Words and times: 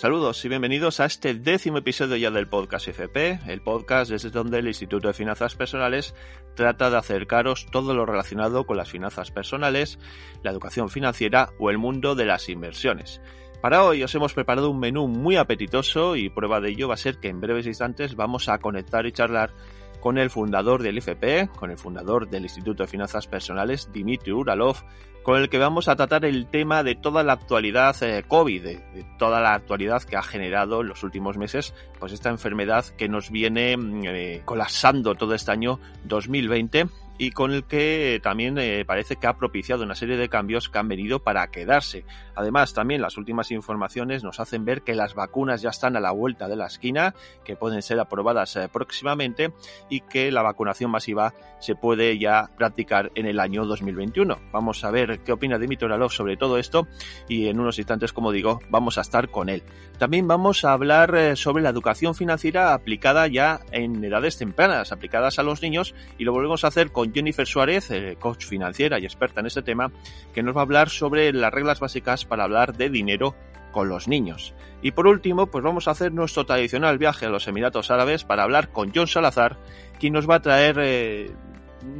Saludos 0.00 0.42
y 0.46 0.48
bienvenidos 0.48 0.98
a 0.98 1.04
este 1.04 1.34
décimo 1.34 1.76
episodio 1.76 2.16
ya 2.16 2.30
del 2.30 2.48
podcast 2.48 2.88
IFP, 2.88 3.46
el 3.46 3.60
podcast 3.60 4.10
desde 4.10 4.30
donde 4.30 4.58
el 4.58 4.66
Instituto 4.66 5.08
de 5.08 5.12
Finanzas 5.12 5.54
Personales 5.56 6.14
trata 6.56 6.88
de 6.88 6.96
acercaros 6.96 7.66
todo 7.70 7.92
lo 7.92 8.06
relacionado 8.06 8.64
con 8.64 8.78
las 8.78 8.88
finanzas 8.88 9.30
personales, 9.30 9.98
la 10.42 10.52
educación 10.52 10.88
financiera 10.88 11.50
o 11.58 11.68
el 11.68 11.76
mundo 11.76 12.14
de 12.14 12.24
las 12.24 12.48
inversiones. 12.48 13.20
Para 13.60 13.84
hoy 13.84 14.02
os 14.02 14.14
hemos 14.14 14.32
preparado 14.32 14.70
un 14.70 14.80
menú 14.80 15.06
muy 15.06 15.36
apetitoso 15.36 16.16
y 16.16 16.30
prueba 16.30 16.60
de 16.60 16.70
ello 16.70 16.88
va 16.88 16.94
a 16.94 16.96
ser 16.96 17.18
que 17.18 17.28
en 17.28 17.42
breves 17.42 17.66
instantes 17.66 18.16
vamos 18.16 18.48
a 18.48 18.56
conectar 18.56 19.04
y 19.04 19.12
charlar 19.12 19.52
con 20.00 20.18
el 20.18 20.30
fundador 20.30 20.82
del 20.82 20.98
IFP, 20.98 21.50
con 21.56 21.70
el 21.70 21.78
fundador 21.78 22.28
del 22.28 22.44
Instituto 22.44 22.82
de 22.82 22.88
Finanzas 22.88 23.26
Personales, 23.26 23.90
Dimitri 23.92 24.32
Uralov, 24.32 24.76
con 25.22 25.38
el 25.40 25.48
que 25.48 25.58
vamos 25.58 25.88
a 25.88 25.96
tratar 25.96 26.24
el 26.24 26.46
tema 26.46 26.82
de 26.82 26.94
toda 26.94 27.22
la 27.22 27.34
actualidad 27.34 27.94
eh, 28.02 28.24
COVID, 28.26 28.62
de, 28.62 29.04
toda 29.18 29.40
la 29.40 29.54
actualidad 29.54 30.02
que 30.02 30.16
ha 30.16 30.22
generado 30.22 30.80
en 30.80 30.88
los 30.88 31.02
últimos 31.02 31.36
meses, 31.36 31.74
pues 31.98 32.12
esta 32.12 32.30
enfermedad 32.30 32.86
que 32.96 33.08
nos 33.08 33.30
viene 33.30 33.76
mm, 33.76 34.04
eh, 34.06 34.42
colapsando 34.44 35.14
todo 35.14 35.34
este 35.34 35.52
año 35.52 35.78
2020 36.04 36.86
y 37.20 37.32
con 37.32 37.52
el 37.52 37.64
que 37.64 38.18
también 38.22 38.56
eh, 38.56 38.82
parece 38.86 39.16
que 39.16 39.26
ha 39.26 39.36
propiciado 39.36 39.84
una 39.84 39.94
serie 39.94 40.16
de 40.16 40.30
cambios 40.30 40.70
que 40.70 40.78
han 40.78 40.88
venido 40.88 41.18
para 41.22 41.46
quedarse. 41.48 42.06
Además, 42.34 42.72
también 42.72 43.02
las 43.02 43.18
últimas 43.18 43.50
informaciones 43.50 44.24
nos 44.24 44.40
hacen 44.40 44.64
ver 44.64 44.80
que 44.80 44.94
las 44.94 45.14
vacunas 45.14 45.60
ya 45.60 45.68
están 45.68 45.98
a 45.98 46.00
la 46.00 46.12
vuelta 46.12 46.48
de 46.48 46.56
la 46.56 46.64
esquina, 46.64 47.14
que 47.44 47.56
pueden 47.56 47.82
ser 47.82 48.00
aprobadas 48.00 48.56
eh, 48.56 48.70
próximamente 48.72 49.52
y 49.90 50.00
que 50.00 50.32
la 50.32 50.40
vacunación 50.40 50.90
masiva 50.90 51.34
se 51.58 51.74
puede 51.74 52.18
ya 52.18 52.48
practicar 52.56 53.12
en 53.14 53.26
el 53.26 53.38
año 53.38 53.66
2021. 53.66 54.38
Vamos 54.50 54.82
a 54.82 54.90
ver 54.90 55.20
qué 55.20 55.32
opina 55.32 55.58
Dimitri 55.58 55.84
Oralov 55.84 56.12
sobre 56.12 56.38
todo 56.38 56.56
esto 56.56 56.88
y 57.28 57.48
en 57.48 57.60
unos 57.60 57.78
instantes, 57.78 58.14
como 58.14 58.32
digo, 58.32 58.60
vamos 58.70 58.96
a 58.96 59.02
estar 59.02 59.28
con 59.28 59.50
él. 59.50 59.62
También 59.98 60.26
vamos 60.26 60.64
a 60.64 60.72
hablar 60.72 61.14
eh, 61.14 61.36
sobre 61.36 61.62
la 61.62 61.68
educación 61.68 62.14
financiera 62.14 62.72
aplicada 62.72 63.26
ya 63.26 63.60
en 63.72 64.02
edades 64.02 64.38
tempranas, 64.38 64.90
aplicadas 64.90 65.38
a 65.38 65.42
los 65.42 65.60
niños 65.60 65.94
y 66.16 66.24
lo 66.24 66.32
volvemos 66.32 66.64
a 66.64 66.68
hacer 66.68 66.90
con 66.90 67.09
Jennifer 67.12 67.46
Suárez, 67.46 67.90
eh, 67.90 68.16
coach 68.18 68.44
financiera 68.44 68.98
y 68.98 69.04
experta 69.04 69.40
en 69.40 69.46
este 69.46 69.62
tema, 69.62 69.90
que 70.34 70.42
nos 70.42 70.56
va 70.56 70.60
a 70.60 70.64
hablar 70.64 70.88
sobre 70.88 71.32
las 71.32 71.52
reglas 71.52 71.80
básicas 71.80 72.24
para 72.24 72.44
hablar 72.44 72.76
de 72.76 72.90
dinero 72.90 73.34
con 73.72 73.88
los 73.88 74.08
niños. 74.08 74.54
Y 74.82 74.92
por 74.92 75.06
último, 75.06 75.46
pues 75.46 75.62
vamos 75.62 75.88
a 75.88 75.92
hacer 75.92 76.12
nuestro 76.12 76.44
tradicional 76.44 76.98
viaje 76.98 77.26
a 77.26 77.30
los 77.30 77.46
Emiratos 77.46 77.90
Árabes 77.90 78.24
para 78.24 78.42
hablar 78.42 78.70
con 78.70 78.92
John 78.94 79.06
Salazar, 79.06 79.58
quien 79.98 80.12
nos 80.12 80.28
va 80.28 80.36
a 80.36 80.42
traer 80.42 80.76
eh, 80.80 81.30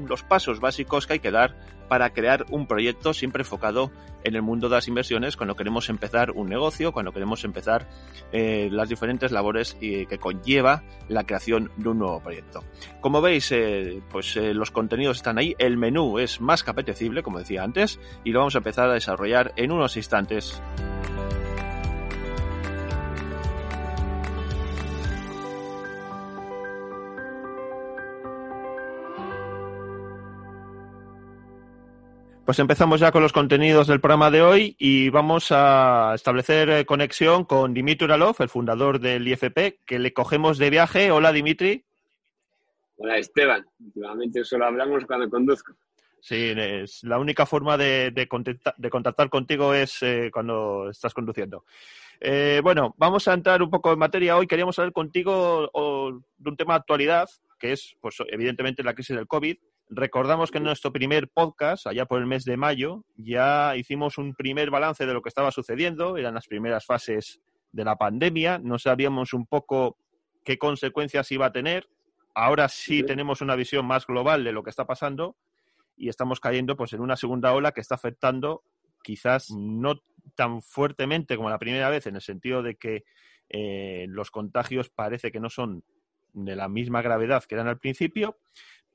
los 0.06 0.22
pasos 0.22 0.60
básicos 0.60 1.06
que 1.06 1.14
hay 1.14 1.18
que 1.20 1.30
dar 1.30 1.56
para 1.88 2.10
crear 2.10 2.46
un 2.50 2.68
proyecto 2.68 3.12
siempre 3.12 3.42
enfocado 3.42 3.90
en 4.22 4.36
el 4.36 4.42
mundo 4.42 4.68
de 4.68 4.76
las 4.76 4.86
inversiones 4.86 5.36
cuando 5.36 5.56
queremos 5.56 5.88
empezar 5.88 6.30
un 6.30 6.48
negocio, 6.48 6.92
cuando 6.92 7.12
queremos 7.12 7.42
empezar 7.44 7.88
eh, 8.32 8.68
las 8.70 8.88
diferentes 8.88 9.32
labores 9.32 9.74
que 9.74 10.18
conlleva 10.20 10.84
la 11.08 11.24
creación 11.24 11.72
de 11.76 11.88
un 11.88 11.98
nuevo 11.98 12.20
proyecto. 12.20 12.62
Como 13.00 13.20
veis, 13.20 13.50
eh, 13.50 14.00
pues 14.10 14.36
eh, 14.36 14.54
los 14.54 14.70
contenidos 14.70 15.16
están 15.16 15.38
ahí, 15.38 15.54
el 15.58 15.76
menú 15.76 16.18
es 16.18 16.40
más 16.40 16.62
que 16.62 16.70
apetecible, 16.70 17.22
como 17.22 17.40
decía 17.40 17.64
antes, 17.64 17.98
y 18.24 18.30
lo 18.30 18.40
vamos 18.40 18.54
a 18.54 18.58
empezar 18.58 18.88
a 18.88 18.94
desarrollar 18.94 19.52
en 19.56 19.72
unos 19.72 19.96
instantes. 19.96 20.62
Pues 32.50 32.58
empezamos 32.58 32.98
ya 32.98 33.12
con 33.12 33.22
los 33.22 33.32
contenidos 33.32 33.86
del 33.86 34.00
programa 34.00 34.28
de 34.28 34.42
hoy 34.42 34.74
y 34.76 35.08
vamos 35.08 35.52
a 35.52 36.14
establecer 36.16 36.68
eh, 36.68 36.84
conexión 36.84 37.44
con 37.44 37.72
Dimitri 37.72 38.06
Uralov, 38.06 38.34
el 38.40 38.48
fundador 38.48 38.98
del 38.98 39.28
IFP, 39.28 39.78
que 39.86 40.00
le 40.00 40.12
cogemos 40.12 40.58
de 40.58 40.68
viaje. 40.68 41.12
Hola, 41.12 41.30
Dimitri. 41.30 41.84
Hola, 42.96 43.18
Esteban. 43.18 43.64
Últimamente 43.78 44.42
solo 44.42 44.66
hablamos 44.66 45.04
cuando 45.04 45.30
conduzco. 45.30 45.74
Sí, 46.20 46.52
es 46.56 47.04
la 47.04 47.20
única 47.20 47.46
forma 47.46 47.76
de, 47.76 48.26
contactar, 48.90 49.30
contigo 49.30 49.72
es 49.72 50.02
eh, 50.02 50.28
cuando 50.32 50.90
estás 50.90 51.14
conduciendo. 51.14 51.64
Eh, 52.18 52.60
bueno, 52.64 52.96
vamos 52.98 53.28
a 53.28 53.34
entrar 53.34 53.62
un 53.62 53.70
poco 53.70 53.92
en 53.92 54.00
materia. 54.00 54.36
Hoy 54.36 54.48
queríamos 54.48 54.76
hablar 54.76 54.92
contigo 54.92 55.70
de 56.36 56.50
un 56.50 56.56
tema 56.56 56.74
de 56.74 56.80
actualidad, 56.80 57.28
que 57.60 57.74
es, 57.74 57.94
pues, 58.00 58.16
evidentemente, 58.26 58.82
la 58.82 58.94
crisis 58.94 59.14
del 59.14 59.28
COVID 59.28 59.56
Recordamos 59.92 60.52
que 60.52 60.58
en 60.58 60.64
nuestro 60.64 60.92
primer 60.92 61.28
podcast, 61.28 61.88
allá 61.88 62.06
por 62.06 62.20
el 62.20 62.26
mes 62.26 62.44
de 62.44 62.56
mayo, 62.56 63.04
ya 63.16 63.74
hicimos 63.76 64.18
un 64.18 64.36
primer 64.36 64.70
balance 64.70 65.04
de 65.04 65.12
lo 65.12 65.20
que 65.20 65.28
estaba 65.28 65.50
sucediendo, 65.50 66.16
eran 66.16 66.34
las 66.34 66.46
primeras 66.46 66.86
fases 66.86 67.40
de 67.72 67.84
la 67.84 67.96
pandemia, 67.96 68.60
no 68.60 68.78
sabíamos 68.78 69.34
un 69.34 69.46
poco 69.46 69.96
qué 70.44 70.58
consecuencias 70.58 71.32
iba 71.32 71.46
a 71.46 71.52
tener, 71.52 71.88
ahora 72.34 72.68
sí 72.68 73.02
tenemos 73.02 73.40
una 73.40 73.56
visión 73.56 73.84
más 73.84 74.06
global 74.06 74.44
de 74.44 74.52
lo 74.52 74.62
que 74.62 74.70
está 74.70 74.86
pasando 74.86 75.34
y 75.96 76.08
estamos 76.08 76.38
cayendo 76.38 76.76
pues 76.76 76.92
en 76.92 77.00
una 77.00 77.16
segunda 77.16 77.52
ola 77.52 77.72
que 77.72 77.80
está 77.80 77.96
afectando 77.96 78.62
quizás 79.02 79.50
no 79.50 79.96
tan 80.36 80.62
fuertemente 80.62 81.36
como 81.36 81.50
la 81.50 81.58
primera 81.58 81.90
vez 81.90 82.06
en 82.06 82.14
el 82.14 82.22
sentido 82.22 82.62
de 82.62 82.76
que 82.76 83.02
eh, 83.48 84.06
los 84.08 84.30
contagios 84.30 84.88
parece 84.88 85.32
que 85.32 85.40
no 85.40 85.50
son 85.50 85.82
de 86.32 86.54
la 86.54 86.68
misma 86.68 87.02
gravedad 87.02 87.42
que 87.42 87.56
eran 87.56 87.66
al 87.66 87.78
principio, 87.78 88.38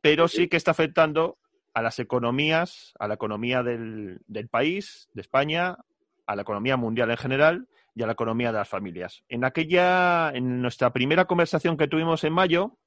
pero 0.06 0.28
sí 0.28 0.48
que 0.48 0.58
está 0.58 0.70
afectando 0.70 1.40
a 1.74 1.82
las 1.82 1.98
economías, 1.98 2.94
a 3.00 3.08
la 3.08 3.16
economía 3.16 3.64
del, 3.64 4.20
país, 4.52 5.10
de 5.14 5.22
España, 5.22 5.78
a 6.28 6.36
la 6.36 6.44
economía 6.44 6.78
mundial 6.78 7.10
en 7.10 7.18
general 7.18 7.68
y 7.96 8.04
a 8.04 8.06
la 8.06 8.14
economía 8.14 8.52
de 8.52 8.60
las 8.60 8.70
familias. 8.70 9.24
En 9.30 9.44
aquella, 9.44 10.30
en 10.36 10.62
nuestra 10.62 10.94
primera 10.94 11.26
conversación 11.26 11.76
que 11.76 11.88
tuvimos 11.88 12.24
en 12.24 12.34
mayo, 12.34 12.78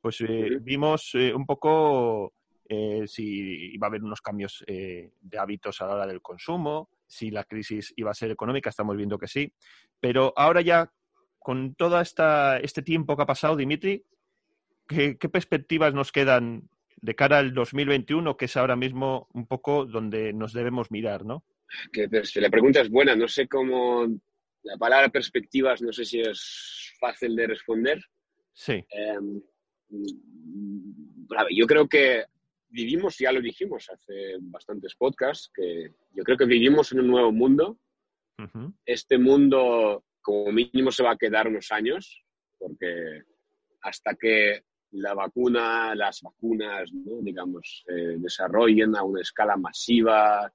pues 0.00 0.22
eh, 0.22 0.60
vimos 0.62 1.10
eh, 1.12 1.34
un 1.34 1.44
poco 1.44 2.32
eh, 2.66 3.02
si 3.06 3.74
iba 3.74 3.88
a 3.88 3.90
haber 3.90 4.02
unos 4.02 4.22
cambios 4.22 4.64
de 4.66 5.38
hábitos 5.38 5.82
a 5.82 5.86
la 5.88 5.96
hora 5.96 6.06
del 6.06 6.22
consumo, 6.22 6.88
si 7.06 7.30
la 7.30 7.44
crisis 7.44 7.92
iba 7.96 8.12
a 8.12 8.14
ser 8.14 8.30
económica, 8.30 8.70
estamos 8.70 8.96
viendo 8.96 9.18
que 9.18 9.28
sí. 9.28 9.52
Pero 10.00 10.32
ahora 10.38 10.62
ya, 10.62 10.90
con 11.38 11.74
todo 11.74 12.00
este 12.00 12.82
tiempo 12.82 13.14
que 13.14 13.24
ha 13.24 13.26
pasado, 13.26 13.56
Dimitri, 13.56 14.06
¿qué, 14.86 15.16
perspectivas 15.16 15.94
nos 15.94 16.12
quedan 16.12 16.68
de 16.96 17.14
cara 17.14 17.38
al 17.38 17.52
2021, 17.52 18.36
que 18.36 18.44
es 18.44 18.56
ahora 18.56 18.76
mismo 18.76 19.28
un 19.32 19.46
poco 19.46 19.86
donde 19.86 20.32
nos 20.32 20.52
debemos 20.52 20.90
mirar, 20.90 21.24
¿no? 21.24 21.44
Que 21.92 22.08
la 22.36 22.50
pregunta 22.50 22.80
es 22.80 22.90
buena, 22.90 23.16
no 23.16 23.26
sé 23.28 23.48
cómo 23.48 24.06
la 24.62 24.76
palabra 24.76 25.08
perspectivas, 25.08 25.82
no 25.82 25.92
sé 25.92 26.04
si 26.04 26.20
es 26.20 26.92
fácil 27.00 27.34
de 27.34 27.46
responder. 27.46 28.00
Sí. 28.52 28.84
Em, 28.90 29.42
yo 31.50 31.66
creo 31.66 31.88
que 31.88 32.24
vivimos, 32.68 33.18
ya 33.18 33.32
lo 33.32 33.40
dijimos 33.40 33.88
hace 33.90 34.36
bastantes 34.40 34.94
podcasts, 34.94 35.50
que 35.54 35.92
yo 36.12 36.24
creo 36.24 36.36
que 36.36 36.46
vivimos 36.46 36.92
en 36.92 37.00
un 37.00 37.08
nuevo 37.08 37.32
mundo. 37.32 37.78
Este 38.84 39.18
mundo, 39.18 40.04
como 40.20 40.50
mínimo, 40.50 40.90
se 40.90 41.04
va 41.04 41.12
a 41.12 41.16
quedar 41.16 41.46
unos 41.46 41.70
años, 41.70 42.24
porque 42.58 43.22
hasta 43.82 44.16
que 44.16 44.64
la 44.92 45.14
vacuna, 45.14 45.94
las 45.94 46.20
vacunas, 46.22 46.90
digamos, 46.92 47.82
se 47.86 47.92
desarrollen 48.18 48.96
a 48.96 49.02
una 49.02 49.22
escala 49.22 49.56
masiva, 49.56 50.52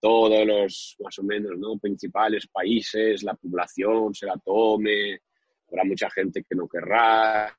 todos 0.00 0.46
los, 0.46 0.96
más 1.00 1.18
o 1.18 1.22
menos, 1.22 1.52
¿no? 1.56 1.78
principales 1.78 2.48
países, 2.48 3.22
la 3.22 3.34
población 3.34 4.14
se 4.14 4.26
la 4.26 4.36
tome, 4.44 5.20
habrá 5.68 5.84
mucha 5.84 6.10
gente 6.10 6.42
que 6.42 6.56
no 6.56 6.68
querrá, 6.68 7.56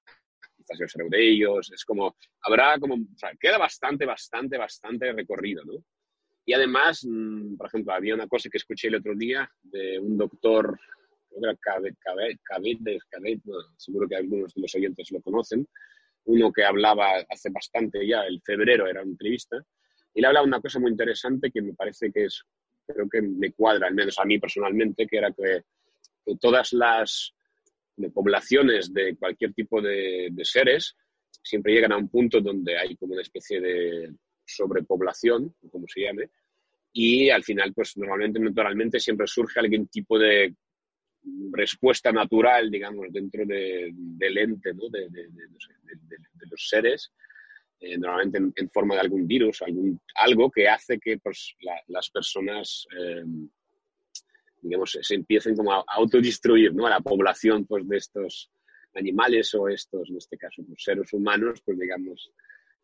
quizás 0.57 0.77
yo 0.79 0.87
seré 0.87 1.09
de 1.09 1.29
ellos, 1.29 1.71
es 1.71 1.85
como, 1.85 2.15
habrá 2.41 2.77
como, 2.79 2.95
o 2.95 3.17
sea, 3.17 3.31
queda 3.39 3.57
bastante, 3.57 4.05
bastante, 4.05 4.57
bastante 4.57 5.13
recorrido, 5.13 5.63
¿no? 5.63 5.83
Y 6.45 6.53
además, 6.53 7.05
mm, 7.07 7.55
por 7.55 7.67
ejemplo, 7.67 7.93
había 7.93 8.15
una 8.15 8.27
cosa 8.27 8.49
que 8.49 8.57
escuché 8.57 8.87
el 8.87 8.95
otro 8.95 9.15
día 9.15 9.49
de 9.61 9.99
un 9.99 10.17
doctor 10.17 10.77
seguro 13.77 14.07
que 14.07 14.15
algunos 14.15 14.53
de 14.53 14.61
los 14.61 14.75
oyentes 14.75 15.11
lo 15.11 15.21
conocen, 15.21 15.67
uno 16.25 16.51
que 16.51 16.63
hablaba 16.63 17.25
hace 17.29 17.49
bastante 17.49 18.05
ya, 18.05 18.23
el 18.23 18.41
febrero 18.41 18.87
era 18.87 19.01
una 19.01 19.11
entrevista, 19.11 19.57
y 20.13 20.21
le 20.21 20.27
hablaba 20.27 20.45
una 20.45 20.61
cosa 20.61 20.79
muy 20.79 20.91
interesante 20.91 21.51
que 21.51 21.61
me 21.61 21.73
parece 21.73 22.11
que 22.11 22.25
es, 22.25 22.43
creo 22.85 23.07
que 23.09 23.21
me 23.21 23.53
cuadra, 23.53 23.87
al 23.87 23.95
menos 23.95 24.19
a 24.19 24.25
mí 24.25 24.39
personalmente, 24.39 25.07
que 25.07 25.17
era 25.17 25.31
que, 25.31 25.63
todas 26.39 26.73
las 26.73 27.33
poblaciones 28.13 28.93
de 28.93 29.15
cualquier 29.17 29.53
tipo 29.53 29.81
de, 29.81 30.29
de, 30.31 30.45
seres 30.45 30.95
siempre 31.43 31.73
llegan 31.73 31.91
a 31.91 31.97
un 31.97 32.09
punto 32.09 32.39
donde 32.39 32.77
hay 32.77 32.95
como 32.95 33.13
una 33.13 33.23
especie 33.23 33.59
de 33.59 34.13
sobrepoblación, 34.45 35.55
como 35.71 35.87
se 35.87 36.01
llame, 36.01 36.29
y 36.93 37.29
al 37.29 37.43
final, 37.43 37.73
pues 37.73 37.97
normalmente, 37.97 38.39
naturalmente, 38.39 38.99
siempre 38.99 39.25
surge 39.27 39.59
algún 39.59 39.87
tipo 39.87 40.19
de 40.19 40.53
respuesta 41.51 42.11
natural, 42.11 42.69
digamos, 42.69 43.07
dentro 43.11 43.43
del 43.45 44.37
ente 44.37 44.73
¿no? 44.73 44.89
de, 44.89 45.09
los 46.49 46.67
seres, 46.67 47.11
eh, 47.79 47.97
normalmente 47.97 48.37
en, 48.37 48.69
forma 48.69 48.95
de 48.95 49.01
algún 49.01 49.27
virus, 49.27 49.61
algún, 49.61 49.99
algo 50.15 50.51
que 50.51 50.67
hace 50.67 50.99
que 50.99 51.17
pues, 51.17 51.55
las 51.87 52.09
personas 52.09 52.85
eh, 52.97 53.23
digamos, 54.61 54.97
se 55.01 55.15
empiecen 55.15 55.55
como 55.55 55.73
a 55.73 55.83
autodestruir, 55.87 56.73
¿no? 56.73 56.85
A 56.87 56.91
la 56.91 56.99
población, 56.99 57.65
pues, 57.65 57.87
de 57.87 57.97
estos 57.97 58.51
animales 58.95 59.53
o 59.55 59.67
estos, 59.67 60.09
en 60.09 60.17
este 60.17 60.37
caso, 60.37 60.63
pues, 60.67 60.83
seres 60.83 61.11
humanos, 61.13 61.61
pues, 61.65 61.79
digamos, 61.79 62.31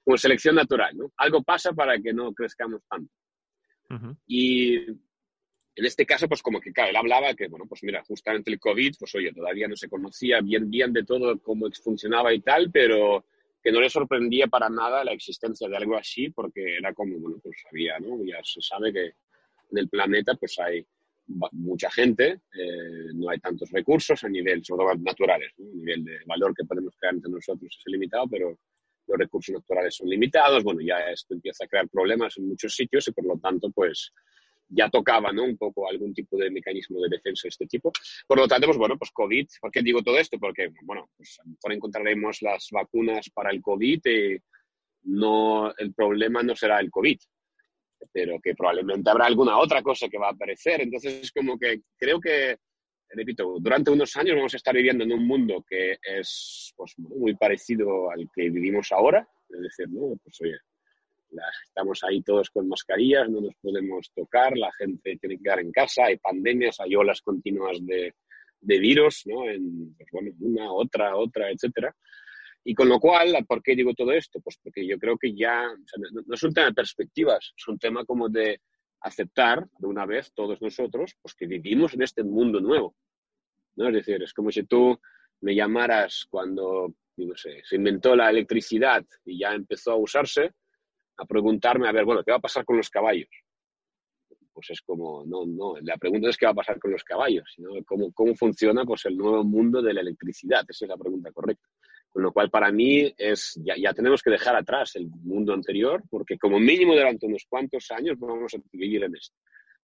como 0.04 0.18
selección 0.18 0.56
natural, 0.56 0.98
¿no? 0.98 1.12
Algo 1.18 1.44
pasa 1.44 1.74
para 1.74 2.00
que 2.00 2.14
no 2.14 2.34
crezcamos 2.34 2.82
tanto. 2.90 3.12
Y 4.26 4.86
en 5.78 5.86
este 5.86 6.08
caso, 6.08 6.28
pues 6.28 6.42
como 6.42 6.60
que, 6.60 6.74
claro, 6.74 6.90
él 6.90 6.96
hablaba 6.96 7.36
que, 7.36 7.48
bueno, 7.48 7.68
pues 7.70 7.84
mira, 7.84 8.04
justamente 8.04 8.50
el 8.50 8.60
COVID, 8.60 8.96
pues 8.98 9.14
oye, 9.14 9.32
todavía 9.32 9.68
no 9.68 9.76
se 9.76 9.88
conocía 9.88 10.42
bien, 10.42 10.72
bien 10.72 10.92
de 10.92 11.04
todo 11.04 11.40
cómo 11.40 11.68
funcionaba 11.84 12.34
y 12.34 12.40
tal, 12.40 12.72
pero 12.72 13.26
que 13.62 13.72
no 13.72 13.80
le 13.80 13.90
sorprendía 13.90 14.48
para 14.48 14.70
nada 14.70 15.04
la 15.04 15.14
existencia 15.14 15.70
de 15.70 15.78
algo 15.78 15.96
así, 15.96 16.32
porque 16.32 16.78
era 16.78 16.96
como, 16.96 17.20
bueno, 17.20 17.38
pues 17.44 17.58
sabía, 17.62 18.00
¿no? 18.00 18.24
Ya 18.26 18.40
se 18.44 18.60
sabe 18.60 18.92
que 18.92 19.06
en 19.06 19.78
el 19.78 19.88
planeta, 19.88 20.34
pues 20.34 20.58
hay 20.58 20.84
mucha 21.52 21.92
gente, 21.92 22.40
eh, 22.58 23.14
no 23.14 23.30
hay 23.30 23.38
tantos 23.38 23.70
recursos 23.70 24.24
a 24.24 24.30
nivel, 24.30 24.66
sobre 24.66 24.84
todo 24.84 24.96
naturales, 24.96 25.54
¿no? 25.58 25.70
a 25.70 25.76
nivel 25.76 26.04
de 26.06 26.20
valor 26.26 26.56
que 26.56 26.66
podemos 26.66 26.96
crear 26.98 27.14
entre 27.14 27.32
nosotros 27.32 27.78
es 27.78 27.92
limitado, 27.92 28.28
pero 28.28 28.58
los 29.06 29.18
recursos 29.18 29.54
naturales 29.54 29.96
son 29.96 30.10
limitados, 30.10 30.64
bueno, 30.64 30.82
ya 30.82 31.00
esto 31.12 31.36
empieza 31.36 31.66
a 31.66 31.68
crear 31.68 31.88
problemas 31.88 32.36
en 32.38 32.48
muchos 32.48 32.74
sitios 32.74 33.08
y 33.10 33.12
por 33.12 33.26
lo 33.26 33.38
tanto, 33.38 33.70
pues 33.70 34.12
ya 34.70 34.90
tocaba, 34.90 35.32
¿no? 35.32 35.44
Un 35.44 35.58
poco 35.58 35.90
algún 35.90 36.14
tipo 36.14 36.38
de 36.38 36.50
mecanismo 36.50 37.00
de 37.02 37.10
defensa 37.10 37.44
de 37.44 37.50
este 37.50 37.68
tipo. 37.68 37.92
Por 38.28 38.38
lo 38.38 38.48
tanto, 38.48 38.68
pues 38.68 38.78
bueno, 38.78 38.98
pues 38.98 39.12
COVID, 39.12 39.48
¿por 39.62 39.72
qué 39.72 39.82
digo 39.82 40.02
todo 40.02 40.18
esto? 40.18 40.38
Porque, 40.40 40.70
bueno, 40.84 41.10
pues 41.16 41.40
a 41.40 41.44
lo 41.44 41.52
mejor 41.52 41.74
encontraremos 41.74 42.42
las 42.42 42.68
vacunas 42.72 43.30
para 43.30 43.52
el 43.52 43.62
COVID 43.62 44.02
y 44.06 44.38
no, 45.04 45.74
el 45.78 45.94
problema 45.94 46.44
no 46.44 46.56
será 46.56 46.80
el 46.80 46.92
COVID, 46.92 47.18
pero 48.12 48.40
que 48.42 48.56
probablemente 48.56 49.10
habrá 49.10 49.26
alguna 49.26 49.58
otra 49.58 49.82
cosa 49.82 50.10
que 50.10 50.18
va 50.18 50.28
a 50.28 50.32
aparecer. 50.32 50.82
Entonces, 50.82 51.22
es 51.24 51.32
como 51.32 51.58
que 51.58 51.82
creo 51.98 52.20
que 52.20 52.58
repito, 53.10 53.58
durante 53.60 53.92
unos 53.92 54.16
años 54.18 54.36
vamos 54.36 54.54
a 54.54 54.58
estar 54.58 54.76
viviendo 54.76 55.04
en 55.04 55.14
un 55.14 55.26
mundo 55.26 55.64
que 55.68 55.98
es 56.02 56.74
pues, 56.76 56.94
muy 56.98 57.36
parecido 57.36 58.12
al 58.12 58.30
que 58.34 58.50
vivimos 58.50 58.92
ahora, 58.92 59.28
es 59.50 59.62
decir, 59.62 59.88
¿no? 59.90 60.18
Pues 60.24 60.42
oye, 60.42 60.58
estamos 61.64 62.04
ahí 62.04 62.22
todos 62.22 62.50
con 62.50 62.68
mascarillas, 62.68 63.30
no 63.30 63.42
nos 63.42 63.56
podemos 63.62 64.12
tocar, 64.14 64.58
la 64.58 64.72
gente 64.74 65.18
tiene 65.20 65.38
que 65.38 65.44
quedar 65.44 65.60
en 65.60 65.72
casa, 65.72 66.06
hay 66.06 66.18
pandemias, 66.18 66.80
hay 66.80 66.96
olas 66.96 67.22
continuas 67.22 67.78
de, 67.86 68.14
de 68.62 68.80
virus, 68.80 69.24
¿no? 69.26 69.50
En, 69.50 69.96
pues, 69.96 70.10
bueno, 70.12 70.32
una, 70.40 70.72
otra, 70.72 71.16
otra, 71.16 71.52
etcétera. 71.52 71.96
Y 72.64 72.74
con 72.74 72.90
lo 72.90 73.00
cual, 73.00 73.34
¿por 73.48 73.64
qué 73.64 73.76
digo 73.76 73.94
todo 73.94 74.12
esto? 74.12 74.40
Pues 74.42 74.58
porque 74.62 74.86
yo 74.86 74.98
creo 74.98 75.18
que 75.18 75.34
ya, 75.34 75.64
no, 75.68 76.34
es 76.34 76.44
un 76.44 76.54
tema 76.54 76.68
de 76.68 76.74
perspectivas, 76.74 77.54
es 77.56 77.68
un 77.68 77.78
tema 77.78 78.04
como 78.04 78.28
de 78.30 78.60
aceptar 79.02 79.66
de 79.78 79.88
una 79.88 80.06
vez 80.06 80.34
todos 80.34 80.62
nosotros 80.62 81.16
pues 81.22 81.36
que 81.36 81.46
vivimos 81.46 81.94
en 81.94 82.02
este 82.02 82.24
mundo 82.24 82.60
nuevo. 82.60 82.96
¿no? 83.76 83.88
Es 83.88 83.94
decir, 83.94 84.22
es 84.22 84.34
como 84.34 84.52
si 84.52 84.64
tú 84.64 85.00
me 85.42 85.56
llamaras 85.56 86.26
cuando 86.30 86.94
no 87.26 87.36
sé, 87.36 87.62
se 87.64 87.76
inventó 87.76 88.16
la 88.16 88.30
electricidad 88.30 89.04
y 89.26 89.40
ya 89.40 89.54
empezó 89.54 89.92
a 89.92 89.98
usarse, 89.98 90.54
a 91.18 91.26
preguntarme, 91.26 91.88
a 91.88 91.92
ver, 91.92 92.06
bueno, 92.06 92.24
¿qué 92.24 92.32
va 92.32 92.38
a 92.38 92.42
pasar 92.42 92.64
con 92.64 92.78
los 92.78 92.90
caballos? 92.90 93.30
Pues 94.54 94.70
es 94.72 94.82
como, 94.82 95.24
no, 95.26 95.46
no, 95.46 95.76
la 95.82 95.98
pregunta 95.98 96.30
es 96.30 96.38
qué 96.38 96.46
va 96.46 96.52
a 96.52 96.56
pasar 96.56 96.80
con 96.80 96.92
los 96.92 97.04
caballos, 97.04 97.52
sino 97.56 97.70
cómo, 97.86 98.12
cómo 98.12 98.36
funciona 98.36 98.86
pues, 98.86 99.06
el 99.06 99.18
nuevo 99.18 99.44
mundo 99.44 99.82
de 99.82 99.94
la 99.94 100.02
electricidad, 100.02 100.66
esa 100.68 100.86
es 100.86 100.90
la 100.90 100.98
pregunta 100.98 101.32
correcta. 101.32 101.68
Con 102.10 102.24
lo 102.24 102.32
cual, 102.32 102.50
para 102.50 102.72
mí, 102.72 103.14
es, 103.18 103.60
ya, 103.64 103.76
ya, 103.78 103.94
tenemos 103.94 104.24
que 104.24 104.32
dejar 104.32 104.56
atrás 104.56 104.96
el 104.96 105.08
mundo 105.08 105.54
anterior, 105.54 106.02
porque 106.10 106.38
como 106.38 106.60
mínimo 106.60 106.96
durante 106.96 107.28
unos 107.28 107.46
cuantos 107.48 107.92
años 107.92 108.18
vamos 108.18 108.54
a 108.56 108.58
vivir 108.72 109.04
en 109.04 109.16
esto. 109.16 109.36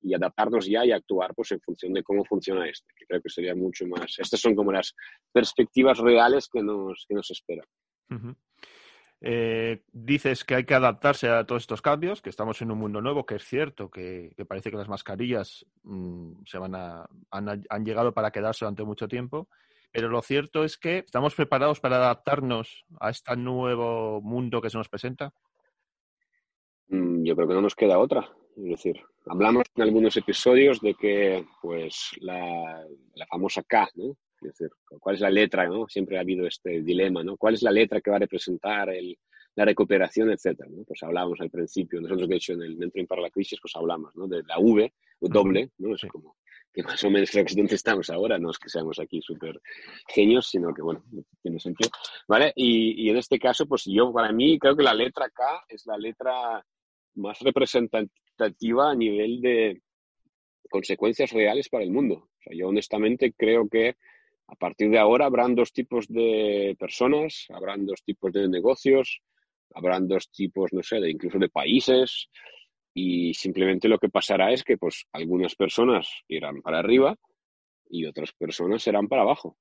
Y 0.01 0.13
adaptarnos 0.15 0.65
ya 0.65 0.85
y 0.85 0.91
actuar 0.91 1.33
pues, 1.35 1.51
en 1.51 1.61
función 1.61 1.93
de 1.93 2.01
cómo 2.01 2.25
funciona 2.25 2.67
esto, 2.67 2.87
que 2.97 3.05
creo 3.05 3.21
que 3.21 3.29
sería 3.29 3.53
mucho 3.53 3.85
más. 3.85 4.15
Estas 4.17 4.39
son 4.39 4.55
como 4.55 4.71
las 4.71 4.95
perspectivas 5.31 5.99
reales 5.99 6.49
que 6.51 6.61
nos, 6.63 7.05
que 7.07 7.13
nos 7.13 7.29
esperan. 7.29 7.67
Eh, 9.25 9.83
dices 9.93 10.43
que 10.43 10.55
hay 10.55 10.65
que 10.65 10.73
adaptarse 10.73 11.29
a 11.29 11.45
todos 11.45 11.63
estos 11.63 11.81
cambios, 11.81 12.21
que 12.21 12.29
estamos 12.29 12.61
en 12.61 12.71
un 12.71 12.77
mundo 12.77 13.01
nuevo, 13.01 13.25
que 13.25 13.35
es 13.35 13.45
cierto, 13.45 13.89
que, 13.89 14.35
parece 14.47 14.69
que 14.69 14.75
las 14.75 14.89
mascarillas 14.89 15.65
mm, 15.83 16.43
se 16.45 16.57
van 16.57 16.75
a, 16.75 17.07
han, 17.31 17.85
llegado 17.85 18.13
para 18.13 18.31
quedarse 18.31 18.65
durante 18.65 18.83
mucho 18.83 19.07
tiempo 19.07 19.47
pero 19.93 20.09
lo 20.09 20.23
cierto 20.23 20.63
es 20.63 20.75
que 20.75 20.97
estamos 20.97 21.35
preparados 21.35 21.79
para 21.79 21.97
adaptarnos 21.97 22.83
a 22.99 23.11
este 23.11 23.35
nuevo 23.37 24.21
mundo 24.21 24.59
que 24.59 24.71
se 24.71 24.77
nos 24.79 24.89
presenta. 24.89 25.31
Mm, 26.87 27.23
yo 27.23 27.35
creo 27.35 27.47
que 27.47 27.53
no 27.53 27.61
nos 27.61 27.75
queda 27.75 27.99
otra. 27.99 28.27
Es 28.57 28.63
decir, 28.63 28.99
hablamos 29.27 29.65
en 29.75 29.83
algunos 29.83 30.17
episodios 30.17 30.81
de 30.81 30.95
que, 30.95 31.45
pues, 31.61 32.09
la, 32.21 32.83
famosa 33.29 33.61
K, 33.61 33.87
¿no? 33.93 34.17
Es 34.45 34.57
decir, 34.57 34.69
¿cuál 34.99 35.15
es 35.15 35.21
la 35.21 35.29
letra, 35.29 35.67
no? 35.67 35.87
Siempre 35.87 36.17
ha 36.17 36.21
habido 36.21 36.45
este 36.47 36.81
dilema, 36.81 37.23
¿no? 37.23 37.37
¿Cuál 37.37 37.55
es 37.55 37.63
la 37.63 37.71
letra 37.71 38.01
que 38.01 38.09
va 38.11 38.17
a 38.17 38.19
representar 38.19 38.89
el, 38.89 39.17
la 39.55 39.65
recuperación, 39.65 40.31
etcétera? 40.31 40.69
¿no? 40.71 40.83
Pues 40.83 41.01
hablábamos 41.03 41.39
al 41.41 41.49
principio, 41.49 42.01
nosotros 42.01 42.27
de 42.27 42.35
hecho 42.35 42.53
en 42.53 42.63
el 42.63 42.77
Mentoring 42.77 43.07
para 43.07 43.21
la 43.21 43.29
Crisis, 43.29 43.59
pues 43.61 43.75
hablamos, 43.75 44.15
¿no? 44.15 44.27
De 44.27 44.43
la 44.43 44.59
V, 44.59 44.93
o 45.19 45.27
doble, 45.27 45.71
¿no? 45.77 45.95
Es 45.95 46.01
como 46.11 46.35
que 46.73 46.81
más 46.81 47.03
o 47.03 47.09
menos 47.11 47.29
creo 47.29 47.45
que 47.45 47.51
es 47.51 47.55
donde 47.55 47.75
estamos 47.75 48.09
ahora, 48.09 48.39
no 48.39 48.49
es 48.49 48.57
que 48.57 48.67
seamos 48.67 48.99
aquí 48.99 49.21
súper 49.21 49.61
genios, 50.07 50.47
sino 50.47 50.73
que, 50.73 50.81
bueno, 50.81 51.03
tiene 51.41 51.59
sentido, 51.59 51.91
¿vale? 52.27 52.51
Y, 52.55 53.05
y, 53.05 53.09
en 53.11 53.17
este 53.17 53.37
caso, 53.37 53.67
pues 53.67 53.83
yo, 53.85 54.11
para 54.11 54.31
mí, 54.31 54.57
creo 54.57 54.75
que 54.75 54.81
la 54.81 54.95
letra 54.95 55.29
K 55.29 55.65
es 55.69 55.85
la 55.85 55.97
letra 55.97 56.65
más 57.15 57.39
representativa 57.41 58.89
a 58.89 58.95
nivel 58.95 59.39
de 59.41 59.81
consecuencias 60.69 61.31
reales 61.31 61.69
para 61.69 61.83
el 61.83 61.91
mundo. 61.91 62.15
O 62.15 62.41
sea, 62.43 62.57
yo 62.57 62.67
honestamente 62.69 63.33
creo 63.37 63.69
que 63.69 63.95
a 64.47 64.55
partir 64.55 64.89
de 64.89 64.99
ahora 64.99 65.25
habrán 65.25 65.55
dos 65.55 65.71
tipos 65.71 66.07
de 66.07 66.75
personas, 66.79 67.47
habrán 67.49 67.85
dos 67.85 68.03
tipos 68.03 68.31
de 68.31 68.47
negocios, 68.47 69.21
habrán 69.73 70.07
dos 70.07 70.29
tipos, 70.29 70.73
no 70.73 70.83
sé, 70.83 70.97
incluso 71.09 71.39
de 71.39 71.49
países, 71.49 72.29
y 72.93 73.33
simplemente 73.33 73.87
lo 73.87 73.97
que 73.97 74.09
pasará 74.09 74.51
es 74.51 74.63
que 74.63 74.77
pues 74.77 75.05
algunas 75.11 75.55
personas 75.55 76.07
irán 76.27 76.61
para 76.61 76.79
arriba 76.79 77.15
y 77.89 78.05
otras 78.05 78.31
personas 78.33 78.83
serán 78.83 79.07
para 79.07 79.23
abajo. 79.23 79.57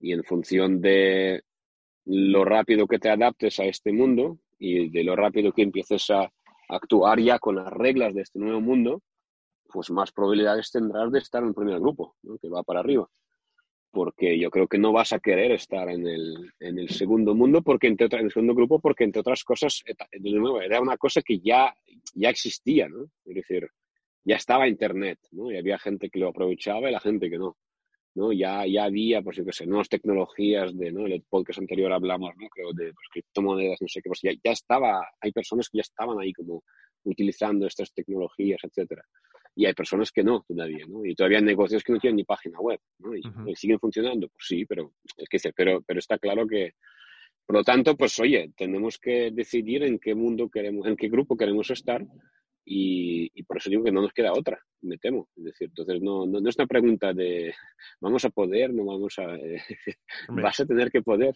Y 0.00 0.12
en 0.12 0.24
función 0.24 0.80
de 0.80 1.42
lo 2.06 2.44
rápido 2.44 2.86
que 2.86 2.98
te 2.98 3.10
adaptes 3.10 3.60
a 3.60 3.66
este 3.66 3.92
mundo 3.92 4.38
y 4.58 4.88
de 4.88 5.04
lo 5.04 5.14
rápido 5.14 5.52
que 5.52 5.62
empieces 5.62 6.10
a 6.10 6.32
actuar 6.68 7.20
ya 7.20 7.38
con 7.38 7.56
las 7.56 7.72
reglas 7.72 8.14
de 8.14 8.22
este 8.22 8.38
nuevo 8.38 8.60
mundo, 8.60 9.02
pues 9.72 9.90
más 9.90 10.10
probabilidades 10.10 10.72
tendrás 10.72 11.12
de 11.12 11.20
estar 11.20 11.42
en 11.42 11.48
el 11.48 11.54
primer 11.54 11.78
grupo, 11.78 12.16
que 12.40 12.48
va 12.48 12.62
para 12.62 12.80
arriba 12.80 13.08
porque 13.90 14.38
yo 14.38 14.50
creo 14.50 14.68
que 14.68 14.78
no 14.78 14.92
vas 14.92 15.12
a 15.12 15.20
querer 15.20 15.52
estar 15.52 15.88
en 15.90 16.06
el, 16.06 16.52
en 16.60 16.78
el 16.78 16.88
segundo 16.90 17.34
mundo, 17.34 17.62
porque 17.62 17.86
entre 17.86 18.06
en 18.06 18.26
el 18.26 18.32
segundo 18.32 18.54
grupo, 18.54 18.80
porque 18.80 19.04
entre 19.04 19.20
otras 19.20 19.44
cosas, 19.44 19.82
de 19.86 20.30
nuevo, 20.32 20.60
era 20.60 20.80
una 20.80 20.96
cosa 20.96 21.22
que 21.22 21.40
ya, 21.40 21.74
ya 22.14 22.30
existía, 22.30 22.88
¿no? 22.88 23.04
Es 23.24 23.34
decir, 23.34 23.68
ya 24.24 24.36
estaba 24.36 24.68
Internet, 24.68 25.18
¿no? 25.32 25.50
Y 25.50 25.56
había 25.56 25.78
gente 25.78 26.08
que 26.10 26.20
lo 26.20 26.28
aprovechaba 26.28 26.88
y 26.88 26.92
la 26.92 27.00
gente 27.00 27.28
que 27.28 27.38
no, 27.38 27.56
¿no? 28.14 28.32
Ya, 28.32 28.66
ya 28.66 28.84
había, 28.84 29.22
pues 29.22 29.36
yo 29.36 29.44
qué 29.44 29.52
sé, 29.52 29.66
nuevas 29.66 29.88
tecnologías 29.88 30.76
de, 30.76 30.92
¿no? 30.92 31.06
El 31.06 31.22
podcast 31.28 31.58
anterior 31.58 31.92
hablamos, 31.92 32.34
¿no? 32.36 32.48
Creo 32.48 32.72
de 32.72 32.92
pues, 32.92 33.08
criptomonedas, 33.12 33.80
no 33.80 33.88
sé 33.88 34.00
qué, 34.02 34.08
pues 34.08 34.20
ya, 34.22 34.32
ya 34.44 34.52
estaba, 34.52 35.00
hay 35.20 35.32
personas 35.32 35.68
que 35.68 35.78
ya 35.78 35.82
estaban 35.82 36.18
ahí 36.20 36.32
como 36.32 36.62
utilizando 37.04 37.66
estas 37.66 37.92
tecnologías, 37.92 38.60
etcétera 38.62 39.02
y 39.54 39.66
hay 39.66 39.74
personas 39.74 40.12
que 40.12 40.22
no 40.22 40.44
todavía, 40.46 40.86
¿no? 40.86 41.04
Y 41.04 41.14
todavía 41.14 41.38
hay 41.38 41.44
negocios 41.44 41.82
que 41.82 41.92
no 41.92 41.98
tienen 41.98 42.16
ni 42.16 42.24
página 42.24 42.58
web, 42.60 42.80
¿no? 42.98 43.14
Y, 43.16 43.22
siguen 43.54 43.78
funcionando, 43.78 44.28
pues 44.28 44.46
sí, 44.46 44.64
pero, 44.64 44.92
es 45.16 45.28
que, 45.28 45.52
pero, 45.52 45.82
pero 45.82 45.98
está 45.98 46.18
claro 46.18 46.46
que, 46.46 46.74
por 47.46 47.56
lo 47.56 47.64
tanto, 47.64 47.96
pues 47.96 48.18
oye, 48.20 48.52
tenemos 48.56 48.98
que 48.98 49.30
decidir 49.32 49.82
en 49.82 49.98
qué 49.98 50.14
mundo 50.14 50.48
queremos, 50.48 50.86
en 50.86 50.96
qué 50.96 51.08
grupo 51.08 51.36
queremos 51.36 51.70
estar 51.70 52.04
y, 52.64 53.30
y 53.34 53.42
por 53.42 53.56
eso 53.56 53.70
digo 53.70 53.82
que 53.82 53.90
no 53.92 54.02
nos 54.02 54.12
queda 54.12 54.32
otra, 54.32 54.60
me 54.82 54.98
temo. 54.98 55.28
Es 55.36 55.44
decir, 55.44 55.68
entonces 55.68 56.00
no, 56.00 56.26
no, 56.26 56.48
es 56.48 56.56
una 56.56 56.66
pregunta 56.66 57.12
de 57.12 57.52
vamos 58.00 58.24
a 58.24 58.30
poder, 58.30 58.72
no 58.72 58.84
vamos 58.84 59.18
a... 59.18 59.26
vas 60.28 60.60
a 60.60 60.66
tener 60.66 60.90
que 60.90 61.02
poder. 61.02 61.34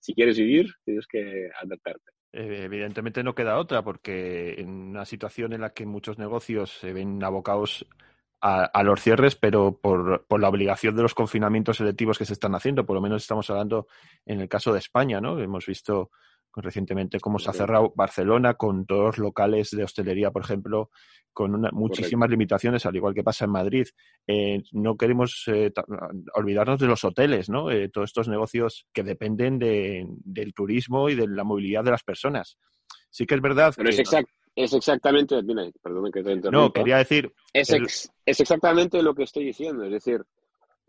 si 0.00 0.14
quieres 0.14 0.38
vivir, 0.38 0.66
tienes 0.84 1.06
que 1.06 1.48
adaptarte. 1.62 2.10
Eh, 2.36 2.64
evidentemente 2.64 3.22
no 3.22 3.32
queda 3.32 3.58
otra, 3.58 3.82
porque 3.82 4.54
en 4.58 4.68
una 4.68 5.04
situación 5.04 5.52
en 5.52 5.60
la 5.60 5.70
que 5.70 5.86
muchos 5.86 6.18
negocios 6.18 6.72
se 6.80 6.92
ven 6.92 7.22
abocados 7.22 7.86
a, 8.40 8.82
los 8.82 9.00
cierres, 9.00 9.36
pero 9.36 9.78
por, 9.80 10.26
por, 10.26 10.38
la 10.38 10.50
obligación 10.50 10.94
de 10.96 11.02
los 11.02 11.14
confinamientos 11.14 11.78
selectivos 11.78 12.18
que 12.18 12.26
se 12.26 12.34
están 12.34 12.54
haciendo, 12.54 12.84
por 12.84 12.94
lo 12.94 13.00
menos 13.00 13.22
estamos 13.22 13.48
hablando 13.48 13.86
en 14.26 14.40
el 14.40 14.48
caso 14.50 14.72
de 14.72 14.80
España, 14.80 15.18
¿no? 15.18 15.38
Hemos 15.38 15.64
visto 15.64 16.10
recientemente 16.56 17.20
cómo 17.20 17.38
se 17.38 17.50
ha 17.50 17.52
cerrado 17.52 17.92
Barcelona 17.96 18.54
con 18.54 18.86
todos 18.86 19.04
los 19.04 19.18
locales 19.18 19.70
de 19.70 19.84
hostelería, 19.84 20.30
por 20.30 20.42
ejemplo, 20.42 20.90
con 21.32 21.60
muchísimas 21.72 22.30
limitaciones, 22.30 22.86
al 22.86 22.96
igual 22.96 23.14
que 23.14 23.24
pasa 23.24 23.44
en 23.44 23.50
Madrid. 23.50 23.86
Eh, 24.26 24.62
no 24.72 24.96
queremos 24.96 25.44
eh, 25.48 25.72
olvidarnos 26.34 26.78
de 26.78 26.86
los 26.86 27.04
hoteles, 27.04 27.48
¿no? 27.48 27.70
Eh, 27.70 27.88
todos 27.88 28.10
estos 28.10 28.28
negocios 28.28 28.86
que 28.92 29.02
dependen 29.02 29.58
de, 29.58 30.06
del 30.08 30.54
turismo 30.54 31.10
y 31.10 31.16
de 31.16 31.26
la 31.26 31.44
movilidad 31.44 31.84
de 31.84 31.90
las 31.90 32.04
personas. 32.04 32.56
Sí 33.10 33.26
que 33.26 33.34
es 33.34 33.40
verdad. 33.40 33.74
Pero 33.76 33.90
es 33.90 33.98
exacto. 33.98 34.32
es 34.54 34.72
exactamente, 34.72 35.42
mira, 35.42 35.68
perdón 35.82 36.10
que 36.12 36.22
te 36.22 36.32
interrumpa. 36.32 36.66
No, 36.66 36.72
quería 36.72 36.98
decir... 36.98 37.32
Es, 37.52 37.70
es 37.70 38.40
exactamente 38.40 39.02
lo 39.02 39.14
que 39.14 39.24
estoy 39.24 39.44
diciendo, 39.44 39.84
es 39.84 39.90
decir, 39.90 40.24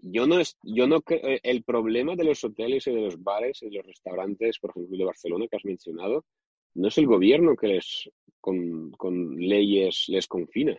yo 0.08 0.28
no, 0.28 0.40
es, 0.40 0.58
yo 0.62 0.88
no 0.88 1.04
eh, 1.10 1.40
el 1.42 1.64
problema 1.64 2.16
de 2.16 2.26
los 2.26 2.44
hoteles 2.44 2.86
y 2.88 2.94
de 2.94 3.02
los 3.02 3.22
bares 3.22 3.62
y 3.64 3.70
de 3.70 3.78
los 3.78 3.86
restaurantes, 3.86 4.60
por 4.60 4.70
ejemplo, 4.70 4.98
de 4.98 5.06
Barcelona 5.06 5.48
que 5.50 5.56
has 5.56 5.66
mencionado, 5.66 6.26
no 6.76 6.90
es 6.90 6.98
el 6.98 7.08
gobierno 7.08 7.56
que 7.56 7.68
les 7.68 8.10
con, 8.40 8.92
con 8.92 9.38
leyes 9.38 10.06
les 10.08 10.28
confina. 10.28 10.78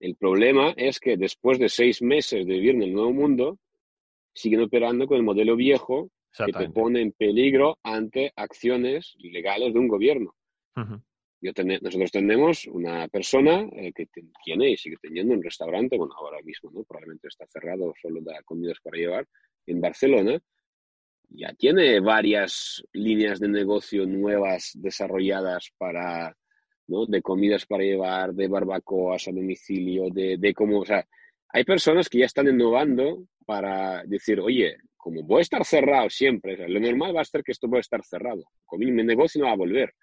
El 0.00 0.16
problema 0.16 0.72
es 0.76 0.98
que 0.98 1.18
después 1.18 1.58
de 1.58 1.68
seis 1.68 2.00
meses 2.00 2.46
de 2.46 2.54
vivir 2.54 2.76
en 2.76 2.84
el 2.84 2.94
nuevo 2.94 3.12
mundo, 3.12 3.58
siguen 4.32 4.62
operando 4.62 5.06
con 5.06 5.18
el 5.18 5.22
modelo 5.22 5.56
viejo 5.56 6.10
que 6.46 6.52
te 6.52 6.70
pone 6.70 7.02
en 7.02 7.12
peligro 7.12 7.78
ante 7.82 8.32
acciones 8.36 9.14
legales 9.18 9.74
de 9.74 9.78
un 9.80 9.88
gobierno. 9.88 10.34
Nosotros 11.42 12.10
tenemos 12.10 12.66
una 12.66 13.08
persona 13.08 13.66
eh, 13.72 13.92
que 13.94 14.06
tiene 14.44 14.70
y 14.70 14.76
sigue 14.76 14.96
teniendo 15.00 15.34
un 15.34 15.42
restaurante, 15.42 15.96
bueno, 15.96 16.14
ahora 16.16 16.42
mismo, 16.42 16.70
¿no? 16.70 16.84
Probablemente 16.84 17.28
está 17.28 17.46
cerrado, 17.46 17.94
solo 18.00 18.20
da 18.22 18.42
comidas 18.42 18.78
para 18.82 18.98
llevar, 18.98 19.26
en 19.66 19.80
Barcelona. 19.80 20.38
Ya 21.30 21.54
tiene 21.54 22.00
varias 22.00 22.84
líneas 22.92 23.40
de 23.40 23.48
negocio 23.48 24.04
nuevas 24.04 24.72
desarrolladas 24.74 25.72
para, 25.78 26.36
¿no? 26.88 27.06
De 27.06 27.22
comidas 27.22 27.64
para 27.64 27.84
llevar, 27.84 28.34
de 28.34 28.48
barbacoas 28.48 29.28
a 29.28 29.32
domicilio, 29.32 30.10
de, 30.10 30.36
de 30.38 30.52
cómo, 30.52 30.80
o 30.80 30.84
sea, 30.84 31.06
hay 31.48 31.64
personas 31.64 32.08
que 32.08 32.18
ya 32.18 32.26
están 32.26 32.48
innovando 32.48 33.24
para 33.46 34.04
decir, 34.04 34.40
oye, 34.40 34.76
como 34.96 35.22
voy 35.22 35.38
a 35.38 35.42
estar 35.42 35.64
cerrado 35.64 36.10
siempre, 36.10 36.68
lo 36.68 36.78
normal 36.78 37.16
va 37.16 37.22
a 37.22 37.24
ser 37.24 37.42
que 37.42 37.52
esto 37.52 37.68
va 37.68 37.78
a 37.78 37.80
estar 37.80 38.04
cerrado, 38.04 38.44
mi 38.72 38.90
negocio 38.90 39.40
no 39.40 39.46
va 39.46 39.54
a 39.54 39.56
volver. 39.56 39.94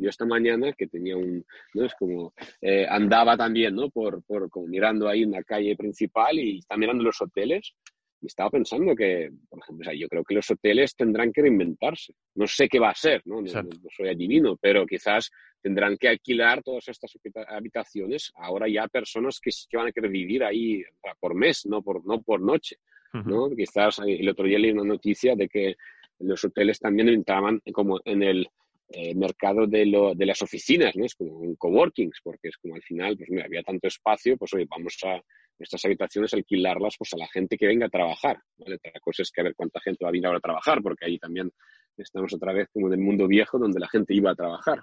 Yo 0.00 0.08
esta 0.08 0.24
mañana 0.24 0.72
que 0.72 0.86
tenía 0.86 1.16
un, 1.16 1.44
¿no? 1.74 1.84
Es 1.84 1.94
como, 1.98 2.32
eh, 2.60 2.86
andaba 2.88 3.36
también, 3.36 3.74
¿no? 3.74 3.90
Por, 3.90 4.22
por 4.24 4.48
como 4.50 4.66
mirando 4.66 5.08
ahí 5.08 5.24
una 5.24 5.42
calle 5.42 5.76
principal 5.76 6.38
y 6.38 6.58
estaba 6.58 6.78
mirando 6.78 7.04
los 7.04 7.20
hoteles 7.20 7.74
y 8.22 8.26
estaba 8.26 8.50
pensando 8.50 8.94
que, 8.94 9.30
por 9.48 9.60
ejemplo, 9.60 9.82
o 9.82 9.84
sea, 9.84 9.98
yo 9.98 10.08
creo 10.08 10.24
que 10.24 10.34
los 10.34 10.50
hoteles 10.50 10.94
tendrán 10.94 11.32
que 11.32 11.42
reinventarse. 11.42 12.14
No 12.34 12.46
sé 12.46 12.68
qué 12.68 12.78
va 12.78 12.90
a 12.90 12.94
ser, 12.94 13.22
¿no? 13.24 13.40
No, 13.40 13.48
soy 13.96 14.08
adivino, 14.08 14.56
pero 14.56 14.86
quizás 14.86 15.30
tendrán 15.62 15.96
que 15.96 16.08
alquilar 16.08 16.62
todas 16.62 16.88
estas 16.88 17.12
habitaciones 17.48 18.32
ahora 18.36 18.68
ya 18.68 18.88
personas 18.88 19.40
que, 19.40 19.50
que 19.68 19.76
van 19.76 19.88
a 19.88 19.92
querer 19.92 20.10
vivir 20.10 20.44
ahí 20.44 20.82
por 21.18 21.34
mes, 21.34 21.66
no 21.66 21.82
por, 21.82 22.06
no 22.06 22.22
por 22.22 22.40
noche. 22.40 22.76
¿no? 23.12 23.50
Quizás 23.50 24.00
el 24.06 24.28
otro 24.28 24.44
día 24.44 24.58
leí 24.58 24.70
una 24.70 24.84
noticia 24.84 25.34
de 25.34 25.48
que 25.48 25.76
los 26.20 26.44
hoteles 26.44 26.78
también 26.78 27.08
entraban 27.08 27.60
como 27.72 28.00
en 28.04 28.22
el 28.22 28.48
eh, 28.92 29.14
mercado 29.14 29.66
de, 29.66 29.86
lo, 29.86 30.14
de, 30.14 30.26
las 30.26 30.42
oficinas, 30.42 30.96
¿no? 30.96 31.04
Es 31.04 31.14
como 31.14 31.38
un 31.38 31.54
coworkings, 31.54 32.18
porque 32.24 32.48
es 32.48 32.56
como 32.56 32.74
al 32.74 32.82
final, 32.82 33.16
pues 33.16 33.30
mira, 33.30 33.44
había 33.44 33.62
tanto 33.62 33.86
espacio, 33.86 34.36
pues 34.36 34.52
oye, 34.54 34.66
vamos 34.68 34.96
a 35.04 35.20
estas 35.60 35.84
habitaciones 35.84 36.34
alquilarlas 36.34 36.96
pues 36.98 37.12
a 37.12 37.18
la 37.18 37.28
gente 37.28 37.56
que 37.56 37.66
venga 37.66 37.86
a 37.86 37.90
trabajar, 37.90 38.40
¿vale? 38.58 38.76
Otra 38.76 38.92
cosa 39.00 39.22
es 39.22 39.30
que 39.30 39.42
a 39.42 39.44
ver 39.44 39.54
cuánta 39.54 39.80
gente 39.80 40.04
va 40.04 40.08
a 40.08 40.12
venir 40.12 40.26
ahora 40.26 40.38
a 40.38 40.42
trabajar, 40.42 40.82
porque 40.82 41.04
ahí 41.04 41.18
también 41.18 41.52
estamos 41.96 42.32
otra 42.32 42.52
vez 42.52 42.68
como 42.72 42.88
en 42.88 42.94
el 42.94 43.00
mundo 43.00 43.28
viejo 43.28 43.58
donde 43.58 43.78
la 43.78 43.88
gente 43.88 44.14
iba 44.14 44.32
a 44.32 44.34
trabajar. 44.34 44.80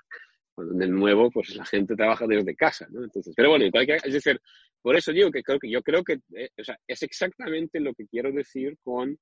En 0.57 0.81
el 0.81 0.91
nuevo, 0.91 1.29
pues 1.29 1.55
la 1.55 1.65
gente 1.65 1.95
trabaja 1.95 2.25
desde 2.25 2.55
casa, 2.55 2.87
¿no? 2.89 3.03
Entonces, 3.03 3.33
pero 3.35 3.49
bueno, 3.49 3.65
es 3.65 4.13
decir, 4.13 4.39
por 4.81 4.95
eso 4.95 5.11
digo 5.11 5.31
que 5.31 5.43
creo 5.43 5.59
que 5.59 5.69
yo 5.69 5.81
creo 5.83 6.03
que 6.03 6.19
eh, 6.35 6.49
o 6.57 6.63
sea, 6.63 6.77
es 6.87 7.03
exactamente 7.03 7.79
lo 7.79 7.93
que 7.93 8.07
quiero 8.07 8.31
decir 8.31 8.77
con, 8.81 9.19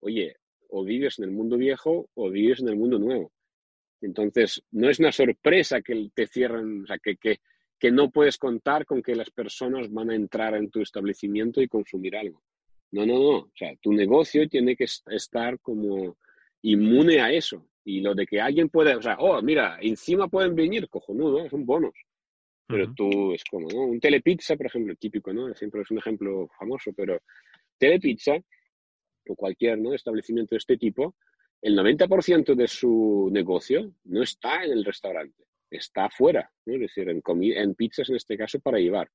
oye, 0.00 0.36
o 0.68 0.84
vives 0.84 1.18
en 1.18 1.26
el 1.26 1.32
mundo 1.32 1.58
viejo 1.58 2.08
o 2.14 2.30
vives 2.30 2.60
en 2.60 2.68
el 2.68 2.76
mundo 2.76 2.98
nuevo. 2.98 3.32
Entonces, 4.00 4.62
no 4.70 4.88
es 4.88 4.98
una 4.98 5.12
sorpresa 5.12 5.82
que 5.82 6.10
te 6.14 6.26
cierren, 6.26 6.82
o 6.82 6.86
sea, 6.86 6.98
que, 6.98 7.16
que, 7.16 7.40
que 7.78 7.90
no 7.90 8.10
puedes 8.10 8.38
contar 8.38 8.86
con 8.86 9.02
que 9.02 9.14
las 9.14 9.30
personas 9.30 9.90
van 9.92 10.10
a 10.10 10.14
entrar 10.14 10.54
en 10.54 10.70
tu 10.70 10.80
establecimiento 10.80 11.60
y 11.60 11.68
consumir 11.68 12.16
algo. 12.16 12.42
No, 12.92 13.06
no, 13.06 13.14
no. 13.14 13.36
O 13.38 13.52
sea, 13.54 13.74
tu 13.80 13.92
negocio 13.92 14.48
tiene 14.48 14.76
que 14.76 14.84
estar 14.84 15.58
como 15.60 16.16
inmune 16.62 17.20
a 17.20 17.32
eso. 17.32 17.66
Y 17.84 18.00
lo 18.00 18.14
de 18.14 18.26
que 18.26 18.40
alguien 18.40 18.68
puede, 18.68 18.94
o 18.94 19.02
sea, 19.02 19.16
oh, 19.18 19.40
mira, 19.42 19.78
encima 19.80 20.28
pueden 20.28 20.54
venir, 20.54 20.88
cojonudo, 20.88 21.44
es 21.44 21.52
un 21.52 21.64
bonus. 21.64 21.94
Pero 22.66 22.92
tú, 22.94 23.32
es 23.32 23.42
como, 23.44 23.68
¿no? 23.68 23.82
Un 23.82 23.98
telepizza, 23.98 24.56
por 24.56 24.66
ejemplo, 24.66 24.94
típico, 24.94 25.32
¿no? 25.32 25.52
Siempre 25.54 25.80
es 25.80 25.90
un 25.90 25.98
ejemplo 25.98 26.48
famoso, 26.56 26.92
pero 26.96 27.20
telepizza, 27.78 28.36
o 29.26 29.34
cualquier 29.34 29.78
¿no? 29.78 29.92
establecimiento 29.92 30.54
de 30.54 30.58
este 30.58 30.76
tipo, 30.76 31.16
el 31.62 31.76
90% 31.76 32.54
de 32.54 32.68
su 32.68 33.28
negocio 33.32 33.92
no 34.04 34.22
está 34.22 34.64
en 34.64 34.72
el 34.72 34.84
restaurante, 34.84 35.44
está 35.70 36.06
afuera, 36.06 36.50
¿no? 36.66 36.74
es 36.74 36.80
decir, 36.80 37.08
en, 37.08 37.22
en 37.26 37.74
pizzas 37.74 38.08
en 38.08 38.16
este 38.16 38.36
caso 38.36 38.60
para 38.60 38.78
llevar. 38.78 39.10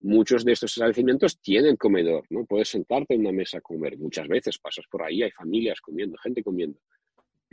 Muchos 0.00 0.44
de 0.44 0.52
estos 0.52 0.72
establecimientos 0.72 1.40
tienen 1.40 1.76
comedor, 1.76 2.26
¿no? 2.28 2.44
Puedes 2.44 2.68
sentarte 2.68 3.14
en 3.14 3.20
una 3.20 3.32
mesa 3.32 3.56
a 3.56 3.60
comer. 3.62 3.96
Muchas 3.96 4.28
veces 4.28 4.58
pasas 4.58 4.84
por 4.90 5.02
ahí, 5.02 5.22
hay 5.22 5.30
familias 5.30 5.80
comiendo, 5.80 6.18
gente 6.18 6.42
comiendo 6.42 6.78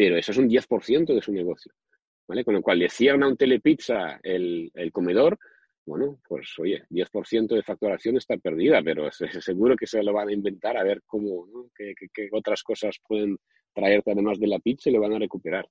pero 0.02 0.18
eso 0.18 0.32
es 0.32 0.38
un 0.40 0.50
10% 0.50 1.14
de 1.14 1.22
su 1.22 1.32
negocio. 1.32 1.72
¿vale? 2.28 2.44
Con 2.44 2.56
lo 2.56 2.64
cual 2.64 2.80
le 2.80 2.90
cierran 2.90 3.22
a 3.22 3.28
un 3.28 3.38
telepizza 3.38 4.20
el, 4.24 4.72
el 4.74 4.92
comedor, 4.92 5.38
bueno, 5.86 6.20
pues 6.28 6.54
oye, 6.58 6.86
10% 6.90 7.56
de 7.56 7.62
facturación 7.62 8.18
está 8.18 8.36
perdida, 8.38 8.82
pero 8.84 9.10
seguro 9.42 9.76
que 9.76 9.86
se 9.86 10.02
lo 10.02 10.14
van 10.14 10.30
a 10.30 10.34
inventar 10.34 10.76
a 10.76 10.84
ver 10.84 11.04
cómo, 11.06 11.46
¿no? 11.48 11.70
qué, 11.76 11.94
otras 12.32 12.64
cosas 12.64 12.98
pueden 13.08 13.38
traerte 13.74 14.12
además 14.12 14.40
de 14.40 14.48
la 14.48 14.60
pizza 14.60 14.90
y 14.90 14.94
lo 14.94 15.02
van 15.02 15.14
a 15.14 15.20
recuperar. 15.20 15.68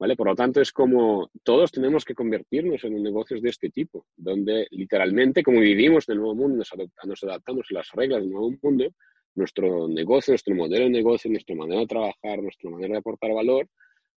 ¿Vale? 0.00 0.16
Por 0.16 0.28
lo 0.28 0.34
tanto, 0.34 0.62
es 0.62 0.72
como 0.72 1.30
todos 1.42 1.70
tenemos 1.70 2.06
que 2.06 2.14
convertirnos 2.14 2.82
en 2.84 3.02
negocios 3.02 3.42
de 3.42 3.50
este 3.50 3.68
tipo, 3.68 4.06
donde 4.16 4.66
literalmente, 4.70 5.42
como 5.42 5.60
vivimos 5.60 6.08
en 6.08 6.14
el 6.14 6.20
nuevo 6.20 6.34
mundo, 6.34 6.56
nos, 6.56 7.22
adaptamos 7.22 7.68
a 7.70 7.74
las 7.74 7.90
reglas 7.92 8.22
del 8.22 8.30
nuevo 8.30 8.50
mundo, 8.62 8.86
nuestro 9.34 9.88
negocio, 9.88 10.32
nuestro 10.32 10.54
modelo 10.54 10.84
de 10.84 10.90
negocio, 10.90 11.30
nuestra 11.30 11.54
manera 11.54 11.80
de 11.80 11.86
trabajar, 11.86 12.42
nuestra 12.42 12.70
manera 12.70 12.92
de 12.94 12.98
aportar 12.98 13.34
valor, 13.34 13.68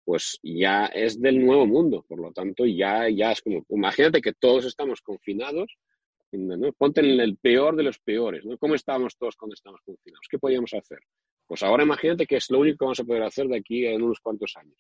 pues 0.06 0.40
ya 0.42 0.86
es 0.86 1.22
del 1.22 1.44
nuevo 1.46 1.66
mundo. 1.68 2.06
Por 2.08 2.20
lo 2.20 2.32
tanto, 2.32 2.66
ya, 2.66 3.10
ya 3.10 3.34
es 3.34 3.42
como, 3.42 3.66
imagínate 3.68 4.22
que 4.22 4.32
todos 4.32 4.64
estamos 4.64 5.02
confinados, 5.02 5.78
¿no? 6.32 6.72
ponte 6.74 7.02
en 7.02 7.20
el 7.20 7.36
peor 7.36 7.76
de 7.76 7.84
los 7.84 8.00
peores, 8.00 8.46
¿no? 8.46 8.58
¿Cómo 8.58 8.76
estábamos 8.76 9.18
todos 9.18 9.36
cuando 9.36 9.54
estábamos 9.54 9.82
confinados? 9.86 10.26
¿Qué 10.30 10.40
podíamos 10.40 10.74
hacer? 10.74 11.00
Pues 11.54 11.62
ahora 11.62 11.84
imagínate 11.84 12.26
que 12.26 12.38
es 12.38 12.50
lo 12.50 12.62
único 12.62 12.80
que 12.80 12.86
vamos 12.86 13.00
a 13.00 13.04
poder 13.04 13.22
hacer 13.22 13.46
de 13.46 13.58
aquí 13.58 13.86
en 13.86 14.02
unos 14.02 14.20
cuantos 14.22 14.56
años. 14.58 14.76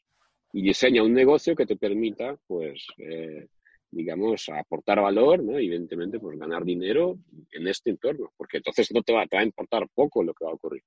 Y 0.51 0.63
diseña 0.63 1.03
un 1.03 1.13
negocio 1.13 1.55
que 1.55 1.67
te 1.67 1.75
permita, 1.75 2.35
pues, 2.47 2.87
eh, 2.97 3.45
digamos, 3.91 4.49
aportar 4.49 4.99
valor, 4.99 5.43
¿no? 5.43 5.59
evidentemente, 5.59 6.19
pues 6.19 6.35
ganar 6.39 6.63
dinero 6.63 7.19
en 7.51 7.67
este 7.67 7.91
entorno, 7.91 8.33
porque 8.35 8.57
entonces 8.57 8.91
no 8.91 9.03
te 9.03 9.13
va, 9.13 9.23
a 9.29 9.43
importar 9.43 9.87
poco 9.93 10.23
lo 10.23 10.33
que 10.33 10.45
va 10.45 10.49
a 10.49 10.55
ocurrir. 10.55 10.81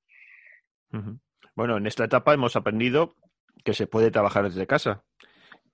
Bueno, 1.55 1.77
en 1.77 1.87
esta 1.87 2.07
etapa 2.07 2.35
hemos 2.35 2.57
aprendido 2.57 3.15
que 3.63 3.73
se 3.73 3.87
puede 3.87 4.11
trabajar 4.11 4.43
desde 4.43 4.67
casa, 4.67 5.05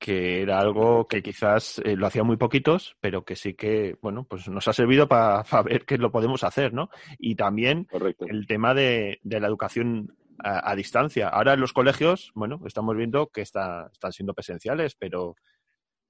que 0.03 0.43
era 0.43 0.59
algo 0.59 1.07
que 1.07 1.23
quizás 1.23 1.81
eh, 1.85 1.95
lo 1.95 2.09
hacían 2.09 2.27
muy 2.27 2.37
poquitos, 2.37 2.97
pero 2.99 3.25
que 3.25 3.37
sí 3.37 3.55
que, 3.55 3.97
bueno, 4.03 4.27
pues 4.29 4.49
nos 4.49 4.67
ha 4.67 4.73
servido 4.73 5.07
para 5.07 5.45
ver 5.63 5.85
que 5.85 5.97
lo 5.97 6.11
podemos 6.11 6.43
hacer, 6.43 6.75
¿no? 6.75 6.91
Y 7.21 7.37
también 7.37 7.87
el 8.19 8.49
tema 8.49 8.75
de, 8.75 9.21
la 9.23 9.47
educación 9.47 10.17
a, 10.41 10.75
distancia. 10.75 11.29
Ahora 11.29 11.53
en 11.53 11.61
los 11.61 11.73
colegios, 11.73 12.33
bueno, 12.35 12.61
estamos 12.67 12.97
viendo 12.97 13.29
que 13.29 13.43
está, 13.43 13.91
están 13.93 14.13
siendo 14.13 14.35
presenciales, 14.35 14.97
pero 14.97 15.37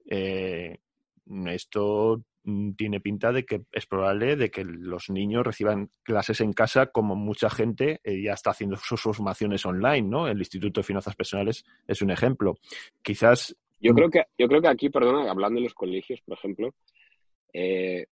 eh, 0.09 0.79
esto 1.45 2.23
mm, 2.45 2.71
tiene 2.71 2.99
pinta 2.99 3.31
de 3.31 3.45
que 3.45 3.61
es 3.71 3.85
probable 3.85 4.35
de 4.37 4.49
que 4.49 4.63
los 4.63 5.11
niños 5.11 5.45
reciban 5.45 5.91
clases 6.01 6.41
en 6.41 6.53
casa 6.53 6.87
como 6.87 7.15
mucha 7.15 7.51
gente 7.51 8.01
eh, 8.03 8.23
ya 8.23 8.33
está 8.33 8.49
haciendo 8.49 8.75
sus 8.77 9.01
formaciones 9.01 9.63
online, 9.67 10.09
¿no? 10.09 10.27
El 10.27 10.39
Instituto 10.39 10.81
de 10.81 10.87
Finanzas 10.87 11.15
Personales 11.15 11.63
es 11.85 12.01
un 12.01 12.09
ejemplo. 12.09 12.57
Quizás... 13.03 13.55
Yo 13.83 13.91
mm, 13.91 13.95
creo 13.95 14.09
que, 14.09 14.23
yo 14.37 14.47
creo 14.47 14.61
que 14.61 14.67
aquí, 14.67 14.89
perdona, 14.89 15.29
hablando 15.29 15.59
de 15.59 15.65
los 15.65 15.73
colegios, 15.75 16.21
por 16.21 16.37
ejemplo, 16.37 16.73
eh, 17.53 18.07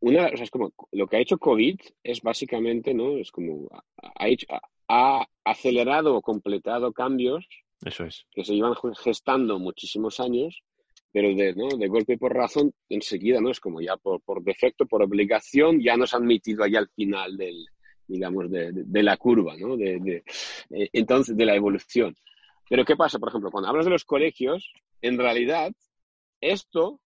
una, 0.00 0.26
o 0.26 0.36
sea, 0.36 0.44
es 0.44 0.50
como 0.50 0.72
lo 0.92 1.06
que 1.06 1.16
ha 1.18 1.20
hecho 1.20 1.38
COVID 1.38 1.78
es 2.02 2.22
básicamente, 2.22 2.94
¿no? 2.94 3.18
Es 3.18 3.30
como 3.30 3.68
ha, 3.96 4.28
hecho, 4.28 4.46
ha 4.88 5.26
acelerado 5.44 6.16
o 6.16 6.22
completado 6.22 6.92
cambios 6.92 7.46
Eso 7.84 8.04
es. 8.04 8.26
que 8.32 8.44
se 8.44 8.54
iban 8.54 8.74
gestando 8.96 9.58
muchísimos 9.58 10.18
años 10.18 10.64
pero 11.12 11.34
de, 11.34 11.54
¿no? 11.54 11.68
de 11.76 11.88
golpe 11.88 12.16
por 12.18 12.34
razón, 12.34 12.72
enseguida, 12.88 13.40
¿no? 13.40 13.50
Es 13.50 13.60
como 13.60 13.80
ya 13.80 13.96
por, 13.96 14.20
por 14.22 14.42
defecto, 14.42 14.86
por 14.86 15.02
obligación, 15.02 15.80
ya 15.80 15.96
nos 15.96 16.14
han 16.14 16.24
metido 16.24 16.62
allá 16.62 16.78
al 16.78 16.88
final 16.90 17.36
del, 17.36 17.66
digamos, 18.06 18.50
de, 18.50 18.70
de, 18.72 19.02
la 19.02 19.16
curva, 19.16 19.56
¿no? 19.56 19.76
De, 19.76 20.22
eh, 20.70 20.88
entonces, 20.92 21.36
de 21.36 21.44
la 21.44 21.56
evolución. 21.56 22.16
Pero 22.70 22.84
¿qué 22.84 22.94
pasa? 22.94 23.18
Por 23.18 23.30
ejemplo, 23.30 23.50
cuando 23.50 23.68
hablas 23.68 23.86
de 23.86 23.90
los 23.90 24.04
colegios, 24.04 24.72
en 25.02 25.18
realidad, 25.18 25.72
esto 26.40 27.00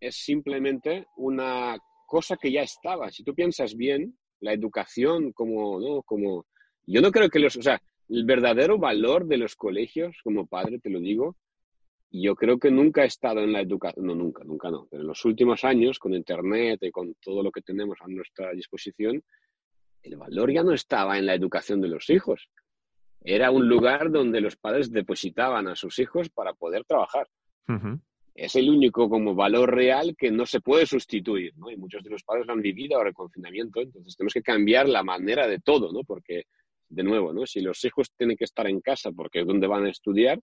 es 0.00 0.16
simplemente 0.16 1.06
una 1.16 1.78
cosa 2.06 2.36
que 2.36 2.52
ya 2.52 2.60
estaba. 2.60 3.10
Si 3.10 3.24
tú 3.24 3.34
piensas 3.34 3.74
bien, 3.74 4.18
la 4.40 4.52
educación 4.52 5.32
como, 5.32 5.80
¿no? 5.80 6.02
Como, 6.02 6.44
yo 6.86 7.00
no 7.00 7.10
creo 7.10 7.30
que 7.30 7.38
los, 7.38 7.56
o 7.56 7.62
sea, 7.62 7.80
el 8.10 8.26
verdadero 8.26 8.78
valor 8.78 9.26
de 9.26 9.38
los 9.38 9.56
colegios, 9.56 10.14
como 10.22 10.46
padre 10.46 10.78
te 10.78 10.90
lo 10.90 11.00
digo, 11.00 11.36
yo 12.10 12.34
creo 12.34 12.58
que 12.58 12.70
nunca 12.70 13.04
he 13.04 13.06
estado 13.06 13.40
en 13.40 13.54
la 13.54 13.62
educación, 13.62 14.04
no, 14.04 14.14
nunca, 14.14 14.44
nunca 14.44 14.70
no, 14.70 14.88
en 14.90 15.06
los 15.06 15.24
últimos 15.24 15.64
años, 15.64 15.98
con 15.98 16.12
Internet 16.12 16.80
y 16.82 16.90
con 16.90 17.14
todo 17.14 17.42
lo 17.42 17.50
que 17.50 17.62
tenemos 17.62 17.96
a 18.02 18.08
nuestra 18.08 18.52
disposición, 18.52 19.24
el 20.02 20.16
valor 20.16 20.52
ya 20.52 20.62
no 20.62 20.74
estaba 20.74 21.16
en 21.16 21.24
la 21.24 21.34
educación 21.34 21.80
de 21.80 21.88
los 21.88 22.10
hijos. 22.10 22.50
Era 23.20 23.50
un 23.50 23.68
lugar 23.68 24.10
donde 24.10 24.40
los 24.40 24.56
padres 24.56 24.90
depositaban 24.90 25.68
a 25.68 25.76
sus 25.76 25.98
hijos 25.98 26.30
para 26.30 26.54
poder 26.54 26.84
trabajar. 26.84 27.28
Es 28.34 28.54
el 28.54 28.70
único 28.70 29.10
como 29.10 29.34
valor 29.34 29.74
real 29.74 30.14
que 30.16 30.30
no 30.30 30.46
se 30.46 30.60
puede 30.60 30.86
sustituir, 30.86 31.52
¿no? 31.56 31.70
Y 31.70 31.76
muchos 31.76 32.02
de 32.04 32.10
los 32.10 32.22
padres 32.22 32.46
lo 32.46 32.52
han 32.52 32.62
vivido 32.62 32.96
ahora 32.96 33.08
el 33.08 33.14
confinamiento, 33.14 33.80
entonces 33.80 34.16
tenemos 34.16 34.32
que 34.32 34.42
cambiar 34.42 34.88
la 34.88 35.02
manera 35.02 35.46
de 35.48 35.58
todo, 35.58 35.92
¿no? 35.92 36.04
Porque, 36.04 36.44
de 36.88 37.02
nuevo, 37.02 37.32
¿no? 37.32 37.46
Si 37.46 37.60
los 37.60 37.84
hijos 37.84 38.12
tienen 38.16 38.36
que 38.36 38.44
estar 38.44 38.68
en 38.68 38.80
casa 38.80 39.10
porque 39.10 39.40
es 39.40 39.46
donde 39.46 39.66
van 39.66 39.86
a 39.86 39.90
estudiar, 39.90 40.40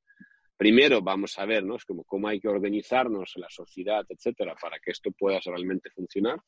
primero 0.58 1.02
vamos 1.02 1.38
a 1.38 1.46
ver 1.46 1.64
¿no? 1.64 1.78
como 1.86 2.04
cómo 2.04 2.28
hay 2.28 2.40
que 2.40 2.48
organizarnos 2.48 3.34
en 3.36 3.42
la 3.42 3.50
sociedad, 3.50 4.06
etcétera, 4.08 4.56
para 4.60 4.78
que 4.80 4.92
esto 4.92 5.12
pueda 5.12 5.40
realmente 5.46 5.90
funcionar. 5.90 6.40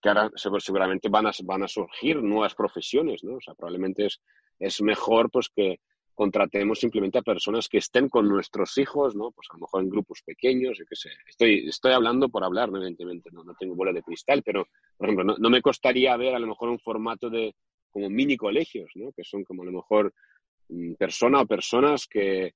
Que 0.00 0.10
ahora 0.10 0.30
seguramente 0.36 1.08
van 1.08 1.26
a, 1.26 1.32
van 1.42 1.64
a 1.64 1.68
surgir 1.68 2.22
nuevas 2.22 2.54
profesiones, 2.54 3.24
¿no? 3.24 3.36
O 3.36 3.40
sea, 3.40 3.54
probablemente 3.54 4.06
es, 4.06 4.20
es 4.58 4.80
mejor 4.82 5.30
pues 5.30 5.48
que 5.48 5.80
contratemos 6.14 6.80
simplemente 6.80 7.18
a 7.18 7.22
personas 7.22 7.68
que 7.68 7.78
estén 7.78 8.08
con 8.08 8.28
nuestros 8.28 8.76
hijos, 8.78 9.14
¿no? 9.14 9.30
Pues 9.30 9.46
a 9.50 9.54
lo 9.54 9.60
mejor 9.60 9.82
en 9.82 9.88
grupos 9.88 10.20
pequeños, 10.22 10.76
yo 10.76 10.84
qué 10.84 10.96
sé. 10.96 11.10
Estoy, 11.28 11.68
estoy 11.68 11.92
hablando 11.92 12.28
por 12.28 12.42
hablar, 12.42 12.70
evidentemente, 12.70 13.30
no, 13.30 13.44
no 13.44 13.54
tengo 13.54 13.76
bola 13.76 13.92
de 13.92 14.02
cristal, 14.02 14.42
pero, 14.44 14.66
por 14.96 15.06
ejemplo, 15.06 15.24
no, 15.24 15.36
no, 15.38 15.48
me 15.48 15.62
costaría 15.62 16.16
ver 16.16 16.34
a 16.34 16.40
lo 16.40 16.48
mejor 16.48 16.70
un 16.70 16.80
formato 16.80 17.30
de 17.30 17.54
como 17.90 18.10
mini 18.10 18.36
colegios, 18.36 18.90
¿no? 18.96 19.12
Que 19.12 19.22
son 19.22 19.44
como 19.44 19.62
a 19.62 19.66
lo 19.66 19.72
mejor 19.72 20.12
mm, 20.68 20.94
persona 20.94 21.40
o 21.40 21.46
personas 21.46 22.08
que, 22.08 22.52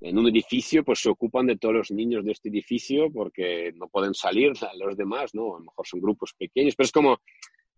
en 0.00 0.18
un 0.18 0.28
edificio, 0.28 0.84
pues 0.84 1.00
se 1.00 1.10
ocupan 1.10 1.46
de 1.46 1.56
todos 1.56 1.74
los 1.74 1.90
niños 1.90 2.24
de 2.24 2.32
este 2.32 2.48
edificio 2.48 3.10
porque 3.12 3.72
no 3.74 3.88
pueden 3.88 4.14
salir 4.14 4.52
los 4.78 4.96
demás, 4.96 5.34
¿no? 5.34 5.56
A 5.56 5.58
lo 5.58 5.64
mejor 5.64 5.86
son 5.86 6.00
grupos 6.00 6.32
pequeños, 6.34 6.74
pero 6.76 6.86
es 6.86 6.92
como, 6.92 7.20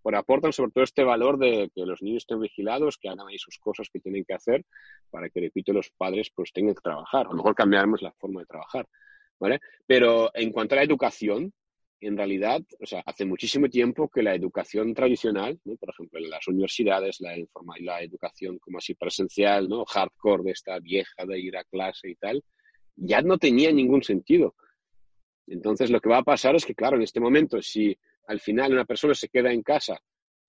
por 0.02 0.16
aportan 0.16 0.52
sobre 0.52 0.72
todo 0.72 0.84
este 0.84 1.04
valor 1.04 1.38
de 1.38 1.70
que 1.74 1.86
los 1.86 2.02
niños 2.02 2.24
estén 2.24 2.40
vigilados, 2.40 2.98
que 2.98 3.08
hagan 3.08 3.28
ahí 3.28 3.38
sus 3.38 3.58
cosas 3.58 3.88
que 3.90 4.00
tienen 4.00 4.24
que 4.24 4.34
hacer 4.34 4.64
para 5.10 5.28
que, 5.30 5.40
repito, 5.40 5.72
los 5.72 5.90
padres 5.90 6.30
pues 6.34 6.52
tengan 6.52 6.74
que 6.74 6.82
trabajar. 6.82 7.26
A 7.26 7.30
lo 7.30 7.36
mejor 7.36 7.54
cambiaremos 7.54 8.02
la 8.02 8.12
forma 8.12 8.40
de 8.40 8.46
trabajar, 8.46 8.86
¿vale? 9.38 9.60
Pero 9.86 10.30
en 10.34 10.50
cuanto 10.50 10.74
a 10.74 10.76
la 10.76 10.84
educación, 10.84 11.52
en 12.00 12.16
realidad, 12.16 12.60
o 12.80 12.86
sea, 12.86 13.00
hace 13.06 13.24
muchísimo 13.24 13.68
tiempo 13.68 14.08
que 14.08 14.24
la 14.24 14.34
educación 14.34 14.92
tradicional, 14.92 15.60
por 15.78 15.90
ejemplo, 15.90 16.18
en 16.18 16.30
las 16.30 16.48
universidades, 16.48 17.20
la, 17.20 17.36
la 17.80 18.02
educación 18.02 18.58
como 18.58 18.78
así 18.78 18.94
presencial, 18.94 19.68
¿no? 19.68 19.84
hardcore 19.84 20.42
de 20.42 20.50
esta 20.50 20.80
vieja 20.80 21.24
de 21.24 21.38
ir 21.38 21.56
a 21.56 21.64
clase 21.64 22.10
y 22.10 22.16
tal, 22.16 22.42
ya 22.96 23.22
no 23.22 23.38
tenía 23.38 23.70
ningún 23.70 24.02
sentido. 24.02 24.56
Entonces, 25.46 25.90
lo 25.90 26.00
que 26.00 26.08
va 26.08 26.18
a 26.18 26.24
pasar 26.24 26.56
es 26.56 26.66
que, 26.66 26.74
claro, 26.74 26.96
en 26.96 27.02
este 27.02 27.20
momento, 27.20 27.62
si 27.62 27.96
al 28.26 28.40
final 28.40 28.72
una 28.72 28.84
persona 28.84 29.14
se 29.14 29.28
queda 29.28 29.52
en 29.52 29.62
casa, 29.62 29.98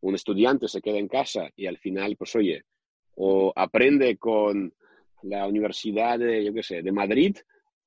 un 0.02 0.16
estudiante 0.16 0.68
se 0.68 0.82
queda 0.82 0.98
en 0.98 1.08
casa 1.08 1.50
y 1.56 1.66
al 1.66 1.78
final, 1.78 2.16
pues 2.18 2.36
oye, 2.36 2.64
o 3.16 3.54
aprende 3.56 4.18
con 4.18 4.74
la 5.24 5.48
Universidad 5.48 6.20
de, 6.20 6.44
yo 6.44 6.54
qué 6.54 6.64
sé, 6.64 6.82
de 6.82 6.92
Madrid, 6.92 7.38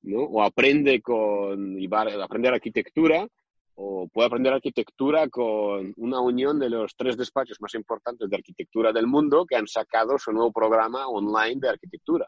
¿no? 0.03 0.21
O 0.23 0.41
aprende 0.41 1.01
con, 1.01 1.77
aprender 2.21 2.53
arquitectura, 2.53 3.27
o 3.75 4.07
puede 4.07 4.27
aprender 4.27 4.53
arquitectura 4.53 5.29
con 5.29 5.93
una 5.97 6.19
unión 6.19 6.59
de 6.59 6.69
los 6.69 6.95
tres 6.95 7.15
despachos 7.15 7.61
más 7.61 7.75
importantes 7.75 8.27
de 8.27 8.35
arquitectura 8.35 8.91
del 8.91 9.05
mundo 9.05 9.45
que 9.45 9.55
han 9.55 9.67
sacado 9.67 10.17
su 10.17 10.31
nuevo 10.31 10.51
programa 10.51 11.07
online 11.07 11.59
de 11.59 11.69
arquitectura. 11.69 12.27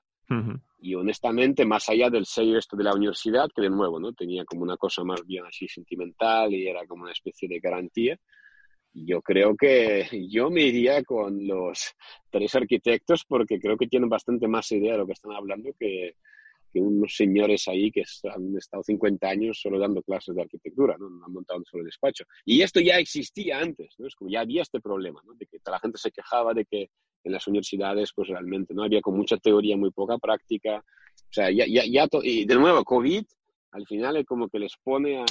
Y 0.82 0.96
honestamente, 0.96 1.66
más 1.66 1.90
allá 1.90 2.10
del 2.10 2.26
sello 2.26 2.58
esto 2.58 2.78
de 2.78 2.84
la 2.84 2.94
universidad, 2.94 3.50
que 3.54 3.64
de 3.64 3.70
nuevo, 3.70 4.00
¿no? 4.00 4.14
Tenía 4.14 4.46
como 4.46 4.64
una 4.64 4.78
cosa 4.78 5.04
más 5.04 5.26
bien 5.26 5.46
así 5.46 5.68
sentimental 5.68 6.54
y 6.54 6.68
era 6.68 6.86
como 6.88 7.04
una 7.04 7.12
especie 7.12 7.50
de 7.50 7.60
garantía. 7.60 8.18
Yo 8.94 9.22
creo 9.22 9.56
que 9.56 10.08
yo 10.30 10.50
me 10.50 10.62
iría 10.64 11.04
con 11.04 11.48
los 11.48 11.94
tres 12.30 12.56
arquitectos 12.56 13.26
porque 13.28 13.60
creo 13.60 13.78
que 13.78 13.88
tienen 13.88 14.10
bastante 14.10 14.48
más 14.48 14.72
idea 14.72 14.94
de 14.94 15.00
lo 15.00 15.06
que 15.06 15.14
están 15.14 15.34
hablando 15.34 15.72
que, 15.78 16.16
unos 16.76 17.16
señores 17.16 17.68
ahí 17.68 17.92
que 17.92 18.04
han 18.32 18.56
estado 18.56 18.84
50 18.84 19.28
años 19.28 19.60
solo 19.60 19.80
dando 19.80 20.04
clases 20.04 20.36
de 20.36 20.44
arquitectura, 20.44 20.96
¿no? 21.00 21.08
han 21.08 21.34
montado 21.34 21.60
un 21.60 21.66
solo 21.66 21.84
despacho. 21.84 22.26
Y 22.46 22.62
esto 22.62 22.80
ya 22.80 23.00
existía 23.00 23.60
antes, 23.60 23.96
¿no? 23.98 24.06
Es 24.08 24.16
como 24.16 24.30
ya 24.30 24.42
había 24.42 24.62
este 24.62 24.80
problema. 24.80 25.20
De 25.36 25.48
que 25.48 25.58
la 25.66 25.80
gente 25.80 25.98
se 25.98 26.12
quejaba 26.12 26.54
de 26.54 26.66
que 26.66 26.92
en 27.24 27.32
las 27.32 27.48
universidades, 27.48 28.12
pues 28.16 28.30
realmente, 28.30 28.74
¿no? 28.74 28.84
Había 28.84 29.02
con 29.02 29.16
mucha 29.16 29.38
teoría, 29.38 29.78
muy 29.78 29.92
poca 29.92 30.18
práctica. 30.18 30.78
O 30.78 31.34
sea, 31.34 31.52
ya, 31.52 31.66
ya, 31.68 31.84
ya 31.86 32.08
y 32.24 32.46
de 32.46 32.56
nuevo, 32.56 32.84
COVID, 32.84 33.24
al 33.72 33.86
final 33.86 34.18
es 34.18 34.26
como 34.26 34.50
que 34.50 34.60
les 34.60 34.76
pone 34.84 35.20
a, 35.20 35.26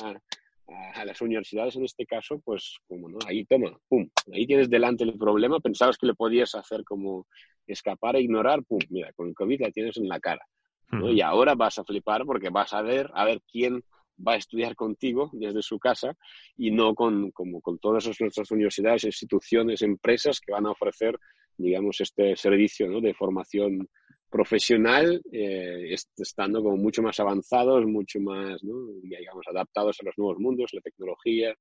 a, 0.95 1.05
las 1.05 1.21
universidades 1.21 1.77
en 1.77 1.85
este 1.85 2.07
caso, 2.07 2.41
pues 2.45 2.77
como, 2.87 3.09
¿no? 3.09 3.19
Ahí 3.27 3.45
toma, 3.45 3.77
pum, 3.89 4.09
ahí 4.33 4.47
tienes 4.47 4.69
delante 4.69 5.05
el 5.05 5.17
problema, 5.17 5.61
pensabas 5.61 5.97
que 5.99 6.07
le 6.07 6.15
podías 6.15 6.55
hacer 6.55 6.85
como 6.85 7.27
escapar 7.67 8.17
e 8.17 8.23
ignorar, 8.23 8.63
pum, 8.65 8.79
mira, 8.91 9.13
con 9.15 9.29
el 9.29 9.35
COVID 9.35 9.61
la 9.61 9.71
tienes 9.71 9.97
en 9.97 10.09
la 10.09 10.21
cara. 10.21 10.45
Y 10.91 11.21
ahora 11.21 11.55
vas 11.55 11.79
a 11.79 11.85
flipar 11.85 12.25
porque 12.25 12.49
vas 12.49 12.73
a 12.73 12.81
ver, 12.81 13.11
a 13.13 13.27
ver 13.27 13.43
quién 13.53 13.85
va 14.27 14.33
a 14.33 14.37
estudiar 14.37 14.75
contigo 14.75 15.31
desde 15.35 15.63
su 15.63 15.79
casa 15.79 16.17
y 16.57 16.71
no 16.71 16.95
con, 16.95 17.31
como 17.31 17.61
con 17.61 17.79
todas 17.79 18.07
nuestras 18.21 18.51
universidades, 18.51 19.05
instituciones, 19.05 19.83
empresas 19.83 20.41
que 20.41 20.53
van 20.53 20.67
a 20.67 20.71
ofrecer, 20.71 21.19
digamos, 21.59 22.01
este 22.01 22.37
servicio 22.37 22.89
¿no? 22.89 23.01
de 23.01 23.13
formación 23.13 23.89
profesional, 24.31 25.21
eh, 25.33 25.95
estando 26.17 26.63
como 26.63 26.77
mucho 26.77 27.03
más 27.03 27.19
avanzados, 27.19 27.85
mucho 27.87 28.21
más, 28.21 28.61
digamos, 29.03 29.47
adaptados 29.49 29.99
a 30.01 30.05
los 30.05 30.19
nuevos 30.19 30.39
mundos, 30.39 30.71
la 30.73 30.81
tecnología, 30.81 31.55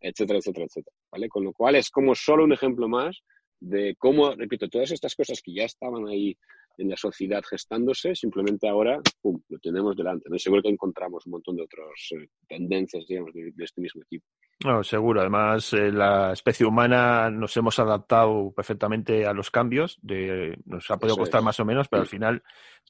etcétera, 0.00 0.38
etcétera, 0.38 0.66
etcétera. 0.66 0.96
¿vale? 1.12 1.28
Con 1.28 1.44
lo 1.44 1.52
cual 1.52 1.76
es 1.76 1.90
como 1.90 2.14
solo 2.14 2.44
un 2.44 2.52
ejemplo 2.52 2.88
más 2.88 3.20
de 3.60 3.94
cómo, 3.98 4.34
repito, 4.34 4.68
todas 4.68 4.90
estas 4.90 5.14
cosas 5.14 5.40
que 5.42 5.54
ya 5.54 5.64
estaban 5.64 6.06
ahí 6.08 6.36
en 6.78 6.90
la 6.90 6.96
sociedad 6.96 7.42
gestándose, 7.48 8.14
simplemente 8.14 8.68
ahora, 8.68 9.00
¡pum!, 9.20 9.40
lo 9.48 9.58
tenemos 9.58 9.96
delante. 9.96 10.28
¿no? 10.28 10.38
seguro 10.38 10.62
que 10.62 10.68
encontramos 10.68 11.26
un 11.26 11.32
montón 11.32 11.56
de 11.56 11.62
otras 11.62 11.88
eh, 12.12 12.28
tendencias, 12.48 13.06
digamos, 13.06 13.32
de, 13.32 13.52
este 13.58 13.80
mismo 13.80 14.02
tipo. 14.08 14.24
No, 14.64 14.82
seguro. 14.84 15.20
Además, 15.20 15.72
eh, 15.72 15.90
la 15.90 16.32
especie 16.32 16.66
humana 16.66 17.30
nos 17.30 17.56
hemos 17.56 17.78
adaptado 17.78 18.52
perfectamente 18.54 19.26
a 19.26 19.32
los 19.32 19.50
cambios. 19.50 19.98
De, 20.02 20.56
nos 20.64 20.90
ha 20.90 20.96
podido 20.96 21.16
costar 21.16 21.42
más 21.42 21.58
o 21.60 21.64
menos, 21.64 21.88
pero 21.88 22.02
al 22.02 22.08
final 22.08 22.42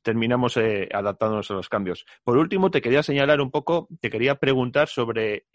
terminamos 0.02 0.56
eh, 0.56 0.88
adaptándonos 0.92 1.50
a 1.50 1.54
los 1.54 1.68
cambios. 1.68 2.04
Por 2.22 2.36
último, 2.36 2.70
te 2.70 2.82
quería 2.82 3.02
señalar 3.02 3.40
un 3.40 3.50
poco, 3.50 3.88
te 4.00 4.10
quería 4.10 4.34
preguntar 4.36 4.88
sobre 4.88 5.46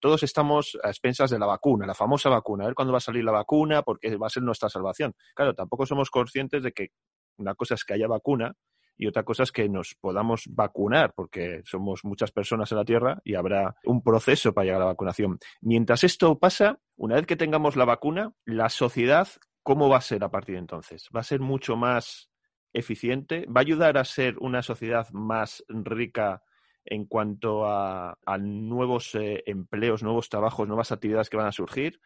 todos 0.00 0.22
estamos 0.22 0.78
a 0.82 0.88
expensas 0.88 1.30
de 1.30 1.38
la 1.38 1.46
vacuna, 1.46 1.86
la 1.86 1.94
famosa 1.94 2.30
vacuna, 2.30 2.64
a 2.64 2.68
ver 2.68 2.74
cuándo 2.74 2.92
va 2.92 2.98
a 2.98 3.02
salir 3.02 3.22
la 3.22 3.32
vacuna, 3.32 3.82
porque 3.82 4.16
va 4.16 4.26
a 4.26 4.30
ser 4.30 4.42
nuestra 4.42 4.68
salvación. 4.68 5.14
Claro, 5.34 5.54
tampoco 5.54 5.86
somos 5.86 6.10
conscientes 6.10 6.62
de 6.62 6.72
que 6.72 6.88
una 7.36 7.54
cosa 7.54 7.74
es 7.74 7.84
que 7.84 7.94
haya 7.94 8.06
vacuna 8.06 8.54
y 9.00 9.06
otra 9.06 9.22
cosa 9.22 9.44
es 9.44 9.50
que 9.50 9.66
nos 9.66 9.94
podamos 9.98 10.44
vacunar, 10.50 11.14
porque 11.14 11.62
somos 11.64 12.04
muchas 12.04 12.32
personas 12.32 12.70
en 12.70 12.76
la 12.76 12.84
Tierra 12.84 13.18
y 13.24 13.34
habrá 13.34 13.74
un 13.84 14.02
proceso 14.02 14.52
para 14.52 14.66
llegar 14.66 14.82
a 14.82 14.84
la 14.84 14.90
vacunación. 14.90 15.38
Mientras 15.62 16.04
esto 16.04 16.38
pasa, 16.38 16.78
una 16.96 17.14
vez 17.14 17.24
que 17.24 17.36
tengamos 17.36 17.76
la 17.76 17.86
vacuna, 17.86 18.34
la 18.44 18.68
sociedad, 18.68 19.26
¿cómo 19.62 19.88
va 19.88 19.96
a 19.96 20.02
ser 20.02 20.22
a 20.22 20.30
partir 20.30 20.56
de 20.56 20.60
entonces? 20.60 21.08
¿Va 21.16 21.20
a 21.20 21.24
ser 21.24 21.40
mucho 21.40 21.76
más 21.76 22.30
eficiente? 22.74 23.46
¿Va 23.46 23.60
a 23.60 23.64
ayudar 23.64 23.96
a 23.96 24.04
ser 24.04 24.36
una 24.38 24.62
sociedad 24.62 25.08
más 25.12 25.64
rica 25.68 26.42
en 26.84 27.06
cuanto 27.06 27.64
a, 27.66 28.18
nuevos 28.38 29.14
eh, 29.14 29.42
empleos, 29.46 30.02
nuevos 30.02 30.28
trabajos, 30.28 30.68
nuevas 30.68 30.92
actividades 30.92 31.30
que 31.30 31.38
van 31.38 31.46
a 31.46 31.52
surgir? 31.52 32.00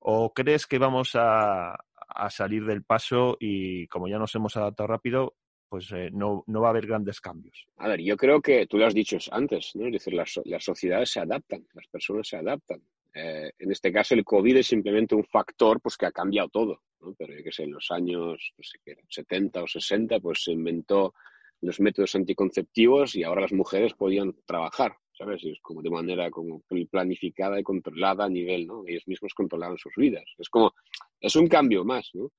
¿O 0.00 0.32
crees 0.32 0.66
que 0.66 0.78
vamos 0.78 1.12
a, 1.14 1.78
a 2.14 2.30
salir 2.30 2.64
del 2.64 2.82
paso 2.82 3.36
y 3.40 3.86
como 3.88 4.08
ya 4.08 4.18
nos 4.18 4.34
hemos 4.34 4.56
adaptado 4.56 4.86
rápido, 4.88 5.34
pues 5.68 5.90
eh, 5.92 6.10
no, 6.12 6.42
no, 6.48 6.60
va 6.60 6.68
a 6.68 6.70
haber 6.70 6.86
grandes 6.86 7.20
cambios. 7.20 7.66
A 7.76 7.88
ver, 7.88 8.00
yo 8.00 8.16
creo 8.16 8.40
que 8.40 8.66
tú 8.66 8.76
lo 8.76 8.86
has 8.86 8.94
dicho 8.94 9.18
antes, 9.30 9.70
¿no? 9.74 9.90
Decir, 9.90 10.14
las, 10.14 10.40
las 10.44 10.64
sociedades 10.64 11.10
se 11.10 11.20
adaptan, 11.20 11.64
las 11.74 11.86
personas 11.86 12.26
se 12.26 12.36
adaptan. 12.36 12.82
Eh, 13.14 13.52
en 13.58 13.70
este 13.70 13.92
caso, 13.92 14.14
el 14.14 14.24
COVID 14.24 14.56
es 14.56 14.66
simplemente 14.66 15.14
un 15.14 15.24
factor 15.24 15.80
pues, 15.80 15.96
que 15.96 16.06
ha 16.06 16.12
cambiado 16.12 16.48
todo. 16.48 16.82
Pero 17.16 17.34
yo 17.34 17.42
que 17.44 17.52
sé, 17.52 17.64
en 17.64 17.72
los 17.72 17.90
años 17.90 18.52
no 18.56 18.64
sé 18.64 18.78
qué, 18.84 18.96
70 19.08 19.62
o 19.62 19.66
60, 19.66 20.20
pues 20.20 20.42
se 20.44 20.52
inventó 20.52 21.14
los 21.62 21.80
métodos 21.80 22.14
anticonceptivos 22.14 23.14
y 23.14 23.22
ahora 23.22 23.42
las 23.42 23.52
mujeres 23.52 23.94
podían 23.94 24.34
trabajar. 24.44 24.96
¿Sabes? 25.20 25.44
es 25.44 25.60
como 25.60 25.82
de 25.82 25.90
manera 25.90 26.30
como 26.30 26.62
planificada 26.90 27.60
y 27.60 27.62
controlada 27.62 28.24
a 28.24 28.28
nivel, 28.28 28.66
¿no? 28.66 28.84
Ellos 28.86 29.06
mismos 29.06 29.34
controlaban 29.34 29.76
sus 29.76 29.92
vidas. 29.96 30.24
Es 30.38 30.48
como, 30.48 30.72
es 31.20 31.36
un 31.36 31.46
cambio 31.46 31.84
más, 31.84 32.10
¿no? 32.14 32.32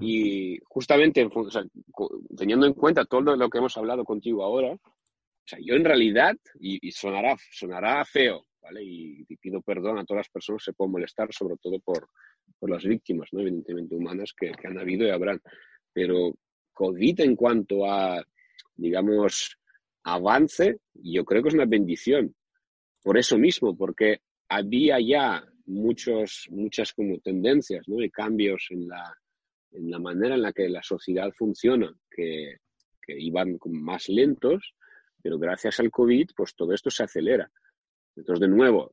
Y 0.00 0.58
justamente, 0.68 1.26
teniendo 2.36 2.66
en 2.66 2.74
cuenta 2.74 3.06
todo 3.06 3.22
lo 3.34 3.48
que 3.48 3.56
hemos 3.56 3.74
hablado 3.78 4.04
contigo 4.04 4.44
ahora, 4.44 4.72
o 4.74 5.46
sea, 5.46 5.58
yo 5.62 5.76
en 5.76 5.84
realidad, 5.86 6.36
y, 6.60 6.90
sonará, 6.90 7.34
sonará 7.50 8.04
feo, 8.04 8.44
¿vale? 8.60 8.82
Y, 8.84 9.24
pido 9.36 9.62
perdón 9.62 9.96
a 9.96 10.04
todas 10.04 10.26
las 10.26 10.28
personas 10.28 10.62
que 10.62 10.72
se 10.72 10.74
pueden 10.74 10.92
molestar, 10.92 11.32
sobre 11.32 11.56
todo 11.56 11.80
por, 11.80 12.10
por 12.58 12.68
las 12.68 12.84
víctimas, 12.84 13.30
¿no? 13.32 13.40
Evidentemente 13.40 13.94
humanas 13.94 14.34
que, 14.38 14.52
que 14.52 14.66
han 14.66 14.78
habido 14.78 15.06
y 15.06 15.10
habrán. 15.10 15.40
Pero 15.94 16.34
COVID 16.74 17.20
en 17.20 17.34
cuanto 17.34 17.90
a, 17.90 18.22
digamos, 18.76 19.57
avance, 20.14 20.78
yo 20.94 21.24
creo 21.24 21.42
que 21.42 21.48
es 21.48 21.54
una 21.54 21.66
bendición. 21.66 22.34
Por 23.02 23.18
eso 23.18 23.38
mismo, 23.38 23.76
porque 23.76 24.20
había 24.48 24.98
ya 25.00 25.44
muchos, 25.66 26.48
muchas 26.50 26.92
como 26.92 27.18
tendencias 27.20 27.86
¿no? 27.88 28.02
y 28.02 28.10
cambios 28.10 28.66
en 28.70 28.88
la, 28.88 29.14
en 29.72 29.90
la 29.90 29.98
manera 29.98 30.34
en 30.34 30.42
la 30.42 30.52
que 30.52 30.68
la 30.68 30.82
sociedad 30.82 31.30
funciona, 31.32 31.92
que, 32.10 32.56
iban 33.10 33.58
más 33.70 34.10
lentos, 34.10 34.74
pero 35.22 35.38
gracias 35.38 35.80
al 35.80 35.90
COVID, 35.90 36.28
pues 36.36 36.54
todo 36.54 36.74
esto 36.74 36.90
se 36.90 37.04
acelera. 37.04 37.50
Entonces, 38.14 38.40
de 38.40 38.54
nuevo, 38.54 38.92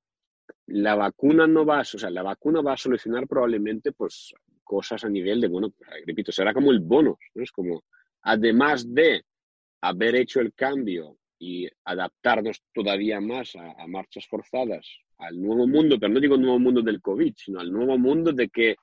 la 0.68 0.96
vacuna 0.96 1.48
no 1.48 1.66
va, 1.66 1.82
o 1.82 1.84
sea, 1.84 2.10
la 2.10 2.24
vacuna 2.24 2.62
va 2.62 2.74
a 2.74 2.78
solucionar 2.78 3.28
probablemente, 3.28 3.92
pues, 3.92 4.34
cosas 4.64 5.04
a 5.04 5.10
nivel 5.10 5.42
de, 5.42 5.50
bueno, 5.50 5.70
pues, 5.72 5.90
repito, 6.08 6.32
será 6.32 6.54
como 6.54 6.72
el 6.72 6.80
bonus, 6.80 7.18
¿no? 7.34 7.44
Es 7.44 7.52
como, 7.52 7.84
además 8.22 8.94
de 8.94 9.26
haber 9.88 10.16
hecho 10.16 10.40
el 10.40 10.54
cambio 10.54 11.18
y 11.38 11.68
adaptarnos 11.84 12.62
todavía 12.74 13.20
más 13.20 13.56
a, 13.56 13.82
a 13.82 13.88
marchas 13.88 14.26
forzadas 14.28 14.88
al 15.18 15.42
nuevo 15.42 15.68
mundo, 15.68 15.98
pero 16.00 16.14
no 16.14 16.20
digo 16.20 16.38
nuevo 16.38 16.60
mundo 16.60 16.82
del 16.82 17.02
COVID, 17.02 17.34
sino 17.38 17.60
al 17.60 17.72
nuevo 17.72 17.98
mundo 17.98 18.32
de 18.32 18.50
que 18.50 18.76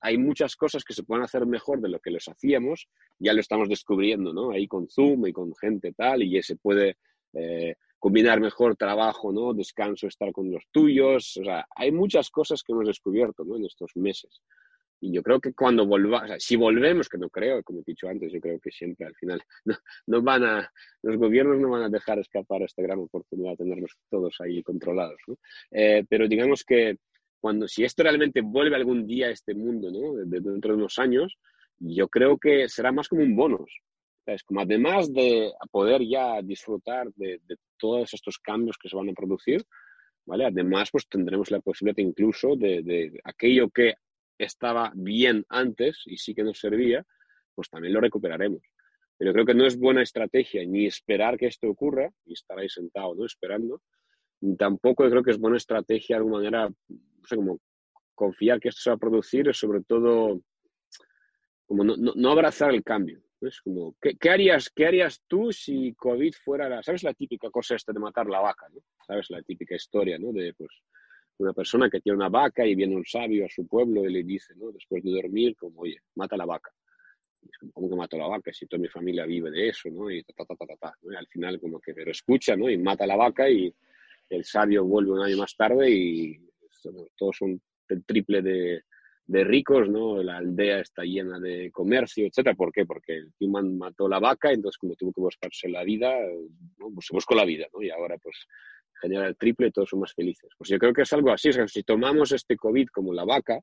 hay 0.00 0.18
muchas 0.18 0.56
cosas 0.56 0.84
que 0.84 0.94
se 0.94 1.02
pueden 1.02 1.24
hacer 1.24 1.46
mejor 1.46 1.80
de 1.80 1.88
lo 1.88 1.98
que 2.00 2.10
los 2.10 2.28
hacíamos, 2.28 2.88
ya 3.18 3.32
lo 3.32 3.40
estamos 3.40 3.68
descubriendo, 3.68 4.32
¿no? 4.32 4.50
Ahí 4.50 4.66
con 4.66 4.88
Zoom 4.88 5.26
y 5.26 5.32
con 5.32 5.54
gente 5.56 5.92
tal, 5.92 6.22
y 6.22 6.30
ya 6.30 6.42
se 6.42 6.56
puede 6.56 6.96
eh, 7.32 7.74
combinar 7.98 8.40
mejor 8.40 8.76
trabajo, 8.76 9.32
¿no? 9.32 9.52
Descanso, 9.54 10.06
estar 10.06 10.32
con 10.32 10.50
los 10.50 10.64
tuyos, 10.70 11.36
o 11.38 11.44
sea, 11.44 11.66
hay 11.74 11.92
muchas 11.92 12.30
cosas 12.30 12.62
que 12.62 12.72
hemos 12.72 12.86
descubierto, 12.86 13.44
¿no? 13.44 13.56
En 13.56 13.64
estos 13.64 13.96
meses. 13.96 14.42
Y 15.00 15.12
yo 15.12 15.22
creo 15.22 15.40
que 15.40 15.52
cuando 15.52 15.86
volvamos, 15.86 16.24
o 16.24 16.26
sea, 16.28 16.40
si 16.40 16.56
volvemos, 16.56 17.08
que 17.08 17.18
no 17.18 17.28
creo, 17.28 17.62
como 17.62 17.80
he 17.80 17.84
dicho 17.86 18.08
antes, 18.08 18.32
yo 18.32 18.40
creo 18.40 18.58
que 18.58 18.70
siempre 18.70 19.06
al 19.06 19.14
final 19.14 19.40
no, 20.06 20.22
van 20.22 20.44
a, 20.44 20.72
los 21.02 21.16
gobiernos 21.16 21.58
no 21.58 21.70
van 21.70 21.82
a 21.82 21.88
dejar 21.88 22.18
escapar 22.18 22.62
esta 22.62 22.82
gran 22.82 23.00
oportunidad 23.00 23.52
de 23.52 23.56
tenerlos 23.58 23.92
todos 24.08 24.36
ahí 24.40 24.62
controlados. 24.62 25.20
¿no? 25.26 25.36
Eh, 25.70 26.04
pero 26.08 26.26
digamos 26.26 26.64
que 26.64 26.96
cuando, 27.40 27.68
si 27.68 27.84
esto 27.84 28.02
realmente 28.02 28.40
vuelve 28.40 28.76
algún 28.76 29.06
día 29.06 29.26
a 29.26 29.30
este 29.30 29.54
mundo, 29.54 29.90
¿no? 29.90 30.14
dentro 30.24 30.72
de 30.72 30.78
unos 30.78 30.98
años, 30.98 31.36
yo 31.78 32.08
creo 32.08 32.38
que 32.38 32.68
será 32.68 32.90
más 32.90 33.08
como 33.08 33.22
un 33.22 33.36
bonus. 33.36 33.82
Es 34.24 34.42
como 34.42 34.60
además 34.60 35.12
de 35.12 35.52
poder 35.70 36.02
ya 36.02 36.40
disfrutar 36.42 37.12
de, 37.14 37.40
todos 37.78 38.12
estos 38.14 38.38
cambios 38.38 38.76
que 38.78 38.88
se 38.88 38.96
van 38.96 39.10
a 39.10 39.12
producir, 39.12 39.62
¿vale? 40.24 40.46
Además, 40.46 40.88
pues 40.90 41.06
tendremos 41.08 41.50
la 41.52 41.60
posibilidad 41.60 41.98
incluso 41.98 42.56
de, 42.56 42.82
de 42.82 43.20
aquello 43.22 43.70
que 43.70 43.94
estaba 44.38 44.92
bien 44.94 45.44
antes 45.48 46.02
y 46.06 46.16
sí 46.18 46.34
que 46.34 46.42
nos 46.42 46.58
servía, 46.58 47.04
pues 47.54 47.68
también 47.70 47.94
lo 47.94 48.00
recuperaremos. 48.00 48.62
Pero 49.18 49.32
creo 49.32 49.46
que 49.46 49.54
no 49.54 49.66
es 49.66 49.78
buena 49.78 50.02
estrategia 50.02 50.64
ni 50.66 50.86
esperar 50.86 51.38
que 51.38 51.46
esto 51.46 51.68
ocurra, 51.68 52.10
y 52.24 52.34
estar 52.34 52.58
ahí 52.58 52.68
sentado, 52.68 53.14
¿no? 53.14 53.24
Esperando, 53.24 53.80
tampoco 54.58 55.08
creo 55.08 55.22
que 55.22 55.30
es 55.30 55.38
buena 55.38 55.56
estrategia 55.56 56.16
de 56.16 56.18
alguna 56.18 56.36
manera, 56.36 56.68
no 56.68 57.26
sé, 57.26 57.36
como 57.36 57.58
confiar 58.14 58.60
que 58.60 58.68
esto 58.68 58.80
se 58.82 58.90
va 58.90 58.96
a 58.96 58.98
producir, 58.98 59.54
sobre 59.54 59.82
todo 59.82 60.40
como 61.66 61.84
no, 61.84 62.30
abrazar 62.30 62.72
el 62.74 62.84
cambio. 62.84 63.22
Es 63.40 63.60
como, 63.60 63.94
¿qué, 64.00 64.30
harías, 64.30 64.70
¿qué 64.70 64.86
harías 64.86 65.22
tú 65.26 65.52
si 65.52 65.94
COVID 65.94 66.32
fuera 66.32 66.68
la, 66.68 66.82
¿sabes 66.82 67.02
la 67.02 67.12
típica 67.12 67.50
cosa 67.50 67.74
esta 67.74 67.92
de 67.92 68.00
matar 68.00 68.26
la 68.26 68.40
vaca? 68.40 68.66
¿no? 68.72 68.80
¿Sabes 69.06 69.26
la 69.30 69.42
típica 69.42 69.74
historia, 69.74 70.18
¿no? 70.18 70.32
De 70.32 70.54
pues 70.54 70.70
una 71.38 71.52
persona 71.52 71.90
que 71.90 72.00
tiene 72.00 72.16
una 72.16 72.28
vaca 72.28 72.66
y 72.66 72.74
viene 72.74 72.96
un 72.96 73.04
sabio 73.04 73.46
a 73.46 73.48
su 73.48 73.66
pueblo 73.66 74.04
y 74.04 74.12
le 74.12 74.22
dice, 74.22 74.54
¿no? 74.56 74.72
Después 74.72 75.02
de 75.02 75.10
dormir, 75.10 75.54
como, 75.56 75.82
oye, 75.82 75.98
mata 76.14 76.36
la 76.36 76.46
vaca. 76.46 76.70
¿Cómo 77.72 77.88
que 77.88 77.96
mato 77.96 78.18
la 78.18 78.26
vaca? 78.26 78.52
Si 78.52 78.66
toda 78.66 78.80
mi 78.80 78.88
familia 78.88 79.24
vive 79.24 79.50
de 79.50 79.68
eso, 79.68 79.88
¿no? 79.90 80.10
Y 80.10 80.22
ta, 80.24 80.32
ta, 80.34 80.56
ta, 80.56 80.66
ta, 80.66 80.76
ta, 80.76 80.94
Y 81.02 81.14
al 81.14 81.26
final 81.28 81.60
como 81.60 81.80
que, 81.80 81.94
pero 81.94 82.10
escucha, 82.10 82.56
¿no? 82.56 82.68
Y 82.70 82.78
mata 82.78 83.06
la 83.06 83.16
vaca 83.16 83.48
y 83.48 83.72
el 84.30 84.44
sabio 84.44 84.84
vuelve 84.84 85.12
un 85.12 85.22
año 85.22 85.36
más 85.36 85.54
tarde 85.56 85.90
y 85.90 86.40
todos 87.16 87.36
son 87.36 87.60
el 87.88 88.04
triple 88.04 88.42
de, 88.42 88.82
de 89.26 89.44
ricos, 89.44 89.88
¿no? 89.88 90.22
La 90.22 90.38
aldea 90.38 90.80
está 90.80 91.02
llena 91.02 91.38
de 91.40 91.70
comercio, 91.72 92.26
etcétera. 92.26 92.54
¿Por 92.54 92.72
qué? 92.72 92.86
Porque 92.86 93.14
el 93.14 93.32
Timan 93.34 93.76
mató 93.76 94.08
la 94.08 94.20
vaca, 94.20 94.52
entonces 94.52 94.78
como 94.78 94.94
tuvo 94.94 95.12
que 95.12 95.20
buscarse 95.20 95.68
la 95.68 95.84
vida, 95.84 96.16
¿no? 96.78 96.90
pues 96.94 97.06
se 97.06 97.14
buscó 97.14 97.34
la 97.34 97.44
vida, 97.44 97.66
¿no? 97.72 97.82
Y 97.82 97.90
ahora 97.90 98.18
pues 98.18 98.46
genera 99.00 99.26
el 99.26 99.36
triple 99.36 99.68
y 99.68 99.72
todos 99.72 99.90
son 99.90 100.00
más 100.00 100.14
felices. 100.14 100.50
Pues 100.56 100.70
yo 100.70 100.78
creo 100.78 100.92
que 100.92 101.02
es 101.02 101.12
algo 101.12 101.30
así, 101.32 101.50
o 101.50 101.68
si 101.68 101.82
tomamos 101.82 102.32
este 102.32 102.56
COVID 102.56 102.88
como 102.88 103.12
la 103.12 103.24
vaca, 103.24 103.60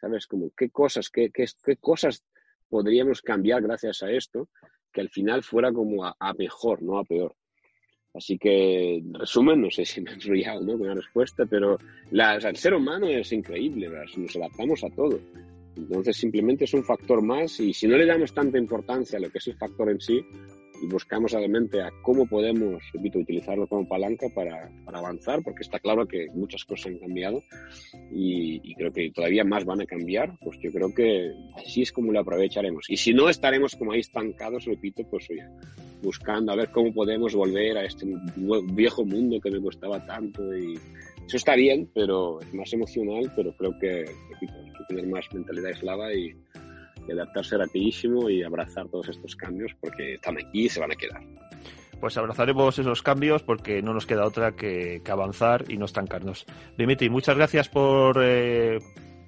¿sabes? 0.00 0.26
Como 0.26 0.50
qué 0.56 0.70
cosas, 0.70 1.08
qué, 1.10 1.30
qué, 1.32 1.46
qué 1.64 1.76
cosas 1.76 2.22
podríamos 2.68 3.20
cambiar 3.22 3.62
gracias 3.62 4.02
a 4.02 4.10
esto, 4.10 4.48
que 4.92 5.00
al 5.00 5.10
final 5.10 5.42
fuera 5.42 5.72
como 5.72 6.04
a, 6.04 6.16
a 6.18 6.32
mejor, 6.34 6.82
no 6.82 6.98
a 6.98 7.04
peor. 7.04 7.34
Así 8.12 8.38
que, 8.38 8.96
en 8.96 9.14
resumen, 9.14 9.60
no 9.60 9.70
sé 9.70 9.84
si 9.84 10.00
me 10.00 10.10
he 10.10 10.14
enrollado 10.14 10.62
¿no? 10.62 10.76
con 10.76 10.88
la 10.88 10.94
respuesta, 10.94 11.46
pero 11.46 11.78
la, 12.10 12.34
el 12.36 12.56
ser 12.56 12.74
humano 12.74 13.06
es 13.06 13.32
increíble, 13.32 13.88
nos 13.88 14.36
adaptamos 14.36 14.82
a 14.82 14.90
todo. 14.90 15.20
Entonces, 15.76 16.16
simplemente 16.16 16.64
es 16.64 16.74
un 16.74 16.82
factor 16.82 17.22
más 17.22 17.60
y 17.60 17.72
si 17.72 17.86
no 17.86 17.96
le 17.96 18.06
damos 18.06 18.34
tanta 18.34 18.58
importancia 18.58 19.18
a 19.18 19.20
lo 19.20 19.30
que 19.30 19.38
es 19.38 19.46
el 19.46 19.56
factor 19.56 19.90
en 19.90 20.00
sí, 20.00 20.20
y 20.80 20.86
buscamos 20.86 21.32
realmente 21.32 21.80
a 21.80 21.90
cómo 22.02 22.26
podemos, 22.26 22.82
repito, 22.92 23.18
utilizarlo 23.18 23.66
como 23.66 23.88
palanca 23.88 24.28
para, 24.34 24.70
para, 24.84 24.98
avanzar, 24.98 25.42
porque 25.42 25.62
está 25.62 25.78
claro 25.78 26.06
que 26.06 26.28
muchas 26.34 26.64
cosas 26.64 26.86
han 26.86 26.98
cambiado 26.98 27.42
y, 28.10 28.60
y, 28.62 28.74
creo 28.74 28.92
que 28.92 29.10
todavía 29.10 29.44
más 29.44 29.64
van 29.64 29.80
a 29.80 29.86
cambiar, 29.86 30.38
pues 30.40 30.58
yo 30.60 30.70
creo 30.72 30.94
que 30.94 31.32
así 31.56 31.82
es 31.82 31.92
como 31.92 32.12
lo 32.12 32.20
aprovecharemos. 32.20 32.88
Y 32.88 32.96
si 32.96 33.12
no 33.12 33.28
estaremos 33.28 33.76
como 33.76 33.92
ahí 33.92 34.00
estancados, 34.00 34.64
repito, 34.64 35.02
pues 35.10 35.28
oye, 35.30 35.44
buscando 36.02 36.52
a 36.52 36.56
ver 36.56 36.70
cómo 36.70 36.92
podemos 36.92 37.34
volver 37.34 37.78
a 37.78 37.84
este 37.84 38.06
viejo 38.72 39.04
mundo 39.04 39.40
que 39.40 39.50
me 39.50 39.60
costaba 39.60 40.04
tanto 40.06 40.56
y 40.56 40.78
eso 41.26 41.36
está 41.36 41.54
bien, 41.54 41.88
pero 41.94 42.40
es 42.40 42.52
más 42.54 42.72
emocional, 42.72 43.30
pero 43.36 43.54
creo 43.56 43.78
que, 43.78 44.04
repito, 44.30 44.54
hay 44.64 44.72
que 44.72 44.84
tener 44.88 45.06
más 45.06 45.24
mentalidad 45.32 45.70
eslava 45.70 46.12
y 46.12 46.34
adaptarse 47.12 47.56
rapidísimo 47.56 48.28
y 48.28 48.42
abrazar 48.42 48.88
todos 48.88 49.08
estos 49.08 49.36
cambios 49.36 49.72
porque 49.80 50.14
están 50.14 50.38
aquí 50.38 50.66
y 50.66 50.68
se 50.68 50.80
van 50.80 50.92
a 50.92 50.96
quedar. 50.96 51.22
Pues 52.00 52.16
abrazaremos 52.16 52.78
esos 52.78 53.02
cambios 53.02 53.42
porque 53.42 53.82
no 53.82 53.92
nos 53.92 54.06
queda 54.06 54.26
otra 54.26 54.52
que, 54.52 55.02
avanzar 55.08 55.64
y 55.68 55.76
no 55.76 55.84
estancarnos. 55.84 56.46
Dimitri, 56.78 57.10
muchas 57.10 57.36
gracias 57.36 57.68
por 57.68 58.18
eh, 58.22 58.78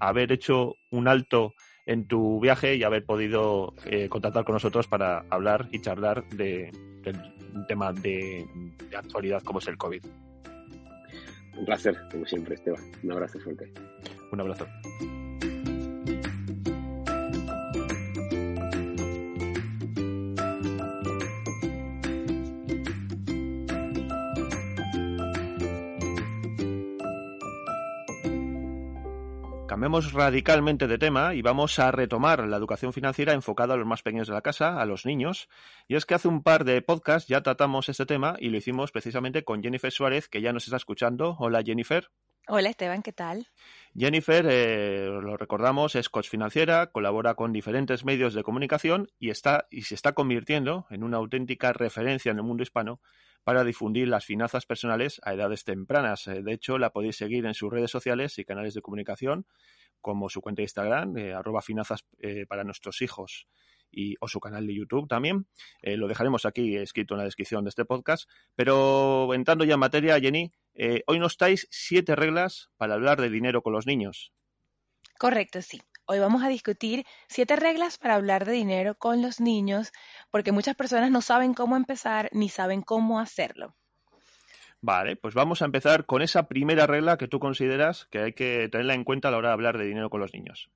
haber 0.01 0.33
hecho 0.33 0.77
un 0.91 1.07
alto 1.07 1.55
en 1.85 2.07
tu 2.07 2.41
viaje 2.41 2.77
y 2.77 2.85
haber 2.85 3.05
podido 3.05 3.75
eh, 3.85 4.09
contactar 4.09 4.45
con 4.45 4.55
nosotros 4.55 4.87
para 4.87 5.25
hablar 5.29 5.69
y 5.73 5.81
charlar 5.81 6.27
de, 6.31 6.71
del 7.03 7.67
tema 7.67 7.93
de, 7.93 8.47
de 8.89 8.97
actualidad 8.97 9.43
como 9.43 9.59
es 9.59 9.69
el 9.69 9.77
COVID. 9.77 10.05
Un 11.57 11.65
placer, 11.67 11.97
como 12.11 12.25
siempre, 12.25 12.55
Esteban. 12.55 12.83
Un 13.03 13.13
abrazo 13.13 13.39
fuerte. 13.41 13.73
Un 14.33 14.41
abrazo. 14.41 14.67
Cambiamos 29.83 30.13
radicalmente 30.13 30.87
de 30.87 30.97
tema 30.97 31.35
y 31.35 31.43
vamos 31.43 31.81
a 31.81 31.91
retomar 31.91 32.47
la 32.47 32.57
educación 32.57 32.93
financiera 32.93 33.33
enfocada 33.33 33.75
a 33.75 33.77
los 33.77 33.85
más 33.85 34.05
pequeños 34.05 34.29
de 34.29 34.35
la 34.35 34.41
casa, 34.41 34.81
a 34.81 34.87
los 34.87 35.05
niños. 35.07 35.49
Y 35.89 35.97
es 35.97 36.07
que 36.07 36.15
hace 36.15 36.29
un 36.29 36.45
par 36.45 36.63
de 36.63 36.83
podcasts 36.83 37.29
ya 37.29 37.43
tratamos 37.43 37.89
este 37.89 38.07
tema 38.07 38.37
y 38.39 38.51
lo 38.51 38.59
hicimos 38.59 38.93
precisamente 38.93 39.43
con 39.43 39.61
Jennifer 39.61 39.91
Suárez, 39.91 40.29
que 40.29 40.41
ya 40.41 40.53
nos 40.53 40.67
está 40.67 40.77
escuchando. 40.77 41.35
Hola 41.41 41.65
Jennifer. 41.65 42.07
Hola 42.49 42.71
Esteban, 42.71 43.03
¿qué 43.03 43.13
tal? 43.13 43.47
Jennifer, 43.97 44.45
eh, 44.49 45.07
lo 45.07 45.37
recordamos, 45.37 45.95
es 45.95 46.09
coach 46.09 46.29
financiera, 46.29 46.89
colabora 46.89 47.35
con 47.35 47.53
diferentes 47.53 48.05
medios 48.05 48.35
de 48.35 48.43
comunicación 48.43 49.11
y, 49.19 49.31
está, 49.31 49.69
y 49.71 49.83
se 49.83 49.95
está 49.95 50.13
convirtiendo 50.13 50.87
en 50.91 51.05
una 51.05 51.19
auténtica 51.19 51.73
referencia 51.73 52.33
en 52.33 52.39
el 52.39 52.45
mundo 52.45 52.63
hispano 52.63 53.01
para 53.45 53.65
difundir 53.65 54.09
las 54.09 54.25
finanzas 54.25 54.67
personales 54.67 55.21
a 55.25 55.35
edades 55.35 55.65
tempranas. 55.65 56.27
Eh, 56.27 56.43
de 56.43 56.53
hecho, 56.53 56.79
la 56.79 56.91
podéis 56.91 57.17
seguir 57.17 57.47
en 57.47 57.55
sus 57.55 57.71
redes 57.71 57.91
sociales 57.91 58.39
y 58.39 58.45
canales 58.45 58.75
de 58.75 58.83
comunicación, 58.83 59.47
como 60.01 60.29
su 60.29 60.41
cuenta 60.41 60.61
de 60.61 60.65
Instagram, 60.65 61.17
eh, 61.17 61.35
arroba 61.35 61.63
finanzas 61.63 62.05
eh, 62.21 62.47
para 62.47 62.65
nuestros 62.65 63.03
hijos, 63.03 63.49
y, 63.91 64.17
o 64.21 64.29
su 64.29 64.41
canal 64.41 64.67
de 64.67 64.75
YouTube 64.75 65.07
también. 65.07 65.47
lo 65.83 66.09
dejaremos 66.09 66.47
aquí 66.47 66.77
escrito 66.77 67.13
en 67.13 67.19
la 67.19 67.25
descripción 67.25 67.63
de 67.65 67.69
este 67.69 67.85
podcast. 67.85 68.29
Pero 68.55 69.35
entrando 69.35 69.65
ya 69.65 69.75
en 69.75 69.81
materia, 69.81 70.19
Jenny, 70.19 70.51
hoy 71.07 71.19
nos 71.19 71.33
estáis 71.33 71.67
siete 71.71 72.17
reglas 72.17 72.71
para 72.77 72.95
hablar 72.95 73.21
de 73.21 73.31
dinero 73.31 73.63
con 73.63 73.73
los 73.73 73.87
niños. 73.87 74.33
Correcto, 75.19 75.63
sí. 75.63 75.81
Hoy 76.05 76.19
vamos 76.19 76.43
a 76.43 76.49
discutir 76.49 77.07
siete 77.29 77.55
reglas 77.55 77.97
para 77.97 78.17
hablar 78.17 78.45
de 78.45 78.53
dinero 78.53 78.97
con 78.97 79.23
los 79.23 79.41
niños, 79.41 79.93
porque 80.31 80.51
muchas 80.51 80.75
personas 80.75 81.11
no 81.11 81.23
saben 81.23 81.55
cómo 81.55 81.77
empezar 81.77 82.29
ni 82.33 82.49
saben 82.49 82.83
cómo 82.83 83.21
hacerlo. 83.21 83.77
Vale, 84.81 85.15
pues 85.15 85.33
vamos 85.35 85.63
a 85.63 85.65
empezar 85.65 86.07
con 86.07 86.23
esa 86.23 86.49
primera 86.49 86.89
regla 86.89 87.17
que 87.17 87.29
tú 87.29 87.39
consideras 87.39 88.07
que 88.11 88.19
hay 88.19 88.33
que 88.33 88.69
tenerla 88.69 88.95
en 88.95 89.05
cuenta 89.05 89.29
a 89.29 89.31
la 89.31 89.37
hora 89.37 89.49
de 89.51 89.55
hablar 89.55 89.79
de 89.79 89.85
dinero 89.85 90.11
con 90.11 90.21
los 90.21 90.35
niños. 90.35 90.69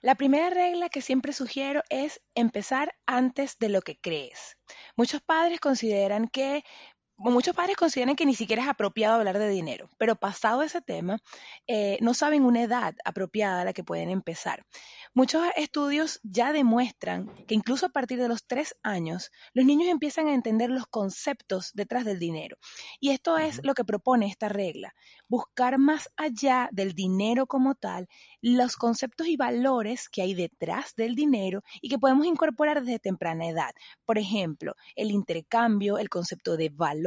La 0.00 0.14
primera 0.14 0.48
regla 0.48 0.88
que 0.88 1.02
siempre 1.02 1.32
sugiero 1.32 1.82
es 1.90 2.22
empezar 2.34 2.94
antes 3.06 3.58
de 3.58 3.68
lo 3.68 3.82
que 3.82 3.98
crees. 3.98 4.56
Muchos 4.96 5.20
padres 5.20 5.60
consideran 5.60 6.28
que 6.28 6.64
muchos 7.16 7.54
padres 7.54 7.76
consideran 7.76 8.16
que 8.16 8.26
ni 8.26 8.34
siquiera 8.34 8.62
es 8.62 8.68
apropiado 8.68 9.14
hablar 9.14 9.38
de 9.38 9.48
dinero, 9.48 9.88
pero 9.98 10.16
pasado 10.16 10.62
ese 10.62 10.80
tema, 10.80 11.18
eh, 11.66 11.98
no 12.00 12.14
saben 12.14 12.44
una 12.44 12.62
edad 12.62 12.94
apropiada 13.04 13.62
a 13.62 13.64
la 13.64 13.72
que 13.72 13.84
pueden 13.84 14.10
empezar. 14.10 14.64
Muchos 15.14 15.42
estudios 15.56 16.20
ya 16.22 16.52
demuestran 16.52 17.34
que 17.46 17.54
incluso 17.54 17.86
a 17.86 17.88
partir 17.88 18.18
de 18.18 18.28
los 18.28 18.44
tres 18.46 18.76
años, 18.82 19.30
los 19.54 19.64
niños 19.64 19.88
empiezan 19.88 20.28
a 20.28 20.34
entender 20.34 20.68
los 20.68 20.86
conceptos 20.86 21.70
detrás 21.72 22.04
del 22.04 22.18
dinero. 22.18 22.58
Y 23.00 23.10
esto 23.10 23.38
es 23.38 23.60
lo 23.64 23.72
que 23.72 23.84
propone 23.84 24.26
esta 24.26 24.50
regla, 24.50 24.94
buscar 25.26 25.78
más 25.78 26.10
allá 26.16 26.68
del 26.70 26.92
dinero 26.92 27.46
como 27.46 27.74
tal, 27.74 28.08
los 28.42 28.76
conceptos 28.76 29.26
y 29.28 29.36
valores 29.36 30.10
que 30.10 30.20
hay 30.20 30.34
detrás 30.34 30.94
del 30.96 31.14
dinero 31.14 31.62
y 31.80 31.88
que 31.88 31.98
podemos 31.98 32.26
incorporar 32.26 32.84
desde 32.84 32.98
temprana 32.98 33.46
edad. 33.46 33.74
Por 34.04 34.18
ejemplo, 34.18 34.74
el 34.96 35.10
intercambio, 35.10 35.96
el 35.96 36.10
concepto 36.10 36.58
de 36.58 36.68
valor, 36.68 37.05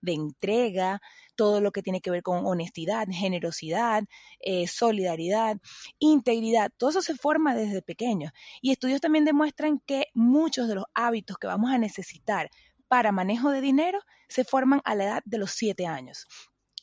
de 0.00 0.12
entrega, 0.12 1.00
todo 1.36 1.60
lo 1.60 1.70
que 1.70 1.82
tiene 1.82 2.00
que 2.00 2.10
ver 2.10 2.22
con 2.22 2.44
honestidad, 2.46 3.06
generosidad, 3.10 4.04
eh, 4.40 4.66
solidaridad, 4.66 5.58
integridad, 5.98 6.72
todo 6.76 6.90
eso 6.90 7.02
se 7.02 7.14
forma 7.14 7.54
desde 7.54 7.82
pequeño. 7.82 8.30
Y 8.60 8.72
estudios 8.72 9.00
también 9.00 9.24
demuestran 9.24 9.80
que 9.86 10.06
muchos 10.14 10.68
de 10.68 10.74
los 10.76 10.84
hábitos 10.94 11.38
que 11.38 11.46
vamos 11.46 11.70
a 11.70 11.78
necesitar 11.78 12.50
para 12.88 13.12
manejo 13.12 13.50
de 13.50 13.60
dinero 13.60 14.00
se 14.28 14.44
forman 14.44 14.80
a 14.84 14.94
la 14.94 15.04
edad 15.04 15.22
de 15.24 15.38
los 15.38 15.52
siete 15.52 15.86
años. 15.86 16.26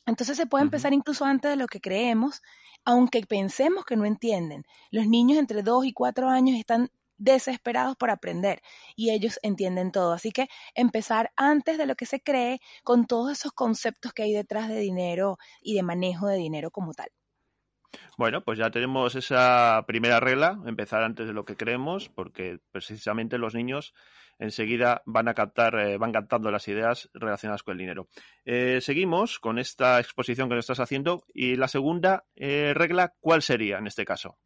Entonces 0.06 0.36
se 0.36 0.46
puede 0.46 0.64
empezar 0.64 0.92
incluso 0.92 1.24
antes 1.24 1.50
de 1.50 1.56
lo 1.56 1.66
que 1.66 1.80
creemos, 1.80 2.40
aunque 2.84 3.20
pensemos 3.26 3.84
que 3.84 3.96
no 3.96 4.04
entienden. 4.04 4.64
Los 4.90 5.06
niños 5.08 5.38
entre 5.38 5.62
dos 5.62 5.84
y 5.84 5.92
cuatro 5.92 6.28
años 6.28 6.56
están 6.56 6.90
desesperados 7.18 7.96
por 7.96 8.10
aprender 8.10 8.62
y 8.94 9.10
ellos 9.10 9.38
entienden 9.42 9.92
todo. 9.92 10.12
Así 10.12 10.30
que 10.30 10.48
empezar 10.74 11.32
antes 11.36 11.78
de 11.78 11.86
lo 11.86 11.94
que 11.94 12.06
se 12.06 12.20
cree 12.20 12.60
con 12.84 13.06
todos 13.06 13.32
esos 13.32 13.52
conceptos 13.52 14.12
que 14.12 14.22
hay 14.22 14.32
detrás 14.32 14.68
de 14.68 14.78
dinero 14.78 15.38
y 15.60 15.74
de 15.74 15.82
manejo 15.82 16.26
de 16.28 16.36
dinero 16.36 16.70
como 16.70 16.92
tal. 16.92 17.08
Bueno, 18.18 18.42
pues 18.42 18.58
ya 18.58 18.70
tenemos 18.70 19.14
esa 19.14 19.84
primera 19.86 20.20
regla, 20.20 20.58
empezar 20.66 21.02
antes 21.02 21.26
de 21.26 21.32
lo 21.32 21.44
que 21.44 21.56
creemos, 21.56 22.08
porque 22.08 22.58
precisamente 22.70 23.38
los 23.38 23.54
niños 23.54 23.94
enseguida 24.38 25.02
van 25.06 25.28
a 25.28 25.34
captar, 25.34 25.78
eh, 25.78 25.98
van 25.98 26.12
captando 26.12 26.50
las 26.50 26.68
ideas 26.68 27.10
relacionadas 27.14 27.62
con 27.62 27.72
el 27.72 27.78
dinero. 27.78 28.08
Eh, 28.44 28.80
seguimos 28.80 29.38
con 29.38 29.58
esta 29.58 29.98
exposición 29.98 30.48
que 30.48 30.56
nos 30.56 30.64
estás 30.64 30.80
haciendo 30.80 31.24
y 31.32 31.56
la 31.56 31.68
segunda 31.68 32.24
eh, 32.34 32.72
regla, 32.74 33.14
¿cuál 33.20 33.42
sería 33.42 33.78
en 33.78 33.86
este 33.86 34.04
caso? 34.04 34.38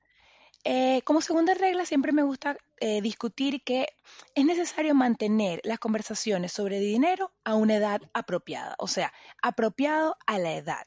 Eh, 0.64 1.00
como 1.04 1.22
segunda 1.22 1.54
regla, 1.54 1.86
siempre 1.86 2.12
me 2.12 2.22
gusta 2.22 2.56
eh, 2.80 3.00
discutir 3.00 3.62
que 3.64 3.88
es 4.34 4.44
necesario 4.44 4.94
mantener 4.94 5.60
las 5.64 5.78
conversaciones 5.78 6.52
sobre 6.52 6.80
dinero 6.80 7.32
a 7.44 7.54
una 7.54 7.76
edad 7.76 8.02
apropiada, 8.12 8.74
o 8.78 8.86
sea, 8.86 9.12
apropiado 9.42 10.16
a 10.26 10.38
la 10.38 10.52
edad. 10.54 10.86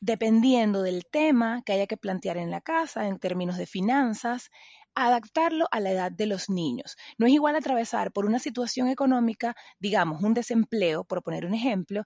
Dependiendo 0.00 0.82
del 0.82 1.06
tema 1.06 1.62
que 1.64 1.72
haya 1.72 1.86
que 1.86 1.96
plantear 1.96 2.36
en 2.36 2.50
la 2.50 2.60
casa 2.60 3.08
en 3.08 3.18
términos 3.18 3.56
de 3.56 3.66
finanzas, 3.66 4.50
adaptarlo 4.94 5.66
a 5.70 5.80
la 5.80 5.90
edad 5.92 6.12
de 6.12 6.26
los 6.26 6.50
niños. 6.50 6.96
No 7.18 7.26
es 7.26 7.32
igual 7.32 7.56
atravesar 7.56 8.12
por 8.12 8.26
una 8.26 8.38
situación 8.38 8.88
económica, 8.88 9.54
digamos, 9.78 10.22
un 10.22 10.34
desempleo, 10.34 11.04
por 11.04 11.22
poner 11.22 11.46
un 11.46 11.54
ejemplo, 11.54 12.04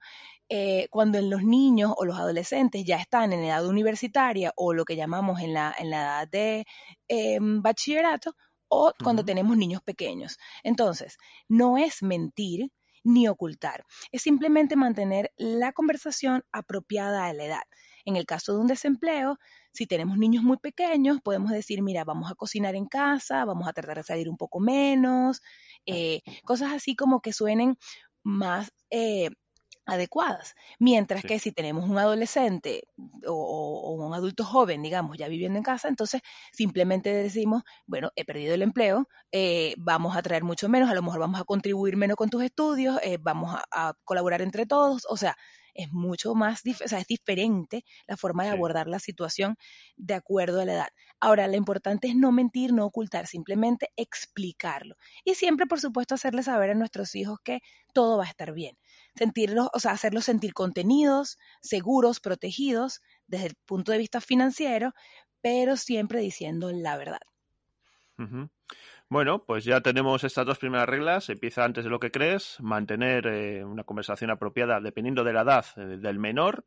eh, 0.48 0.88
cuando 0.90 1.18
en 1.18 1.30
los 1.30 1.42
niños 1.42 1.92
o 1.96 2.04
los 2.04 2.18
adolescentes 2.18 2.84
ya 2.84 2.96
están 2.96 3.32
en 3.32 3.44
edad 3.44 3.66
universitaria 3.66 4.52
o 4.56 4.74
lo 4.74 4.84
que 4.84 4.96
llamamos 4.96 5.40
en 5.40 5.54
la, 5.54 5.74
en 5.78 5.90
la 5.90 6.02
edad 6.02 6.28
de 6.28 6.66
em, 7.08 7.62
bachillerato 7.62 8.34
o 8.68 8.92
cuando 9.02 9.24
tenemos 9.24 9.56
niños 9.56 9.82
pequeños. 9.82 10.38
Entonces, 10.62 11.16
no 11.48 11.78
es 11.78 12.02
mentir 12.02 12.70
ni 13.04 13.28
ocultar, 13.28 13.84
es 14.12 14.22
simplemente 14.22 14.76
mantener 14.76 15.32
la 15.36 15.72
conversación 15.72 16.44
apropiada 16.52 17.26
a 17.26 17.32
la 17.32 17.44
edad. 17.44 17.62
En 18.04 18.16
el 18.16 18.26
caso 18.26 18.54
de 18.54 18.60
un 18.60 18.66
desempleo, 18.66 19.38
si 19.72 19.86
tenemos 19.86 20.18
niños 20.18 20.44
muy 20.44 20.58
pequeños, 20.58 21.20
podemos 21.22 21.50
decir, 21.50 21.82
mira, 21.82 22.04
vamos 22.04 22.30
a 22.30 22.34
cocinar 22.34 22.74
en 22.74 22.86
casa, 22.86 23.44
vamos 23.44 23.66
a 23.68 23.72
tratar 23.72 23.98
de 23.98 24.02
salir 24.04 24.28
un 24.28 24.36
poco 24.36 24.60
menos, 24.60 25.40
eh, 25.86 26.20
cosas 26.44 26.72
así 26.72 26.94
como 26.94 27.20
que 27.20 27.32
suenen 27.32 27.76
más 28.22 28.70
eh, 28.90 29.30
adecuadas. 29.86 30.54
Mientras 30.78 31.24
que 31.24 31.38
si 31.38 31.52
tenemos 31.52 31.88
un 31.88 31.98
adolescente 31.98 32.82
o, 33.26 33.94
un 33.94 34.14
adulto 34.14 34.44
joven, 34.44 34.82
digamos, 34.82 35.16
ya 35.18 35.28
viviendo 35.28 35.58
en 35.58 35.64
casa, 35.64 35.88
entonces 35.88 36.20
simplemente 36.52 37.12
decimos, 37.12 37.62
bueno, 37.86 38.10
he 38.14 38.24
perdido 38.24 38.54
el 38.54 38.62
empleo, 38.62 39.08
eh, 39.32 39.74
vamos 39.78 40.16
a 40.16 40.22
traer 40.22 40.44
mucho 40.44 40.68
menos, 40.68 40.90
a 40.90 40.94
lo 40.94 41.02
mejor 41.02 41.20
vamos 41.20 41.40
a 41.40 41.44
contribuir 41.44 41.96
menos 41.96 42.16
con 42.16 42.30
tus 42.30 42.42
estudios, 42.44 43.00
vamos 43.20 43.56
a, 43.72 43.94
colaborar 44.04 44.42
entre 44.42 44.66
todos, 44.66 45.06
o 45.08 45.16
sea, 45.16 45.36
es 45.74 45.92
mucho 45.92 46.34
más, 46.34 46.62
o 46.84 46.88
sea, 46.88 46.98
es 46.98 47.06
diferente 47.06 47.84
la 48.06 48.16
forma 48.16 48.44
de 48.44 48.50
abordar 48.50 48.88
la 48.88 48.98
situación 48.98 49.56
de 49.96 50.14
acuerdo 50.14 50.60
a 50.60 50.64
la 50.64 50.74
edad. 50.74 50.88
Ahora, 51.20 51.46
lo 51.48 51.56
importante 51.56 52.08
es 52.08 52.16
no 52.16 52.32
mentir, 52.32 52.72
no 52.72 52.84
ocultar, 52.84 53.26
simplemente 53.26 53.90
explicarlo. 53.96 54.96
Y 55.24 55.34
siempre, 55.34 55.66
por 55.66 55.80
supuesto, 55.80 56.14
hacerle 56.14 56.42
saber 56.42 56.70
a 56.70 56.74
nuestros 56.74 57.14
hijos 57.14 57.38
que 57.42 57.60
todo 57.92 58.18
va 58.18 58.24
a 58.24 58.28
estar 58.28 58.52
bien. 58.52 58.76
Sentirlos, 59.16 59.68
o 59.72 59.80
sea, 59.80 59.92
hacerlos 59.92 60.24
sentir 60.24 60.54
contenidos, 60.54 61.38
seguros, 61.60 62.20
protegidos 62.20 63.00
desde 63.26 63.46
el 63.46 63.54
punto 63.66 63.92
de 63.92 63.98
vista 63.98 64.20
financiero, 64.20 64.92
pero 65.40 65.76
siempre 65.76 66.20
diciendo 66.20 66.70
la 66.72 66.96
verdad. 66.96 67.20
Bueno, 69.12 69.44
pues 69.44 69.66
ya 69.66 69.82
tenemos 69.82 70.24
estas 70.24 70.46
dos 70.46 70.58
primeras 70.58 70.88
reglas. 70.88 71.28
Empieza 71.28 71.64
antes 71.64 71.84
de 71.84 71.90
lo 71.90 72.00
que 72.00 72.10
crees, 72.10 72.56
mantener 72.60 73.26
eh, 73.26 73.62
una 73.62 73.84
conversación 73.84 74.30
apropiada 74.30 74.80
dependiendo 74.80 75.22
de 75.22 75.34
la 75.34 75.42
edad 75.42 75.66
eh, 75.76 75.98
del 75.98 76.18
menor, 76.18 76.64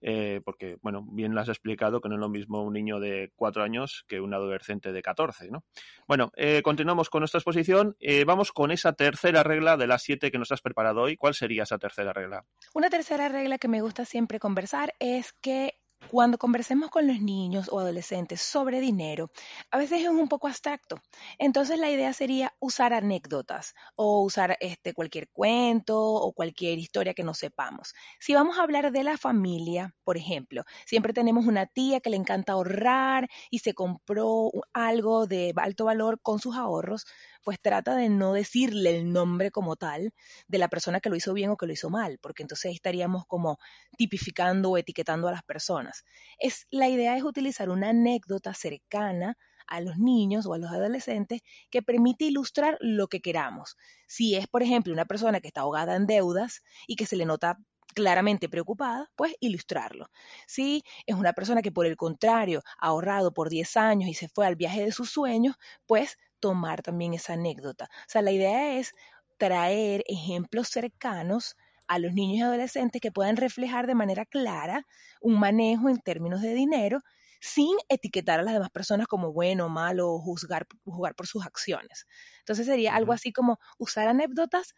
eh, 0.00 0.40
porque, 0.46 0.78
bueno, 0.80 1.06
bien 1.12 1.34
lo 1.34 1.42
has 1.42 1.50
explicado 1.50 2.00
que 2.00 2.08
no 2.08 2.14
es 2.14 2.22
lo 2.22 2.30
mismo 2.30 2.62
un 2.62 2.72
niño 2.72 3.00
de 3.00 3.32
cuatro 3.36 3.62
años 3.62 4.06
que 4.08 4.18
un 4.18 4.32
adolescente 4.32 4.92
de 4.92 5.02
14, 5.02 5.50
¿no? 5.50 5.64
Bueno, 6.08 6.32
continuamos 6.62 7.10
con 7.10 7.20
nuestra 7.20 7.40
exposición. 7.40 7.94
vamos 8.24 8.50
con 8.52 8.70
esa 8.70 8.94
tercera 8.94 9.42
regla 9.42 9.76
de 9.76 9.86
las 9.86 10.02
siete 10.02 10.30
que 10.30 10.38
nos 10.38 10.52
has 10.52 10.62
preparado 10.62 11.02
hoy. 11.02 11.18
¿Cuál 11.18 11.34
sería 11.34 11.64
esa 11.64 11.76
tercera 11.76 12.14
regla? 12.14 12.46
Una 12.72 12.88
tercera 12.88 13.28
regla 13.28 13.58
que 13.58 13.68
me 13.68 13.82
gusta 13.82 14.06
siempre 14.06 14.38
conversar 14.38 14.94
es 15.00 15.34
que 15.34 15.74
cuando 16.10 16.38
conversemos 16.38 16.90
con 16.90 17.06
los 17.06 17.20
niños 17.20 17.68
o 17.70 17.80
adolescentes 17.80 18.40
sobre 18.40 18.80
dinero, 18.80 19.30
a 19.70 19.78
veces 19.78 20.02
es 20.02 20.08
un 20.08 20.28
poco 20.28 20.48
abstracto. 20.48 21.00
Entonces 21.38 21.78
la 21.78 21.90
idea 21.90 22.12
sería 22.12 22.54
usar 22.60 22.92
anécdotas 22.92 23.74
o 23.96 24.22
usar 24.22 24.56
este, 24.60 24.92
cualquier 24.94 25.28
cuento 25.30 26.00
o 26.00 26.32
cualquier 26.32 26.78
historia 26.78 27.14
que 27.14 27.24
no 27.24 27.34
sepamos. 27.34 27.94
Si 28.20 28.34
vamos 28.34 28.58
a 28.58 28.62
hablar 28.62 28.92
de 28.92 29.04
la 29.04 29.16
familia, 29.18 29.94
por 30.04 30.16
ejemplo, 30.16 30.64
siempre 30.86 31.12
tenemos 31.12 31.46
una 31.46 31.66
tía 31.66 32.00
que 32.00 32.10
le 32.10 32.16
encanta 32.16 32.52
ahorrar 32.52 33.28
y 33.50 33.60
se 33.60 33.74
compró 33.74 34.50
algo 34.72 35.26
de 35.26 35.52
alto 35.56 35.84
valor 35.84 36.20
con 36.20 36.38
sus 36.38 36.56
ahorros, 36.56 37.06
pues 37.44 37.60
trata 37.60 37.94
de 37.94 38.08
no 38.08 38.32
decirle 38.32 38.96
el 38.96 39.12
nombre 39.12 39.50
como 39.50 39.76
tal 39.76 40.12
de 40.48 40.58
la 40.58 40.68
persona 40.68 41.00
que 41.00 41.10
lo 41.10 41.16
hizo 41.16 41.32
bien 41.34 41.50
o 41.50 41.56
que 41.56 41.66
lo 41.66 41.72
hizo 41.72 41.90
mal, 41.90 42.18
porque 42.20 42.42
entonces 42.42 42.74
estaríamos 42.74 43.24
como 43.26 43.58
tipificando 43.96 44.70
o 44.70 44.78
etiquetando 44.78 45.28
a 45.28 45.32
las 45.32 45.42
personas. 45.42 46.04
Es, 46.38 46.66
la 46.70 46.88
idea 46.88 47.16
es 47.16 47.22
utilizar 47.22 47.70
una 47.70 47.90
anécdota 47.90 48.54
cercana 48.54 49.36
a 49.66 49.80
los 49.80 49.98
niños 49.98 50.46
o 50.46 50.54
a 50.54 50.58
los 50.58 50.70
adolescentes 50.70 51.40
que 51.70 51.82
permite 51.82 52.26
ilustrar 52.26 52.76
lo 52.80 53.08
que 53.08 53.20
queramos. 53.20 53.76
Si 54.06 54.34
es, 54.34 54.46
por 54.46 54.62
ejemplo, 54.62 54.92
una 54.92 55.06
persona 55.06 55.40
que 55.40 55.48
está 55.48 55.62
ahogada 55.62 55.96
en 55.96 56.06
deudas 56.06 56.62
y 56.86 56.96
que 56.96 57.06
se 57.06 57.16
le 57.16 57.24
nota 57.24 57.58
claramente 57.94 58.48
preocupada, 58.48 59.10
pues 59.16 59.34
ilustrarlo. 59.40 60.10
Si 60.46 60.82
es 61.06 61.14
una 61.14 61.32
persona 61.32 61.62
que 61.62 61.72
por 61.72 61.86
el 61.86 61.96
contrario 61.96 62.62
ha 62.78 62.88
ahorrado 62.88 63.32
por 63.32 63.48
10 63.48 63.76
años 63.76 64.08
y 64.10 64.14
se 64.14 64.28
fue 64.28 64.46
al 64.46 64.56
viaje 64.56 64.84
de 64.84 64.92
sus 64.92 65.10
sueños, 65.10 65.56
pues 65.86 66.18
tomar 66.44 66.82
también 66.82 67.14
esa 67.14 67.32
anécdota. 67.32 67.86
O 67.90 68.06
sea, 68.06 68.20
la 68.20 68.30
idea 68.30 68.76
es 68.76 68.92
traer 69.38 70.04
ejemplos 70.06 70.68
cercanos 70.68 71.56
a 71.86 71.98
los 71.98 72.12
niños 72.12 72.36
y 72.36 72.42
adolescentes 72.42 73.00
que 73.00 73.10
puedan 73.10 73.38
reflejar 73.38 73.86
de 73.86 73.94
manera 73.94 74.26
clara 74.26 74.84
un 75.22 75.40
manejo 75.40 75.88
en 75.88 76.00
términos 76.00 76.42
de 76.42 76.52
dinero 76.52 77.00
sin 77.40 77.74
etiquetar 77.88 78.40
a 78.40 78.42
las 78.42 78.52
demás 78.52 78.68
personas 78.68 79.06
como 79.06 79.32
bueno, 79.32 79.70
malo 79.70 80.10
o 80.10 80.18
juzgar, 80.18 80.66
juzgar 80.84 81.14
por 81.14 81.26
sus 81.26 81.46
acciones. 81.46 82.06
Entonces 82.40 82.66
sería 82.66 82.94
algo 82.94 83.14
así 83.14 83.32
como 83.32 83.58
usar 83.78 84.06
anécdotas 84.08 84.74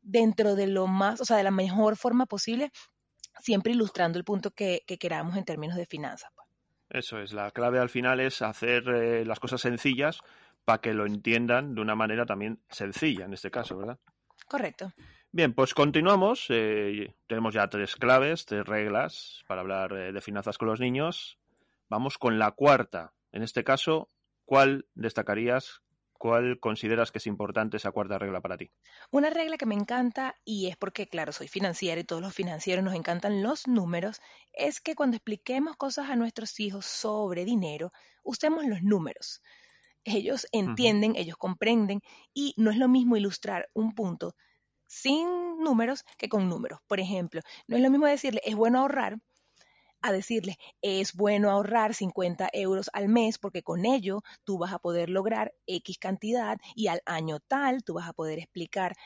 dentro 0.00 0.54
de 0.54 0.68
lo 0.68 0.86
más, 0.86 1.20
o 1.20 1.26
sea, 1.26 1.36
de 1.36 1.42
la 1.42 1.50
mejor 1.50 1.96
forma 1.96 2.24
posible, 2.24 2.70
siempre 3.42 3.72
ilustrando 3.72 4.18
el 4.18 4.24
punto 4.24 4.52
que, 4.52 4.84
queramos 4.98 5.36
en 5.36 5.44
términos 5.44 5.76
de 5.76 5.84
finanzas. 5.84 6.30
Pues. 6.34 6.48
Eso 7.04 7.18
es, 7.18 7.34
la 7.34 7.50
clave 7.50 7.78
al 7.78 7.90
final 7.90 8.20
es 8.20 8.40
hacer 8.40 8.88
eh, 8.88 9.26
las 9.26 9.38
cosas 9.38 9.60
sencillas 9.60 10.22
para 10.64 10.80
que 10.80 10.94
lo 10.94 11.06
entiendan 11.06 11.74
de 11.74 11.80
una 11.80 11.94
manera 11.94 12.26
también 12.26 12.62
sencilla 12.68 13.24
en 13.24 13.34
este 13.34 13.50
caso, 13.50 13.76
¿verdad? 13.76 13.98
Correcto. 14.48 14.92
Bien, 15.32 15.54
pues 15.54 15.74
continuamos. 15.74 16.46
Eh, 16.48 17.14
tenemos 17.26 17.54
ya 17.54 17.68
tres 17.68 17.94
claves, 17.96 18.46
tres 18.46 18.66
reglas 18.66 19.44
para 19.46 19.60
hablar 19.60 19.92
eh, 19.92 20.12
de 20.12 20.20
finanzas 20.20 20.58
con 20.58 20.68
los 20.68 20.80
niños. 20.80 21.38
Vamos 21.88 22.18
con 22.18 22.38
la 22.38 22.50
cuarta. 22.52 23.12
En 23.32 23.42
este 23.42 23.62
caso, 23.62 24.08
¿cuál 24.44 24.86
destacarías 24.94 25.82
¿Cuál 26.20 26.60
consideras 26.60 27.10
que 27.10 27.16
es 27.16 27.26
importante 27.26 27.78
esa 27.78 27.92
cuarta 27.92 28.18
regla 28.18 28.42
para 28.42 28.58
ti? 28.58 28.70
Una 29.10 29.30
regla 29.30 29.56
que 29.56 29.64
me 29.64 29.74
encanta, 29.74 30.34
y 30.44 30.66
es 30.66 30.76
porque, 30.76 31.08
claro, 31.08 31.32
soy 31.32 31.48
financiera 31.48 31.98
y 31.98 32.04
todos 32.04 32.20
los 32.20 32.34
financieros 32.34 32.84
nos 32.84 32.94
encantan 32.94 33.42
los 33.42 33.66
números, 33.66 34.20
es 34.52 34.82
que 34.82 34.94
cuando 34.94 35.16
expliquemos 35.16 35.78
cosas 35.78 36.10
a 36.10 36.16
nuestros 36.16 36.60
hijos 36.60 36.84
sobre 36.84 37.46
dinero, 37.46 37.90
usemos 38.22 38.66
los 38.66 38.82
números. 38.82 39.40
Ellos 40.04 40.46
entienden, 40.52 41.14
ellos 41.16 41.36
comprenden, 41.36 42.00
y 42.34 42.54
no 42.56 42.70
es 42.70 42.76
lo 42.76 42.88
mismo 42.88 43.16
ilustrar 43.16 43.68
un 43.74 43.94
punto 43.94 44.34
sin 44.86 45.58
números 45.58 46.04
que 46.18 46.28
con 46.28 46.48
números. 46.48 46.80
Por 46.88 46.98
ejemplo, 46.98 47.42
no 47.68 47.76
es 47.76 47.82
lo 47.82 47.90
mismo 47.90 48.06
decirle, 48.06 48.40
es 48.44 48.56
bueno 48.56 48.80
ahorrar, 48.80 49.18
a 50.02 50.12
decirle, 50.12 50.58
es 50.82 51.14
bueno 51.14 51.50
ahorrar 51.50 51.94
50 51.94 52.48
euros 52.52 52.90
al 52.92 53.08
mes 53.08 53.38
porque 53.38 53.62
con 53.62 53.84
ello 53.84 54.22
tú 54.44 54.58
vas 54.58 54.72
a 54.72 54.78
poder 54.78 55.10
lograr 55.10 55.54
X 55.66 55.98
cantidad 55.98 56.58
y 56.74 56.88
al 56.88 57.02
año 57.06 57.38
tal 57.40 57.84
tú 57.84 57.94
vas 57.94 58.08
a 58.08 58.12
poder 58.12 58.38
explicar 58.38 58.96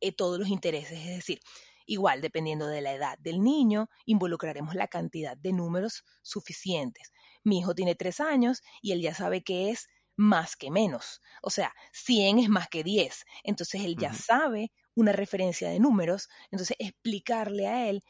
eh, 0.00 0.12
todos 0.12 0.38
los 0.38 0.48
intereses. 0.48 0.98
Es 0.98 1.16
decir, 1.16 1.40
igual 1.86 2.20
dependiendo 2.20 2.66
de 2.66 2.80
la 2.80 2.92
edad 2.92 3.18
del 3.18 3.42
niño, 3.42 3.88
involucraremos 4.04 4.74
la 4.74 4.88
cantidad 4.88 5.36
de 5.36 5.52
números 5.52 6.04
suficientes. 6.22 7.12
Mi 7.42 7.58
hijo 7.58 7.74
tiene 7.74 7.94
tres 7.94 8.20
años 8.20 8.62
y 8.80 8.92
él 8.92 9.00
ya 9.00 9.14
sabe 9.14 9.42
que 9.42 9.70
es 9.70 9.88
más 10.16 10.56
que 10.56 10.70
menos. 10.70 11.20
O 11.42 11.50
sea, 11.50 11.74
100 11.92 12.38
es 12.38 12.48
más 12.48 12.68
que 12.68 12.84
10. 12.84 13.24
Entonces 13.44 13.82
él 13.82 13.96
ya 13.96 14.12
sabe 14.12 14.72
una 14.94 15.12
referencia 15.12 15.68
de 15.70 15.80
números. 15.80 16.28
Entonces 16.50 16.76
explicarle 16.78 17.66
a 17.66 17.88
él 17.88 18.02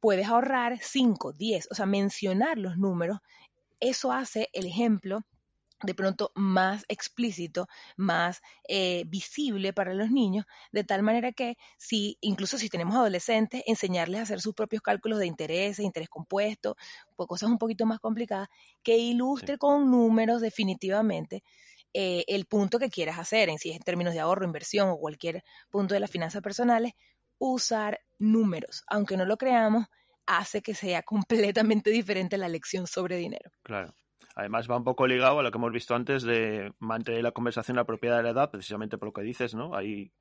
puedes 0.00 0.28
ahorrar 0.28 0.78
5, 0.82 1.32
10, 1.32 1.68
o 1.70 1.74
sea, 1.74 1.86
mencionar 1.86 2.58
los 2.58 2.76
números, 2.76 3.20
eso 3.80 4.12
hace 4.12 4.50
el 4.52 4.66
ejemplo 4.66 5.24
de 5.84 5.94
pronto 5.94 6.32
más 6.34 6.84
explícito, 6.88 7.68
más 7.96 8.40
eh, 8.68 9.04
visible 9.06 9.72
para 9.72 9.94
los 9.94 10.10
niños, 10.10 10.46
de 10.72 10.84
tal 10.84 11.02
manera 11.02 11.32
que 11.32 11.56
si, 11.76 12.18
incluso 12.20 12.58
si 12.58 12.68
tenemos 12.68 12.94
adolescentes, 12.96 13.62
enseñarles 13.66 14.20
a 14.20 14.22
hacer 14.24 14.40
sus 14.40 14.54
propios 14.54 14.82
cálculos 14.82 15.18
de 15.18 15.26
interés, 15.26 15.78
interés 15.78 16.08
compuesto, 16.08 16.76
pues 17.16 17.28
cosas 17.28 17.50
un 17.50 17.58
poquito 17.58 17.86
más 17.86 18.00
complicadas, 18.00 18.48
que 18.82 18.96
ilustre 18.96 19.58
con 19.58 19.90
números 19.90 20.40
definitivamente 20.40 21.42
eh, 21.92 22.24
el 22.26 22.46
punto 22.46 22.78
que 22.78 22.90
quieras 22.90 23.18
hacer, 23.18 23.48
en 23.48 23.58
si 23.58 23.70
es 23.70 23.76
en 23.76 23.82
términos 23.82 24.14
de 24.14 24.20
ahorro, 24.20 24.44
inversión 24.44 24.88
o 24.88 24.98
cualquier 24.98 25.44
punto 25.70 25.94
de 25.94 26.00
las 26.00 26.10
finanzas 26.10 26.42
personales, 26.42 26.92
usar 27.38 28.00
números, 28.18 28.84
aunque 28.88 29.16
no 29.16 29.24
lo 29.24 29.36
creamos, 29.36 29.86
hace 30.26 30.60
que 30.60 30.74
sea 30.74 31.02
completamente 31.82 31.90
diferente 31.90 32.36
la 32.38 32.48
lección 32.48 32.86
sobre 32.86 33.16
dinero. 33.16 33.50
Claro. 33.62 33.94
Además 34.34 34.68
va 34.68 34.76
un 34.76 34.84
poco 34.84 35.06
ligado 35.06 35.38
a 35.38 35.42
lo 35.42 35.50
que 35.50 35.58
hemos 35.58 35.72
visto 35.72 35.94
antes 35.94 36.22
de 36.22 36.72
mantener 36.80 37.22
la 37.22 37.32
conversación 37.32 37.78
apropiada 37.78 38.18
de 38.18 38.22
la 38.24 38.30
edad, 38.30 38.50
precisamente 38.50 38.98
por 38.98 39.08
lo 39.08 39.12
que 39.12 39.22
dices, 39.22 39.54
¿no? 39.54 39.74
Hay 39.76 40.12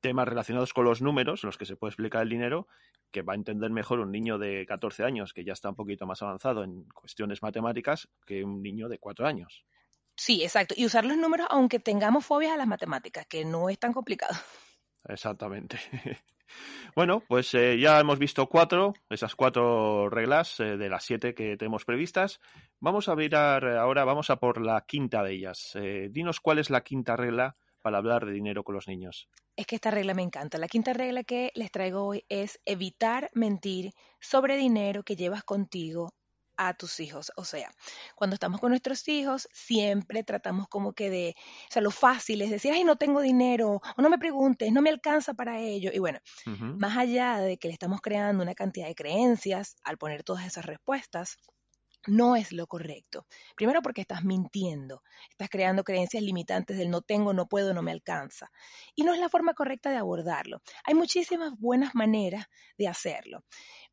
temas 0.00 0.26
relacionados 0.28 0.72
con 0.72 0.84
los 0.84 1.02
números, 1.02 1.44
los 1.44 1.58
que 1.58 1.66
se 1.66 1.76
puede 1.76 1.90
explicar 1.90 2.22
el 2.22 2.28
dinero, 2.30 2.66
que 3.10 3.22
va 3.22 3.34
a 3.34 3.36
entender 3.36 3.70
mejor 3.70 4.00
un 4.00 4.10
niño 4.10 4.38
de 4.38 4.64
14 4.66 5.04
años, 5.04 5.32
que 5.32 5.44
ya 5.44 5.52
está 5.52 5.68
un 5.70 5.76
poquito 5.76 6.06
más 6.06 6.22
avanzado 6.22 6.64
en 6.64 6.84
cuestiones 6.84 7.42
matemáticas, 7.42 8.08
que 8.26 8.44
un 8.44 8.62
niño 8.62 8.88
de 8.88 8.98
4 8.98 9.26
años. 9.26 9.64
Sí, 10.16 10.42
exacto. 10.42 10.74
Y 10.76 10.86
usar 10.86 11.04
los 11.04 11.16
números 11.16 11.46
aunque 11.50 11.78
tengamos 11.78 12.24
fobias 12.24 12.52
a 12.52 12.56
las 12.56 12.66
matemáticas, 12.66 13.26
que 13.26 13.44
no 13.44 13.68
es 13.68 13.78
tan 13.78 13.92
complicado. 13.92 14.34
Exactamente. 15.08 15.78
Bueno, 16.94 17.22
pues 17.28 17.52
eh, 17.54 17.78
ya 17.78 18.00
hemos 18.00 18.18
visto 18.18 18.48
cuatro, 18.48 18.94
esas 19.10 19.34
cuatro 19.34 20.08
reglas 20.08 20.58
eh, 20.60 20.76
de 20.76 20.88
las 20.88 21.04
siete 21.04 21.34
que 21.34 21.56
tenemos 21.56 21.84
previstas. 21.84 22.40
Vamos 22.80 23.08
a 23.08 23.16
mirar 23.16 23.66
ahora, 23.76 24.04
vamos 24.04 24.30
a 24.30 24.36
por 24.36 24.64
la 24.64 24.84
quinta 24.86 25.22
de 25.22 25.34
ellas. 25.34 25.72
Eh, 25.74 26.08
dinos 26.10 26.40
cuál 26.40 26.58
es 26.58 26.70
la 26.70 26.82
quinta 26.82 27.16
regla 27.16 27.56
para 27.82 27.98
hablar 27.98 28.26
de 28.26 28.32
dinero 28.32 28.64
con 28.64 28.74
los 28.74 28.88
niños. 28.88 29.28
Es 29.56 29.66
que 29.66 29.74
esta 29.76 29.90
regla 29.90 30.14
me 30.14 30.22
encanta. 30.22 30.58
La 30.58 30.68
quinta 30.68 30.92
regla 30.92 31.22
que 31.22 31.52
les 31.54 31.70
traigo 31.70 32.04
hoy 32.04 32.24
es 32.28 32.60
evitar 32.64 33.30
mentir 33.34 33.92
sobre 34.20 34.56
dinero 34.56 35.02
que 35.02 35.16
llevas 35.16 35.44
contigo 35.44 36.14
a 36.58 36.74
tus 36.74 37.00
hijos. 37.00 37.32
O 37.36 37.44
sea, 37.44 37.70
cuando 38.14 38.34
estamos 38.34 38.60
con 38.60 38.70
nuestros 38.70 39.06
hijos, 39.08 39.48
siempre 39.52 40.24
tratamos 40.24 40.68
como 40.68 40.92
que 40.92 41.08
de, 41.08 41.34
o 41.38 41.72
sea, 41.72 41.80
lo 41.80 41.90
fácil 41.90 42.42
es 42.42 42.50
decir, 42.50 42.72
ay, 42.72 42.84
no 42.84 42.96
tengo 42.96 43.22
dinero, 43.22 43.80
o 43.96 44.02
no 44.02 44.10
me 44.10 44.18
preguntes, 44.18 44.70
no 44.72 44.82
me 44.82 44.90
alcanza 44.90 45.32
para 45.34 45.60
ello. 45.60 45.90
Y 45.94 45.98
bueno, 46.00 46.18
más 46.44 46.98
allá 46.98 47.38
de 47.38 47.56
que 47.56 47.68
le 47.68 47.74
estamos 47.74 48.00
creando 48.02 48.42
una 48.42 48.54
cantidad 48.54 48.88
de 48.88 48.94
creencias 48.94 49.76
al 49.84 49.96
poner 49.96 50.24
todas 50.24 50.44
esas 50.44 50.66
respuestas, 50.66 51.38
no 52.06 52.36
es 52.36 52.52
lo 52.52 52.66
correcto. 52.66 53.26
Primero 53.54 53.82
porque 53.82 54.00
estás 54.00 54.24
mintiendo, 54.24 55.02
estás 55.30 55.48
creando 55.48 55.84
creencias 55.84 56.22
limitantes 56.22 56.78
del 56.78 56.90
no 56.90 57.02
tengo, 57.02 57.32
no 57.32 57.46
puedo, 57.46 57.74
no 57.74 57.82
me 57.82 57.92
alcanza. 57.92 58.50
Y 58.94 59.04
no 59.04 59.12
es 59.12 59.20
la 59.20 59.28
forma 59.28 59.54
correcta 59.54 59.90
de 59.90 59.96
abordarlo. 59.96 60.62
Hay 60.84 60.94
muchísimas 60.94 61.52
buenas 61.58 61.94
maneras 61.94 62.46
de 62.76 62.88
hacerlo. 62.88 63.44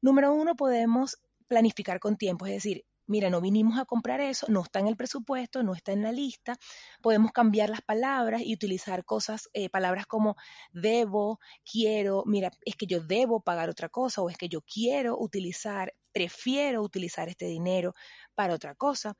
Número 0.01 0.33
uno, 0.33 0.55
podemos 0.55 1.17
planificar 1.47 1.99
con 1.99 2.17
tiempo, 2.17 2.45
es 2.45 2.53
decir, 2.53 2.85
mira, 3.07 3.29
no 3.29 3.41
vinimos 3.41 3.79
a 3.79 3.85
comprar 3.85 4.19
eso, 4.21 4.47
no 4.49 4.61
está 4.61 4.79
en 4.79 4.87
el 4.87 4.95
presupuesto, 4.95 5.63
no 5.63 5.73
está 5.73 5.91
en 5.91 6.03
la 6.03 6.11
lista, 6.11 6.57
podemos 7.01 7.31
cambiar 7.31 7.69
las 7.69 7.81
palabras 7.81 8.41
y 8.43 8.53
utilizar 8.53 9.05
cosas, 9.05 9.49
eh, 9.53 9.69
palabras 9.69 10.05
como 10.07 10.35
debo, 10.71 11.39
quiero, 11.69 12.23
mira, 12.25 12.51
es 12.65 12.75
que 12.75 12.87
yo 12.87 13.01
debo 13.01 13.41
pagar 13.41 13.69
otra 13.69 13.89
cosa 13.89 14.21
o 14.21 14.29
es 14.29 14.37
que 14.37 14.49
yo 14.49 14.61
quiero 14.61 15.17
utilizar, 15.19 15.93
prefiero 16.11 16.81
utilizar 16.81 17.29
este 17.29 17.45
dinero 17.45 17.93
para 18.33 18.53
otra 18.53 18.75
cosa, 18.75 19.15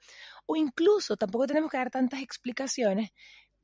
o 0.46 0.56
incluso 0.56 1.18
tampoco 1.18 1.48
tenemos 1.48 1.70
que 1.70 1.78
dar 1.78 1.92
tantas 1.92 2.22
explicaciones, 2.22 3.12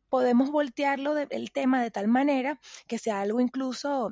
podemos 0.10 0.52
voltearlo 0.52 1.17
el 1.17 1.52
tema 1.52 1.82
de 1.82 1.91
tal 1.91 2.08
manera 2.08 2.60
que 2.88 2.97
sea 2.97 3.21
algo 3.21 3.39
incluso 3.39 4.12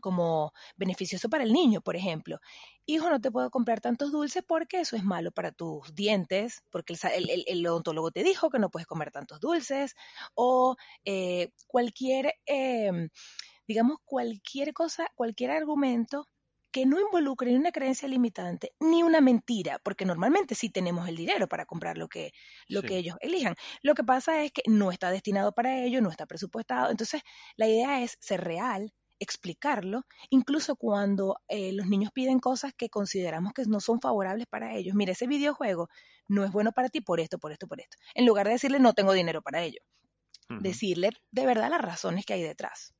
como 0.00 0.52
beneficioso 0.76 1.28
para 1.28 1.44
el 1.44 1.52
niño, 1.52 1.80
por 1.80 1.96
ejemplo. 1.96 2.38
Hijo, 2.86 3.10
no 3.10 3.20
te 3.20 3.30
puedo 3.30 3.50
comprar 3.50 3.80
tantos 3.80 4.12
dulces 4.12 4.42
porque 4.46 4.80
eso 4.80 4.96
es 4.96 5.04
malo 5.04 5.32
para 5.32 5.52
tus 5.52 5.94
dientes, 5.94 6.62
porque 6.70 6.96
el, 7.14 7.66
odontólogo 7.66 8.10
te 8.10 8.22
dijo 8.22 8.50
que 8.50 8.58
no 8.58 8.70
puedes 8.70 8.86
comer 8.86 9.10
tantos 9.10 9.40
dulces, 9.40 9.94
o 10.34 10.76
eh, 11.04 11.50
cualquier, 11.66 12.34
em, 12.46 13.08
digamos, 13.66 13.98
cualquier 14.04 14.72
cosa, 14.72 15.08
cualquier 15.14 15.50
argumento 15.50 16.26
que 16.76 16.84
no 16.84 17.00
involucre 17.00 17.50
ni 17.50 17.56
una 17.56 17.72
creencia 17.72 18.06
limitante 18.06 18.74
ni 18.80 19.02
una 19.02 19.22
mentira, 19.22 19.78
porque 19.82 20.04
normalmente 20.04 20.54
sí 20.54 20.68
tenemos 20.68 21.08
el 21.08 21.16
dinero 21.16 21.48
para 21.48 21.64
comprar 21.64 21.96
lo 21.96 22.06
que, 22.06 22.32
lo 22.68 22.82
que 22.82 22.98
ellos 22.98 23.16
elijan. 23.20 23.54
Lo 23.80 23.94
que 23.94 24.04
pasa 24.04 24.42
es 24.42 24.52
que 24.52 24.60
no 24.66 24.92
está 24.92 25.10
destinado 25.10 25.52
para 25.52 25.78
ello, 25.78 26.02
no 26.02 26.10
está 26.10 26.26
presupuestado. 26.26 26.90
Entonces, 26.90 27.22
la 27.56 27.66
idea 27.66 28.02
es 28.02 28.18
ser 28.20 28.42
real, 28.44 28.92
explicarlo, 29.18 30.04
incluso 30.30 30.76
cuando 30.76 31.38
eh, 31.48 31.72
los 31.72 31.86
niños 31.86 32.10
piden 32.12 32.38
cosas 32.38 32.72
que 32.74 32.88
consideramos 32.88 33.52
que 33.52 33.64
no 33.64 33.80
son 33.80 34.00
favorables 34.00 34.46
para 34.46 34.74
ellos. 34.74 34.94
Mira, 34.94 35.12
ese 35.12 35.26
videojuego 35.26 35.88
no 36.28 36.44
es 36.44 36.52
bueno 36.52 36.72
para 36.72 36.88
ti 36.88 37.00
por 37.00 37.20
esto, 37.20 37.38
por 37.38 37.52
esto, 37.52 37.66
por 37.66 37.80
esto. 37.80 37.96
En 38.14 38.26
lugar 38.26 38.46
de 38.46 38.52
decirle 38.52 38.78
no 38.78 38.92
tengo 38.92 39.12
dinero 39.12 39.42
para 39.42 39.62
ello. 39.62 39.80
Decirle 40.48 41.10
de 41.32 41.44
verdad 41.44 41.70
las 41.70 41.80
razones 41.80 42.24
que 42.24 42.34
hay 42.34 42.42
detrás. 42.42 42.94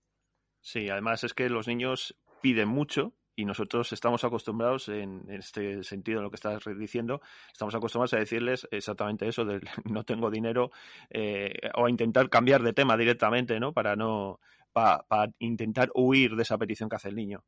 Sí, 0.61 0.89
además 0.89 1.23
es 1.23 1.33
que 1.33 1.49
los 1.49 1.69
niños 1.69 2.17
piden 2.41 2.69
mucho 2.69 3.15
y 3.37 3.45
nosotros 3.45 3.93
estamos 3.93 4.25
acostumbrados 4.25 4.89
en 4.89 5.31
este 5.31 5.85
sentido, 5.85 6.19
en 6.19 6.25
lo 6.25 6.31
que 6.31 6.37
estás 6.37 6.65
diciendo, 6.79 7.21
estamos 7.53 7.75
acostumbrados 7.75 8.15
a 8.15 8.19
decirles 8.19 8.67
exactamente 8.71 9.29
eso 9.29 9.45
del 9.45 9.61
no 9.85 10.05
tengo 10.05 10.31
dinero 10.31 10.73
eh, 11.11 11.53
o 11.75 11.87
a 11.87 11.91
intentar 11.91 12.31
cambiar 12.31 12.63
de 12.63 12.73
tema 12.73 12.97
directamente, 12.97 13.61
¿no? 13.61 13.73
Para 13.73 13.95
no 13.95 14.41
para 14.77 15.33
intentar 15.39 15.91
huir 15.95 16.37
de 16.37 16.43
esa 16.43 16.59
petición 16.59 16.89
que 16.89 16.97
hace 16.97 17.09
el 17.09 17.17
niño. 17.17 17.45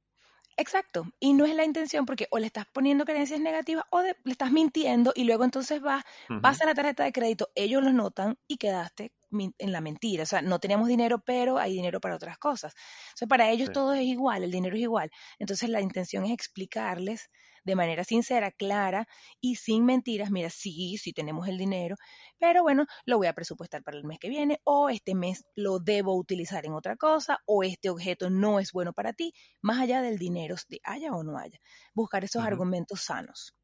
Exacto, 0.56 1.04
y 1.20 1.32
no 1.34 1.44
es 1.46 1.54
la 1.54 1.64
intención 1.64 2.04
porque 2.04 2.26
o 2.30 2.38
le 2.38 2.46
estás 2.46 2.66
poniendo 2.66 3.04
creencias 3.04 3.40
negativas 3.40 3.84
o 3.90 4.02
le 4.02 4.14
estás 4.26 4.50
mintiendo 4.52 5.12
y 5.14 5.24
luego 5.24 5.44
entonces 5.44 5.80
vas, 5.80 6.04
pasa 6.40 6.66
la 6.66 6.74
tarjeta 6.74 7.04
de 7.04 7.12
crédito, 7.12 7.48
ellos 7.54 7.82
lo 7.82 7.92
notan 7.92 8.36
y 8.48 8.56
quedaste 8.58 9.12
en 9.30 9.72
la 9.72 9.80
mentira. 9.80 10.22
O 10.22 10.26
sea, 10.26 10.42
no 10.42 10.58
teníamos 10.58 10.88
dinero, 10.88 11.20
pero 11.24 11.58
hay 11.58 11.72
dinero 11.74 12.00
para 12.00 12.16
otras 12.16 12.38
cosas. 12.38 12.74
O 13.14 13.16
sea, 13.16 13.28
para 13.28 13.50
ellos 13.50 13.70
todo 13.72 13.92
es 13.94 14.02
igual, 14.02 14.44
el 14.44 14.50
dinero 14.50 14.76
es 14.76 14.82
igual. 14.82 15.10
Entonces 15.38 15.68
la 15.68 15.80
intención 15.80 16.24
es 16.24 16.32
explicarles 16.32 17.30
de 17.64 17.76
manera 17.76 18.04
sincera, 18.04 18.50
clara 18.50 19.06
y 19.40 19.56
sin 19.56 19.84
mentiras, 19.84 20.30
mira, 20.30 20.48
sí, 20.48 20.96
sí 20.96 21.12
tenemos 21.12 21.48
el 21.48 21.58
dinero, 21.58 21.96
pero 22.38 22.62
bueno, 22.62 22.86
lo 23.04 23.18
voy 23.18 23.26
a 23.26 23.34
presupuestar 23.34 23.82
para 23.82 23.98
el 23.98 24.04
mes 24.04 24.18
que 24.18 24.30
viene 24.30 24.60
o 24.64 24.88
este 24.88 25.14
mes 25.14 25.44
lo 25.54 25.78
debo 25.78 26.16
utilizar 26.16 26.64
en 26.64 26.72
otra 26.72 26.96
cosa 26.96 27.40
o 27.46 27.62
este 27.62 27.90
objeto 27.90 28.30
no 28.30 28.58
es 28.58 28.72
bueno 28.72 28.92
para 28.94 29.12
ti, 29.12 29.34
más 29.60 29.80
allá 29.80 30.00
del 30.00 30.18
dinero, 30.18 30.56
de 30.68 30.80
haya 30.84 31.12
o 31.12 31.22
no 31.22 31.36
haya. 31.38 31.58
Buscar 31.94 32.24
esos 32.24 32.42
argumentos 32.42 33.02
sanos. 33.02 33.57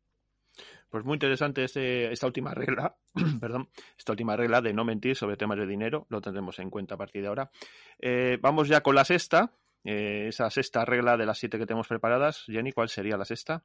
Pues 0.95 1.05
muy 1.05 1.15
interesante 1.15 1.65
este, 1.65 2.13
esta 2.13 2.29
última 2.29 2.55
regla, 2.55 2.95
perdón, 3.41 3.69
esta 3.99 4.13
última 4.13 4.37
regla 4.37 4.61
de 4.61 4.73
no 4.73 4.85
mentir 4.85 5.17
sobre 5.17 5.37
temas 5.37 5.59
de 5.59 5.67
dinero, 5.67 6.07
lo 6.09 6.21
tendremos 6.21 6.57
en 6.61 6.71
cuenta 6.71 6.95
a 6.95 6.99
partir 6.99 7.23
de 7.23 7.27
ahora. 7.27 7.51
Eh, 7.99 8.39
vamos 8.41 8.69
ya 8.69 8.81
con 8.81 8.95
la 8.95 9.05
sexta, 9.05 9.51
eh, 9.83 10.27
esa 10.29 10.49
sexta 10.51 10.85
regla 10.85 11.17
de 11.17 11.27
las 11.27 11.39
siete 11.39 11.59
que 11.59 11.67
tenemos 11.67 11.89
preparadas. 11.89 12.45
Jenny, 12.47 12.71
¿cuál 12.71 12.89
sería 12.89 13.17
la 13.17 13.25
sexta? 13.25 13.65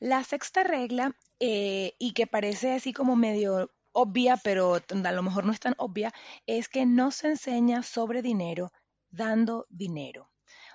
La 0.00 0.22
sexta 0.22 0.64
regla, 0.64 1.16
eh, 1.40 1.94
y 1.98 2.12
que 2.12 2.26
parece 2.26 2.74
así 2.74 2.92
como 2.92 3.16
medio 3.16 3.72
obvia, 3.92 4.36
pero 4.44 4.74
a 4.74 5.12
lo 5.12 5.22
mejor 5.22 5.46
no 5.46 5.52
es 5.52 5.60
tan 5.60 5.76
obvia, 5.78 6.12
es 6.44 6.68
que 6.68 6.84
no 6.84 7.10
se 7.10 7.28
enseña 7.28 7.82
sobre 7.84 8.20
dinero 8.20 8.70
dando 9.08 9.64
dinero 9.70 10.28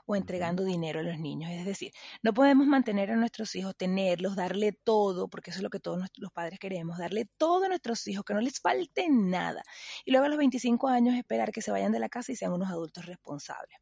o 0.06 0.16
entregando 0.16 0.64
dinero 0.64 1.00
a 1.00 1.04
los 1.04 1.20
niños. 1.20 1.52
Es 1.52 1.66
decir, 1.66 1.92
no 2.24 2.34
podemos 2.34 2.68
mantener 2.68 3.12
a 3.12 3.16
nuestros 3.16 3.56
hijos, 3.56 3.76
tenerlos, 3.76 4.36
darle 4.36 4.72
todo, 4.74 5.28
porque 5.28 5.52
eso 5.52 5.60
es 5.60 5.64
lo 5.64 5.70
que 5.70 5.80
todos 5.80 6.00
los 6.18 6.32
padres 6.32 6.60
queremos, 6.60 6.98
darle 6.98 7.26
todo 7.38 7.66
a 7.66 7.68
nuestros 7.70 8.08
hijos, 8.08 8.26
que 8.26 8.34
no 8.34 8.42
les 8.42 8.60
falte 8.60 9.08
nada. 9.10 9.64
Y 10.06 10.12
luego 10.12 10.26
a 10.26 10.30
los 10.30 10.38
25 10.38 10.88
años 10.88 11.16
esperar 11.16 11.52
que 11.52 11.62
se 11.62 11.72
vayan 11.72 11.92
de 11.92 12.00
la 12.00 12.10
casa 12.10 12.32
y 12.32 12.36
sean 12.36 12.54
unos 12.54 12.70
adultos 12.70 13.06
responsables. 13.06 13.78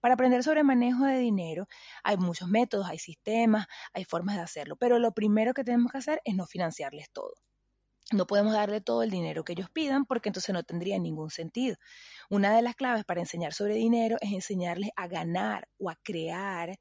Para 0.00 0.14
aprender 0.14 0.42
sobre 0.42 0.64
manejo 0.64 1.04
de 1.04 1.18
dinero 1.18 1.68
hay 2.02 2.16
muchos 2.16 2.48
métodos, 2.48 2.88
hay 2.88 2.98
sistemas, 2.98 3.66
hay 3.92 4.04
formas 4.04 4.36
de 4.36 4.42
hacerlo, 4.42 4.76
pero 4.76 4.98
lo 4.98 5.12
primero 5.12 5.54
que 5.54 5.64
tenemos 5.64 5.92
que 5.92 5.98
hacer 5.98 6.20
es 6.24 6.34
no 6.34 6.46
financiarles 6.46 7.10
todo. 7.12 7.34
No 8.10 8.26
podemos 8.26 8.52
darle 8.52 8.80
todo 8.80 9.02
el 9.02 9.10
dinero 9.10 9.44
que 9.44 9.52
ellos 9.52 9.70
pidan 9.70 10.04
porque 10.04 10.28
entonces 10.28 10.52
no 10.52 10.64
tendría 10.64 10.98
ningún 10.98 11.30
sentido. 11.30 11.76
Una 12.28 12.54
de 12.54 12.62
las 12.62 12.74
claves 12.74 13.04
para 13.04 13.20
enseñar 13.20 13.54
sobre 13.54 13.74
dinero 13.74 14.16
es 14.20 14.32
enseñarles 14.32 14.90
a 14.96 15.06
ganar 15.06 15.68
o 15.78 15.88
a 15.88 15.96
crear 16.02 16.78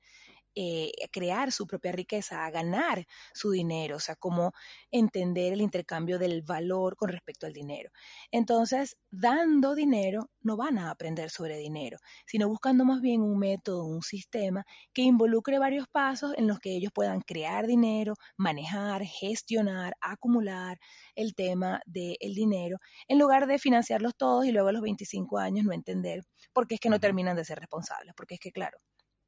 eh, 0.56 0.91
crear 1.12 1.52
su 1.52 1.68
propia 1.68 1.91
riqueza, 1.91 2.45
a 2.45 2.52
ganar 2.52 3.06
su 3.34 3.52
dinero, 3.52 3.97
o 3.97 3.99
sea, 3.99 4.16
cómo 4.16 4.52
entender 4.91 5.54
el 5.54 5.62
intercambio 5.62 6.20
del 6.20 6.41
valor 6.41 6.95
con 6.95 7.10
respecto 7.10 7.45
al 7.45 7.54
dinero. 7.54 7.89
Entonces, 8.32 8.97
dando 9.12 9.76
dinero, 9.76 10.30
no 10.41 10.58
van 10.58 10.78
a 10.78 10.89
aprender 10.91 11.30
sobre 11.30 11.58
dinero, 11.58 11.97
sino 12.26 12.47
buscando 12.49 12.86
más 12.86 13.02
bien 13.02 13.22
un 13.22 13.38
método, 13.38 13.86
un 13.86 14.02
sistema 14.02 14.66
que 14.93 15.04
involucre 15.04 15.60
varios 15.60 15.88
pasos 15.88 16.34
en 16.38 16.47
los 16.47 16.60
que 16.60 16.76
ellos 16.76 16.91
puedan 16.93 17.22
crear 17.22 17.68
dinero, 17.68 18.16
manejar, 18.38 19.04
gestionar, 19.04 19.95
acumular 20.02 20.80
el 21.16 21.36
tema 21.36 21.82
del 21.86 22.18
dinero, 22.36 22.78
en 23.08 23.20
lugar 23.20 23.47
de 23.47 23.60
financiarlos 23.60 24.16
todos 24.18 24.45
y 24.45 24.52
luego 24.52 24.70
a 24.70 24.74
los 24.74 24.82
25 24.82 25.38
años 25.38 25.66
no 25.66 25.74
entender 25.74 26.22
por 26.54 26.68
qué 26.68 26.76
es 26.76 26.82
que 26.82 26.89
no 26.89 26.99
terminan 26.99 27.36
de 27.36 27.45
ser 27.45 27.60
responsables, 27.60 28.14
porque 28.16 28.36
es 28.36 28.39
que, 28.39 28.52
claro, 28.52 28.78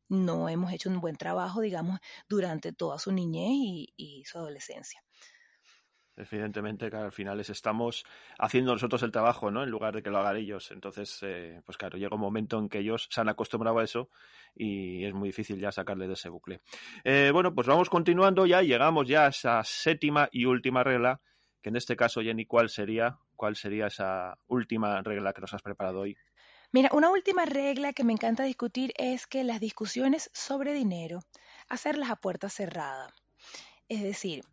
no 0.09 0.49
hemos 0.49 0.71
hecho 0.73 0.89
un 0.89 0.99
buen 0.99 1.15
trabajo, 1.15 1.61
digamos, 1.61 1.99
durante 2.27 2.73
toda 2.73 2.99
su 2.99 3.11
niñez 3.11 3.91
y, 3.97 4.23
su 4.25 4.37
adolescencia. 4.37 5.01
Evidentemente, 6.15 6.91
que 6.91 6.95
al 6.95 7.11
final 7.11 7.39
les 7.39 7.49
estamos 7.49 8.05
haciendo 8.37 8.73
nosotros 8.73 9.01
el 9.01 9.11
trabajo, 9.11 9.49
¿no? 9.49 9.63
En 9.63 9.71
lugar 9.71 9.95
de 9.95 10.03
que 10.03 10.11
lo 10.11 10.19
hagan 10.19 10.37
ellos. 10.37 10.69
Entonces, 10.71 11.17
eh, 11.23 11.59
pues 11.65 11.75
claro, 11.75 11.97
llega 11.97 12.15
un 12.15 12.21
momento 12.21 12.59
en 12.59 12.69
que 12.69 12.79
ellos 12.79 13.07
se 13.09 13.19
han 13.19 13.29
acostumbrado 13.29 13.79
a 13.79 13.83
eso 13.83 14.09
y 14.53 15.05
es 15.05 15.13
muy 15.13 15.29
difícil 15.29 15.59
ya 15.59 15.71
sacarle 15.71 16.07
de 16.07 16.13
ese 16.13 16.29
bucle. 16.29 16.61
Eh, 17.03 17.31
bueno, 17.33 17.55
pues 17.55 17.67
vamos 17.67 17.89
continuando 17.89 18.45
ya 18.45 18.61
y 18.61 18.67
llegamos 18.67 19.07
ya 19.07 19.25
a 19.25 19.29
esa 19.29 19.63
séptima 19.63 20.29
y 20.31 20.45
última 20.45 20.83
regla, 20.83 21.19
que 21.63 21.69
en 21.69 21.77
este 21.77 21.95
caso, 21.95 22.21
Jenny, 22.21 22.45
¿cuál 22.45 22.69
sería? 22.69 23.17
¿Cuál 23.35 23.55
sería 23.55 23.87
esa 23.87 24.37
última 24.47 25.01
regla 25.01 25.33
que 25.33 25.41
nos 25.41 25.53
has 25.55 25.63
preparado 25.63 26.01
hoy? 26.01 26.15
Mira, 26.73 26.89
una 26.91 27.11
última 27.11 27.45
regla 27.45 27.93
que 27.93 28.03
me 28.03 28.13
encanta 28.13 28.41
discutir 28.41 28.93
es 28.97 29.27
que 29.27 29.43
las 29.43 29.59
discusiones 29.59 30.31
sobre 30.33 30.73
dinero, 30.73 31.19
hacerlas 31.69 32.09
a 32.09 32.15
puerta 32.15 32.49
cerrada. 32.49 33.13
Es 33.89 34.01
decir, 34.01 34.43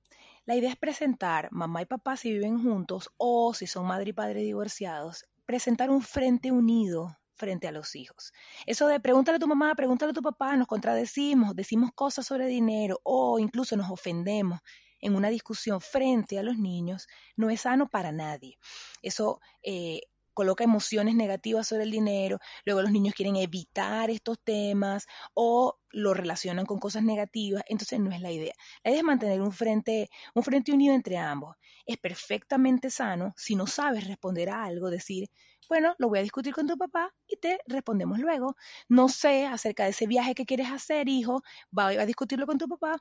la 0.45 0.55
idea 0.55 0.69
es 0.69 0.77
presentar 0.77 1.49
mamá 1.51 1.81
y 1.81 1.87
papá 1.87 2.19
si 2.19 2.31
viven 2.31 2.63
juntos 2.63 3.09
o 3.17 3.55
si 3.55 3.67
son 3.67 3.87
madre 3.87 4.11
y 4.11 4.13
padre 4.13 4.43
divorciados, 4.43 5.25
presentar 5.47 5.89
un 5.89 6.03
frente 6.03 6.53
unido 6.53 7.17
frente 7.37 7.69
a 7.69 7.73
los 7.73 7.97
hijos. 7.97 8.35
Eso 8.67 8.87
de 8.87 9.01
pregúntale 9.01 9.37
a 9.37 9.41
tu 9.41 9.49
mamá, 9.49 9.75
pregúntale 9.75 10.11
a 10.11 10.15
tu 10.15 10.21
papá, 10.21 10.55
nos 10.57 10.67
contradecimos, 10.67 11.57
decimos 11.57 11.91
cosas 11.95 12.27
sobre 12.27 12.49
dinero 12.49 13.01
o 13.03 13.39
incluso 13.39 13.79
nos 13.79 13.91
ofendemos 13.91 14.61
en 15.01 15.17
una 15.17 15.31
discusión 15.31 15.81
frente 15.81 16.39
a 16.39 16.43
los 16.43 16.59
niños, 16.59 17.09
no 17.35 17.49
es 17.49 17.63
sano 17.63 17.89
para 17.89 18.13
nadie. 18.13 18.59
Eso 19.01 19.41
eh, 19.63 20.03
coloca 20.35 20.65
emociones 20.65 21.15
negativas 21.15 21.67
sobre 21.69 21.85
el 21.85 21.91
dinero, 21.91 22.39
luego 22.65 22.83
los 22.83 22.91
niños 22.93 23.15
quieren 23.15 23.37
evitar 23.37 24.11
estos 24.11 24.39
temas 24.43 25.07
o 25.35 25.79
lo 25.91 26.15
relacionan 26.15 26.67
con 26.67 26.79
cosas 26.79 27.03
negativas, 27.03 27.63
entonces 27.69 27.99
no 28.01 28.13
es 28.13 28.21
la 28.21 28.31
idea. 28.31 28.55
La 28.85 28.91
idea 28.91 29.01
es 29.01 29.05
mantener 29.05 29.41
un 29.41 29.53
frente, 29.53 30.09
un 30.35 30.43
frente 30.43 30.73
unido 30.73 30.95
entre 30.95 31.17
ambos. 31.19 31.57
Es 31.87 31.97
perfectamente 31.99 32.91
sano 32.91 33.33
si 33.37 33.55
no 33.57 33.67
sabes 33.67 34.07
responder 34.07 34.51
a 34.51 34.65
algo, 34.65 34.91
decir, 34.91 35.29
bueno, 35.69 35.95
lo 35.99 36.09
voy 36.09 36.19
a 36.21 36.23
discutir 36.23 36.53
con 36.55 36.67
tu 36.67 36.77
papá 36.77 37.15
y 37.27 37.37
te 37.37 37.61
respondemos 37.67 38.19
luego. 38.19 38.57
No 38.89 39.09
sé 39.09 39.47
acerca 39.47 39.85
de 39.85 39.91
ese 39.91 40.07
viaje 40.07 40.35
que 40.35 40.47
quieres 40.47 40.69
hacer, 40.71 41.09
hijo, 41.09 41.43
va 41.77 41.89
a 41.89 42.07
discutirlo 42.07 42.47
con 42.47 42.59
tu 42.59 42.69
papá, 42.69 42.97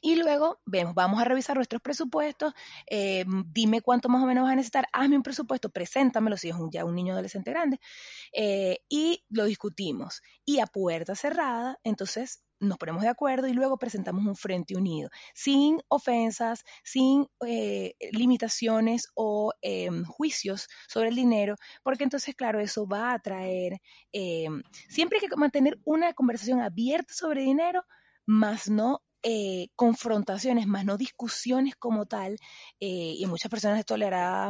y 0.00 0.16
luego 0.16 0.60
vemos, 0.64 0.94
vamos 0.94 1.20
a 1.20 1.24
revisar 1.24 1.56
nuestros 1.56 1.82
presupuestos, 1.82 2.52
eh, 2.88 3.24
dime 3.46 3.80
cuánto 3.80 4.08
más 4.08 4.22
o 4.22 4.26
menos 4.26 4.44
vas 4.44 4.52
a 4.52 4.56
necesitar, 4.56 4.86
hazme 4.92 5.16
un 5.16 5.22
presupuesto, 5.22 5.70
preséntamelo 5.70 6.36
si 6.36 6.50
es 6.50 6.56
ya 6.70 6.84
un 6.84 6.94
niño 6.94 7.12
adolescente 7.12 7.50
grande, 7.50 7.80
eh, 8.32 8.78
y 8.88 9.24
lo 9.30 9.44
discutimos. 9.44 10.22
Y 10.44 10.60
a 10.60 10.66
puerta 10.66 11.14
cerrada, 11.14 11.78
entonces 11.82 12.44
nos 12.60 12.78
ponemos 12.78 13.02
de 13.02 13.08
acuerdo 13.08 13.46
y 13.46 13.52
luego 13.52 13.78
presentamos 13.78 14.26
un 14.26 14.36
frente 14.36 14.76
unido, 14.76 15.10
sin 15.34 15.80
ofensas, 15.88 16.64
sin 16.84 17.26
eh, 17.46 17.94
limitaciones 18.12 19.08
o 19.14 19.52
em, 19.62 20.04
juicios 20.04 20.68
sobre 20.88 21.08
el 21.08 21.14
dinero, 21.14 21.56
porque 21.82 22.04
entonces, 22.04 22.34
claro, 22.34 22.60
eso 22.60 22.86
va 22.86 23.12
a 23.12 23.18
traer, 23.20 23.80
em, 24.12 24.62
siempre 24.88 25.18
hay 25.20 25.28
que 25.28 25.36
mantener 25.36 25.78
una 25.84 26.12
conversación 26.14 26.60
abierta 26.60 27.14
sobre 27.14 27.42
dinero, 27.42 27.84
más 28.26 28.68
no 28.68 29.02
eh, 29.22 29.68
confrontaciones, 29.76 30.66
más 30.66 30.84
no 30.84 30.96
discusiones 30.96 31.76
como 31.76 32.06
tal, 32.06 32.38
eh, 32.80 33.14
y 33.18 33.26
muchas 33.26 33.50
personas 33.50 33.78
esto 33.78 33.96
le 33.96 34.06
hará 34.06 34.48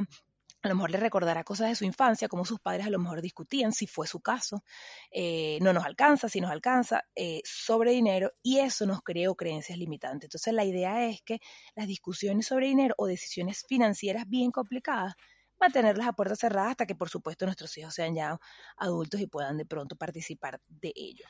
a 0.60 0.68
lo 0.68 0.74
mejor 0.74 0.90
le 0.90 0.98
recordará 0.98 1.44
cosas 1.44 1.68
de 1.68 1.76
su 1.76 1.84
infancia, 1.84 2.26
como 2.26 2.44
sus 2.44 2.58
padres 2.58 2.86
a 2.86 2.90
lo 2.90 2.98
mejor 2.98 3.22
discutían, 3.22 3.72
si 3.72 3.86
fue 3.86 4.08
su 4.08 4.20
caso, 4.20 4.64
eh, 5.12 5.58
no 5.62 5.72
nos 5.72 5.84
alcanza, 5.84 6.28
si 6.28 6.40
nos 6.40 6.50
alcanza, 6.50 7.04
sobre 7.44 7.92
dinero, 7.92 8.32
y 8.42 8.58
eso 8.58 8.84
nos 8.84 9.02
creó 9.02 9.36
creencias 9.36 9.78
limitantes. 9.78 10.26
Entonces 10.26 10.52
la 10.52 10.64
idea 10.64 11.06
es 11.06 11.22
que 11.22 11.38
las 11.76 11.86
discusiones 11.86 12.46
sobre 12.46 12.66
dinero 12.66 12.94
o 12.98 13.06
decisiones 13.06 13.64
financieras 13.68 14.28
bien 14.28 14.50
complicadas, 14.50 15.14
mantenerlas 15.60 16.08
a 16.08 16.12
puerta 16.12 16.36
cerrada 16.36 16.70
hasta 16.70 16.86
que 16.86 16.94
por 16.94 17.08
supuesto 17.08 17.44
nuestros 17.44 17.76
hijos 17.78 17.94
sean 17.94 18.14
ya 18.14 18.38
adultos 18.76 19.20
y 19.20 19.26
puedan 19.26 19.56
de 19.58 19.66
pronto 19.66 19.96
participar 19.96 20.60
de 20.68 20.92
ello. 20.94 21.24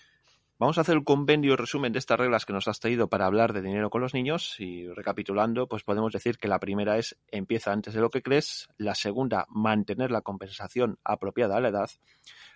Vamos 0.61 0.77
a 0.77 0.81
hacer 0.81 0.97
el 0.97 1.05
convenio 1.05 1.53
y 1.53 1.57
resumen 1.57 1.93
de 1.93 2.01
estas 2.01 2.19
reglas 2.19 2.45
que 2.45 2.53
nos 2.53 2.67
has 2.67 2.81
traído 2.81 3.09
para 3.09 3.27
hablar 3.27 3.53
de 3.53 3.63
dinero 3.63 3.91
con 3.91 4.01
los 4.01 4.13
niños 4.13 4.59
y 4.59 4.89
recapitulando, 4.89 5.69
pues 5.69 5.85
podemos 5.85 6.13
decir 6.13 6.37
que 6.37 6.49
la 6.49 6.59
primera 6.59 6.99
es 6.99 7.17
empieza 7.29 7.71
antes 7.71 7.95
de 7.95 8.01
lo 8.01 8.11
que 8.11 8.23
crees, 8.23 8.69
la 8.77 8.97
segunda 8.97 9.47
mantener 9.51 10.11
la 10.11 10.23
compensación 10.23 10.99
apropiada 11.05 11.57
a 11.57 11.61
la 11.61 11.69
edad, 11.69 11.89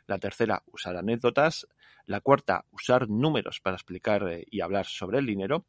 la 0.08 0.18
tercera 0.18 0.64
usar 0.66 0.96
anécdotas, 0.96 1.68
la 2.04 2.20
cuarta 2.20 2.64
usar 2.72 3.08
números 3.08 3.60
para 3.60 3.76
explicar 3.76 4.26
eh, 4.28 4.46
y 4.50 4.62
hablar 4.62 4.86
sobre 4.86 5.20
el 5.20 5.26
dinero, 5.26 5.66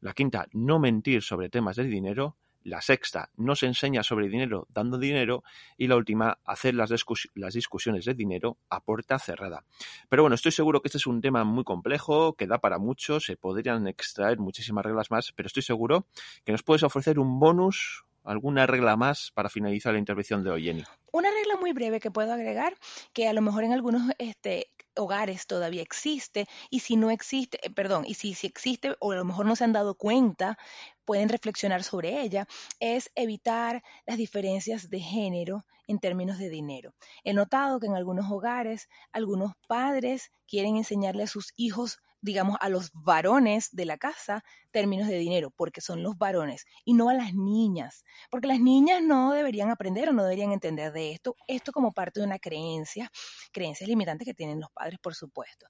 la 0.00 0.14
quinta 0.14 0.46
no 0.52 0.78
mentir 0.78 1.20
sobre 1.20 1.50
temas 1.50 1.76
del 1.76 1.90
dinero, 1.90 2.38
la 2.62 2.80
sexta, 2.80 3.30
no 3.36 3.54
se 3.54 3.66
enseña 3.66 4.02
sobre 4.02 4.28
dinero 4.28 4.66
dando 4.70 4.98
dinero. 4.98 5.42
Y 5.76 5.86
la 5.86 5.96
última, 5.96 6.38
hacer 6.44 6.74
las, 6.74 6.90
las, 7.34 7.54
discusiones 7.54 8.04
de 8.04 8.14
dinero 8.14 8.58
a 8.68 8.80
puerta 8.80 9.18
cerrada. 9.18 9.64
Pero 10.08 10.22
bueno, 10.22 10.34
estoy 10.34 10.52
seguro 10.52 10.80
que 10.80 10.88
este 10.88 10.98
es 10.98 11.06
un 11.06 11.20
tema 11.20 11.44
muy 11.44 11.64
complejo, 11.64 12.34
que 12.34 12.46
da 12.46 12.58
para 12.58 12.78
mucho, 12.78 13.20
se 13.20 13.36
podrían 13.36 13.86
extraer 13.88 14.38
muchísimas 14.38 14.84
reglas 14.84 15.10
más, 15.10 15.32
pero 15.32 15.46
estoy 15.46 15.62
seguro 15.62 16.06
que 16.44 16.52
nos 16.52 16.62
puedes 16.62 16.82
ofrecer 16.82 17.18
un 17.18 17.38
bonus, 17.38 18.04
alguna 18.24 18.66
regla 18.66 18.96
más 18.96 19.30
para 19.32 19.48
finalizar 19.48 19.92
la 19.92 19.98
intervención 19.98 20.44
de 20.44 20.50
hoy, 20.50 20.64
Jenny. 20.64 20.84
Una 21.12 21.30
regla 21.30 21.56
muy 21.56 21.72
breve 21.72 22.00
que 22.00 22.10
puedo 22.10 22.32
agregar, 22.32 22.74
que 23.12 23.28
a 23.28 23.32
lo 23.32 23.40
mejor 23.40 23.64
en 23.64 23.72
algunos 23.72 24.02
este, 24.18 24.70
hogares 24.96 25.46
todavía 25.46 25.82
existe 25.82 26.46
y 26.70 26.80
si 26.80 26.96
no 26.96 27.10
existe, 27.10 27.58
eh, 27.66 27.70
perdón, 27.70 28.04
y 28.06 28.14
si, 28.14 28.34
si 28.34 28.46
existe 28.46 28.96
o 29.00 29.12
a 29.12 29.16
lo 29.16 29.24
mejor 29.24 29.46
no 29.46 29.56
se 29.56 29.64
han 29.64 29.72
dado 29.72 29.94
cuenta, 29.94 30.58
pueden 31.04 31.28
reflexionar 31.28 31.82
sobre 31.82 32.20
ella, 32.22 32.46
es 32.78 33.10
evitar 33.14 33.82
las 34.06 34.16
diferencias 34.16 34.90
de 34.90 35.00
género 35.00 35.64
en 35.86 35.98
términos 35.98 36.38
de 36.38 36.50
dinero. 36.50 36.94
He 37.24 37.34
notado 37.34 37.80
que 37.80 37.86
en 37.86 37.94
algunos 37.94 38.30
hogares 38.30 38.88
algunos 39.12 39.52
padres 39.66 40.30
quieren 40.46 40.76
enseñarle 40.76 41.24
a 41.24 41.26
sus 41.26 41.52
hijos 41.56 41.98
digamos, 42.20 42.56
a 42.60 42.68
los 42.68 42.90
varones 42.92 43.68
de 43.72 43.84
la 43.84 43.98
casa 43.98 44.44
términos 44.70 45.08
de 45.08 45.18
dinero, 45.18 45.50
porque 45.50 45.80
son 45.80 46.02
los 46.02 46.16
varones, 46.18 46.64
y 46.84 46.94
no 46.94 47.08
a 47.08 47.14
las 47.14 47.34
niñas, 47.34 48.04
porque 48.30 48.48
las 48.48 48.60
niñas 48.60 49.02
no 49.02 49.32
deberían 49.32 49.70
aprender 49.70 50.08
o 50.08 50.12
no 50.12 50.22
deberían 50.24 50.52
entender 50.52 50.92
de 50.92 51.12
esto, 51.12 51.36
esto 51.46 51.72
como 51.72 51.92
parte 51.92 52.20
de 52.20 52.26
una 52.26 52.38
creencia, 52.38 53.10
creencias 53.52 53.88
limitantes 53.88 54.26
que 54.26 54.34
tienen 54.34 54.60
los 54.60 54.70
padres, 54.70 54.98
por 55.00 55.14
supuesto. 55.14 55.66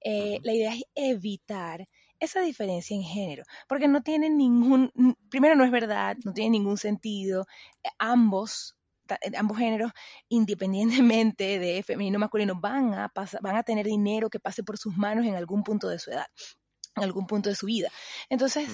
Eh, 0.00 0.38
la 0.42 0.52
idea 0.52 0.74
es 0.74 0.84
evitar 0.94 1.88
esa 2.18 2.40
diferencia 2.40 2.96
en 2.96 3.02
género, 3.02 3.44
porque 3.68 3.88
no 3.88 4.02
tiene 4.02 4.30
ningún, 4.30 4.90
primero 5.30 5.54
no 5.54 5.64
es 5.64 5.70
verdad, 5.70 6.16
no 6.24 6.32
tiene 6.32 6.50
ningún 6.50 6.78
sentido, 6.78 7.46
eh, 7.82 7.88
ambos 7.98 8.75
ambos 9.36 9.58
géneros, 9.58 9.92
independientemente 10.28 11.58
de 11.58 11.82
femenino 11.82 12.16
o 12.16 12.20
masculino, 12.20 12.58
van 12.60 12.94
a, 12.94 13.12
van 13.40 13.56
a 13.56 13.62
tener 13.62 13.86
dinero 13.86 14.30
que 14.30 14.40
pase 14.40 14.62
por 14.62 14.78
sus 14.78 14.96
manos 14.96 15.26
en 15.26 15.34
algún 15.34 15.62
punto 15.62 15.88
de 15.88 15.98
su 15.98 16.10
edad, 16.10 16.26
en 16.96 17.04
algún 17.04 17.26
punto 17.26 17.48
de 17.48 17.56
su 17.56 17.66
vida. 17.66 17.88
Entonces, 18.28 18.68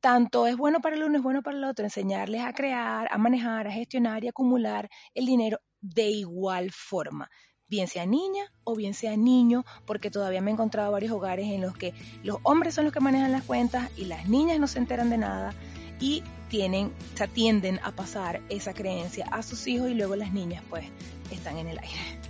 tanto 0.00 0.46
es 0.46 0.56
bueno 0.56 0.80
para 0.80 0.96
el 0.96 1.04
uno, 1.04 1.18
es 1.18 1.22
bueno 1.22 1.42
para 1.42 1.56
el 1.56 1.64
otro, 1.64 1.84
enseñarles 1.84 2.42
a 2.42 2.52
crear, 2.52 3.08
a 3.10 3.18
manejar, 3.18 3.66
a 3.66 3.72
gestionar 3.72 4.24
y 4.24 4.28
acumular 4.28 4.88
el 5.14 5.26
dinero 5.26 5.60
de 5.80 6.08
igual 6.10 6.70
forma 6.70 7.30
bien 7.66 7.88
sea 7.88 8.06
niña 8.06 8.52
o 8.62 8.76
bien 8.76 8.94
sea 8.94 9.16
niño, 9.16 9.64
porque 9.86 10.10
todavía 10.10 10.40
me 10.40 10.50
he 10.50 10.54
encontrado 10.54 10.92
varios 10.92 11.12
hogares 11.12 11.46
en 11.46 11.60
los 11.60 11.76
que 11.76 11.92
los 12.22 12.38
hombres 12.42 12.74
son 12.74 12.84
los 12.84 12.92
que 12.92 13.00
manejan 13.00 13.32
las 13.32 13.42
cuentas 13.44 13.90
y 13.96 14.04
las 14.04 14.28
niñas 14.28 14.58
no 14.58 14.66
se 14.66 14.78
enteran 14.78 15.10
de 15.10 15.18
nada 15.18 15.54
y 16.00 16.22
tienen, 16.54 16.92
se 17.16 17.26
tienden 17.26 17.80
a 17.82 17.90
pasar 17.90 18.40
esa 18.48 18.74
creencia 18.74 19.26
a 19.32 19.42
sus 19.42 19.66
hijos 19.66 19.90
y 19.90 19.94
luego 19.94 20.14
las 20.14 20.32
niñas 20.32 20.62
pues 20.70 20.84
están 21.32 21.58
en 21.58 21.66
el 21.66 21.78
aire. 21.80 22.20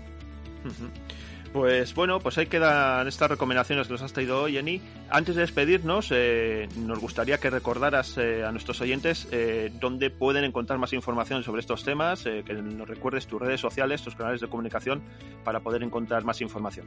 Pues 1.53 1.95
bueno, 1.95 2.19
pues 2.21 2.39
ahí 2.39 2.47
quedan 2.47 3.07
estas 3.07 3.31
recomendaciones 3.31 3.87
que 3.87 3.93
nos 3.93 4.03
has 4.03 4.15
traído 4.15 4.43
hoy, 4.43 4.55
Jenny. 4.55 4.81
Antes 5.11 5.35
de 5.35 5.43
despedirnos, 5.43 6.09
eh, 6.11 6.69
nos 6.79 6.99
gustaría 6.99 7.39
que 7.39 7.51
recordaras 7.51 8.17
eh, 8.17 8.45
a 8.45 8.51
nuestros 8.51 8.81
oyentes 8.81 9.29
eh, 9.31 9.71
dónde 9.79 10.09
pueden 10.09 10.43
encontrar 10.45 10.79
más 10.79 10.95
información 10.95 11.45
sobre 11.45 11.61
estos 11.61 11.85
temas, 11.85 12.25
que 12.25 12.55
nos 12.55 12.89
recuerdes 12.89 13.27
tus 13.27 13.41
redes 13.41 13.61
sociales, 13.61 14.03
tus 14.03 14.17
canales 14.17 14.41
de 14.41 14.49
comunicación, 14.49 15.03
para 15.45 15.61
poder 15.61 15.83
encontrar 15.83 16.25
más 16.25 16.41
información. 16.41 16.87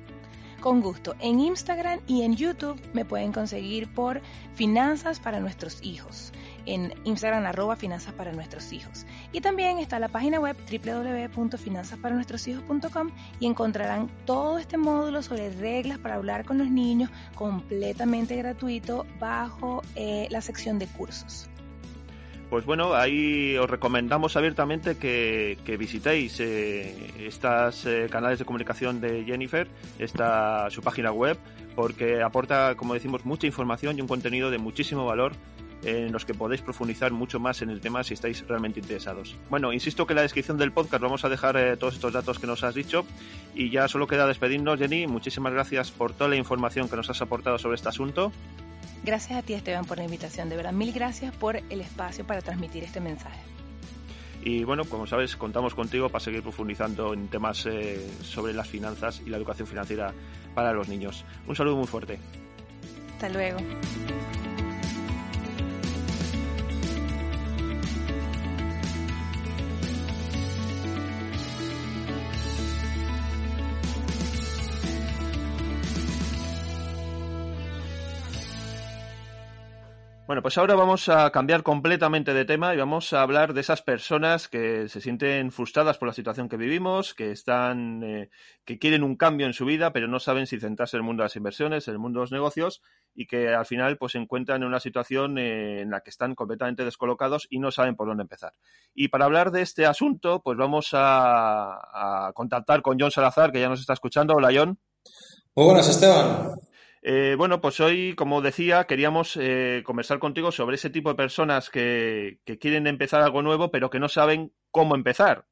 Con 0.60 0.82
gusto. 0.82 1.16
En 1.20 1.40
Instagram 1.40 2.00
y 2.08 2.24
en 2.24 2.36
YouTube 2.36 2.82
me 2.94 3.06
pueden 3.06 3.32
conseguir 3.32 3.94
por 3.94 4.22
Finanzas 4.56 5.20
para 5.20 5.40
nuestros 5.40 5.82
hijos 5.84 6.34
en 6.68 6.94
Instagram 7.06 7.46
arroba 7.46 7.76
finanzas 7.76 8.14
para 8.14 8.32
nuestros 8.32 8.72
hijos. 8.74 9.08
Y 9.32 9.42
también 9.42 9.80
está 9.80 9.98
la 10.00 10.10
página 10.10 10.40
web 10.40 10.56
www.finanzasparanuestroshijos.com 10.70 13.10
y 13.40 13.48
encontrarán 13.48 14.12
todo 14.26 14.60
este 14.60 14.78
módulo 14.78 15.24
sobre 15.24 15.50
reglas 15.50 15.98
para 15.98 16.16
hablar 16.16 16.44
con 16.46 16.58
los 16.58 16.70
niños 16.70 17.10
completamente 17.36 18.36
gratuito 18.36 19.06
bajo 19.20 19.82
eh, 19.96 20.28
la 20.30 20.42
sección 20.42 20.78
de 20.78 20.88
cursos. 20.88 21.50
Pues 22.50 22.66
bueno, 22.66 22.96
ahí 22.96 23.58
os 23.58 23.70
recomendamos 23.70 24.38
abiertamente 24.38 24.98
que, 24.98 25.58
visitéis 25.78 26.40
eh, 26.40 26.96
estos 27.20 27.86
eh, 27.86 28.08
canales 28.10 28.40
de 28.40 28.46
comunicación 28.46 29.02
de 29.02 29.26
Jennifer, 29.26 29.68
esta, 30.00 30.70
su 30.70 30.82
página 30.82 31.12
web, 31.12 31.38
porque 31.76 32.22
aporta, 32.22 32.76
como 32.76 32.94
decimos, 32.94 33.26
mucha 33.26 33.48
información 33.48 33.98
y 33.98 34.02
un 34.02 34.08
contenido 34.08 34.50
de 34.50 34.60
muchísimo 34.60 35.06
valor 35.06 35.34
en 35.84 36.12
los 36.12 36.26
que 36.26 36.34
podéis 36.34 36.62
profundizar 36.62 37.12
mucho 37.12 37.40
más 37.40 37.62
en 37.62 37.70
el 37.70 37.82
tema 37.82 38.04
si 38.04 38.14
estáis 38.14 38.46
realmente 38.48 38.80
interesados. 38.80 39.36
Bueno, 39.50 39.74
insisto 39.74 40.06
que 40.06 40.14
en 40.14 40.18
la 40.18 40.22
descripción 40.24 40.58
del 40.58 40.72
podcast 40.72 41.02
vamos 41.02 41.24
a 41.26 41.30
dejar 41.30 41.58
eh, 41.58 41.78
todos 41.78 41.96
estos 41.96 42.14
datos 42.14 42.40
que 42.40 42.48
nos 42.48 42.64
has 42.64 42.76
dicho 42.76 43.06
y 43.56 43.70
ya 43.70 43.88
solo 43.88 44.08
queda 44.08 44.28
despedirnos, 44.28 44.80
Jenny. 44.80 45.08
Muchísimas 45.08 45.54
gracias 45.54 45.92
por 45.92 46.14
toda 46.14 46.30
la 46.30 46.36
información 46.36 46.90
que 46.90 46.96
nos 46.96 47.10
has 47.10 47.22
aportado 47.22 47.58
sobre 47.58 47.76
este 47.76 47.90
asunto. 47.90 48.32
Gracias 49.04 49.40
a 49.40 49.42
ti, 49.42 49.54
Esteban, 49.54 49.86
por 49.86 49.98
la 49.98 50.04
invitación. 50.04 50.50
De 50.50 50.56
verdad, 50.56 50.74
mil 50.74 50.92
gracias 50.92 51.34
por 51.36 51.58
el 51.58 51.82
espacio 51.82 52.26
para 52.26 52.42
transmitir 52.42 52.84
este 52.84 53.00
mensaje. 53.00 53.40
Y 54.44 54.64
bueno, 54.64 54.86
como 54.86 55.08
sabes, 55.08 55.36
contamos 55.36 55.76
contigo 55.76 56.10
para 56.10 56.24
seguir 56.24 56.42
profundizando 56.42 57.14
en 57.14 57.28
temas 57.28 57.66
eh, 57.66 58.08
sobre 58.22 58.54
las 58.54 58.68
finanzas 58.68 59.22
y 59.26 59.30
la 59.30 59.38
educación 59.38 59.68
financiera 59.68 60.14
para 60.56 60.74
los 60.74 60.88
niños. 60.88 61.26
Un 61.48 61.56
saludo 61.56 61.78
muy 61.78 61.88
fuerte. 61.88 62.20
Hasta 63.16 63.30
luego. 63.30 63.58
Bueno, 80.28 80.42
pues 80.42 80.58
ahora 80.58 80.76
vamos 80.76 81.08
a 81.08 81.32
cambiar 81.32 81.64
completamente 81.64 82.34
de 82.34 82.44
tema 82.44 82.74
y 82.74 82.78
vamos 82.78 83.14
a 83.14 83.22
hablar 83.22 83.54
de 83.54 83.62
esas 83.62 83.82
personas 83.82 84.50
que 84.50 84.90
se 84.90 85.00
sienten 85.00 85.54
frustradas 85.54 85.98
por 85.98 86.10
la 86.10 86.14
situación 86.14 86.50
que 86.50 86.58
vivimos, 86.58 87.14
que 87.14 87.32
están, 87.32 88.04
eh, 88.04 88.30
que 88.66 88.78
quieren 88.78 89.04
un 89.04 89.16
cambio 89.16 89.48
en 89.48 89.54
su 89.54 89.64
vida, 89.64 89.94
pero 89.94 90.10
no 90.10 90.20
saben 90.20 90.46
si 90.46 90.60
centrarse 90.60 90.98
en 90.98 91.04
el 91.04 91.06
mundo 91.06 91.24
de 91.24 91.28
las 91.28 91.38
inversiones, 91.38 91.88
en 91.88 91.94
el 91.94 92.00
mundo 92.00 92.20
de 92.20 92.24
los 92.24 92.34
negocios, 92.34 92.82
y 93.16 93.26
que 93.26 93.54
al 93.56 93.66
final 93.66 93.98
pues 93.98 94.12
se 94.12 94.18
encuentran 94.18 94.64
en 94.64 94.68
una 94.68 94.82
situación 94.82 95.38
eh, 95.38 95.80
en 95.80 95.92
la 95.92 96.02
que 96.02 96.10
están 96.10 96.36
completamente 96.36 96.84
descolocados 96.84 97.48
y 97.50 97.60
no 97.60 97.72
saben 97.72 97.96
por 97.96 98.10
dónde 98.10 98.24
empezar. 98.24 98.52
Y 98.94 99.08
para 99.08 99.24
hablar 99.24 99.52
de 99.52 99.62
este 99.62 99.86
asunto, 99.86 100.42
pues 100.44 100.58
vamos 100.58 100.90
a, 100.92 102.28
a 102.28 102.34
contactar 102.34 102.82
con 102.82 103.00
John 103.00 103.12
Salazar, 103.12 103.54
que 103.54 103.62
ya 103.62 103.70
nos 103.70 103.80
está 103.80 103.94
escuchando. 103.94 104.34
Hola, 104.34 104.50
John. 104.54 104.78
Muy 105.56 105.68
buenas, 105.68 105.88
Esteban. 105.88 106.60
Eh, 107.10 107.36
bueno, 107.38 107.62
pues 107.62 107.80
hoy, 107.80 108.16
como 108.16 108.42
decía, 108.42 108.84
queríamos 108.84 109.38
eh, 109.40 109.82
conversar 109.86 110.20
contigo 110.20 110.52
sobre 110.52 110.76
ese 110.76 110.90
tipo 110.90 111.08
de 111.08 111.16
personas 111.16 111.70
que, 111.70 112.40
quieren 112.60 112.86
empezar 112.86 113.22
algo 113.22 113.42
nuevo, 113.42 113.72
pero 113.72 113.90
que 113.90 113.98
no 113.98 114.10
saben 114.10 114.54
cómo 114.72 114.94
empezar. 114.94 115.46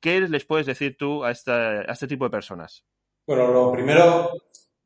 ¿Qué 0.00 0.20
les 0.20 0.44
puedes 0.44 0.66
decir 0.66 0.96
tú 0.98 1.24
a, 1.24 1.30
este 1.30 2.08
tipo 2.08 2.24
de 2.24 2.30
personas? 2.30 2.84
Bueno, 3.28 3.46
lo 3.46 3.70
primero, 3.70 4.32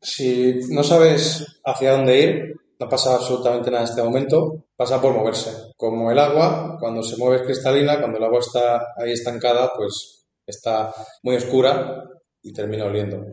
si 0.03 0.61
no 0.69 0.83
sabes 0.83 1.63
hacia 1.65 1.93
dónde 1.93 2.21
ir, 2.21 2.57
no 2.79 2.91
pasa 2.91 3.15
absolutamente 3.15 3.71
nada 3.71 3.85
en 3.85 3.89
este 3.89 4.03
momento, 4.03 4.67
pasa 4.77 5.01
por 5.01 5.15
moverse. 5.15 5.73
Como 5.79 6.11
el 6.11 6.19
agua, 6.19 6.77
cuando 6.79 7.03
se 7.03 7.17
mueve 7.17 7.43
cristalina, 7.47 7.99
cuando 7.99 8.19
el 8.19 8.25
agua 8.25 8.41
está 8.41 8.89
ahí 8.99 9.13
estancada, 9.13 9.73
pues 9.75 10.27
está 10.47 10.93
muy 11.23 11.37
oscura 11.37 12.05
y 12.43 12.53
termina 12.53 12.85
oliendo. 12.85 13.25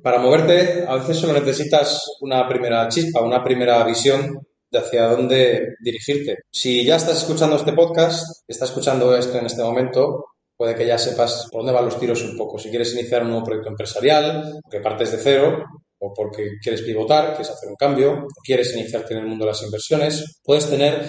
Para 0.00 0.18
moverte, 0.18 0.84
a 0.88 0.96
veces 0.96 1.18
solo 1.18 1.34
necesitas 1.34 2.00
una 2.20 2.48
primera 2.48 2.88
chispa, 2.88 3.20
una 3.20 3.44
primera 3.44 3.84
visión 3.84 4.40
de 4.70 4.78
hacia 4.78 5.08
dónde 5.08 5.74
dirigirte. 5.80 6.38
Si 6.50 6.84
ya 6.84 6.96
estás 6.96 7.18
escuchando 7.18 7.56
este 7.56 7.74
podcast, 7.74 8.24
estás 8.48 8.70
escuchando 8.70 9.14
esto 9.14 9.36
en 9.38 9.46
este 9.46 9.62
momento, 9.62 10.24
puede 10.56 10.74
que 10.74 10.86
ya 10.86 10.96
sepas 10.96 11.48
por 11.50 11.60
dónde 11.60 11.72
van 11.72 11.84
los 11.84 12.00
tiros 12.00 12.22
un 12.22 12.38
poco. 12.38 12.58
Si 12.58 12.70
quieres 12.70 12.94
iniciar 12.94 13.22
un 13.22 13.30
nuevo 13.30 13.44
proyecto 13.44 13.68
empresarial, 13.68 14.60
que 14.70 14.80
partes 14.80 15.12
de 15.12 15.18
cero, 15.18 15.62
o 15.98 16.12
porque 16.14 16.52
quieres 16.62 16.82
pivotar, 16.82 17.34
quieres 17.34 17.50
hacer 17.50 17.68
un 17.68 17.76
cambio, 17.76 18.12
o 18.12 18.42
quieres 18.42 18.74
iniciarte 18.74 19.12
en 19.12 19.20
el 19.20 19.26
mundo 19.26 19.44
de 19.44 19.50
las 19.50 19.62
inversiones, 19.62 20.40
puedes 20.42 20.70
tener 20.70 21.06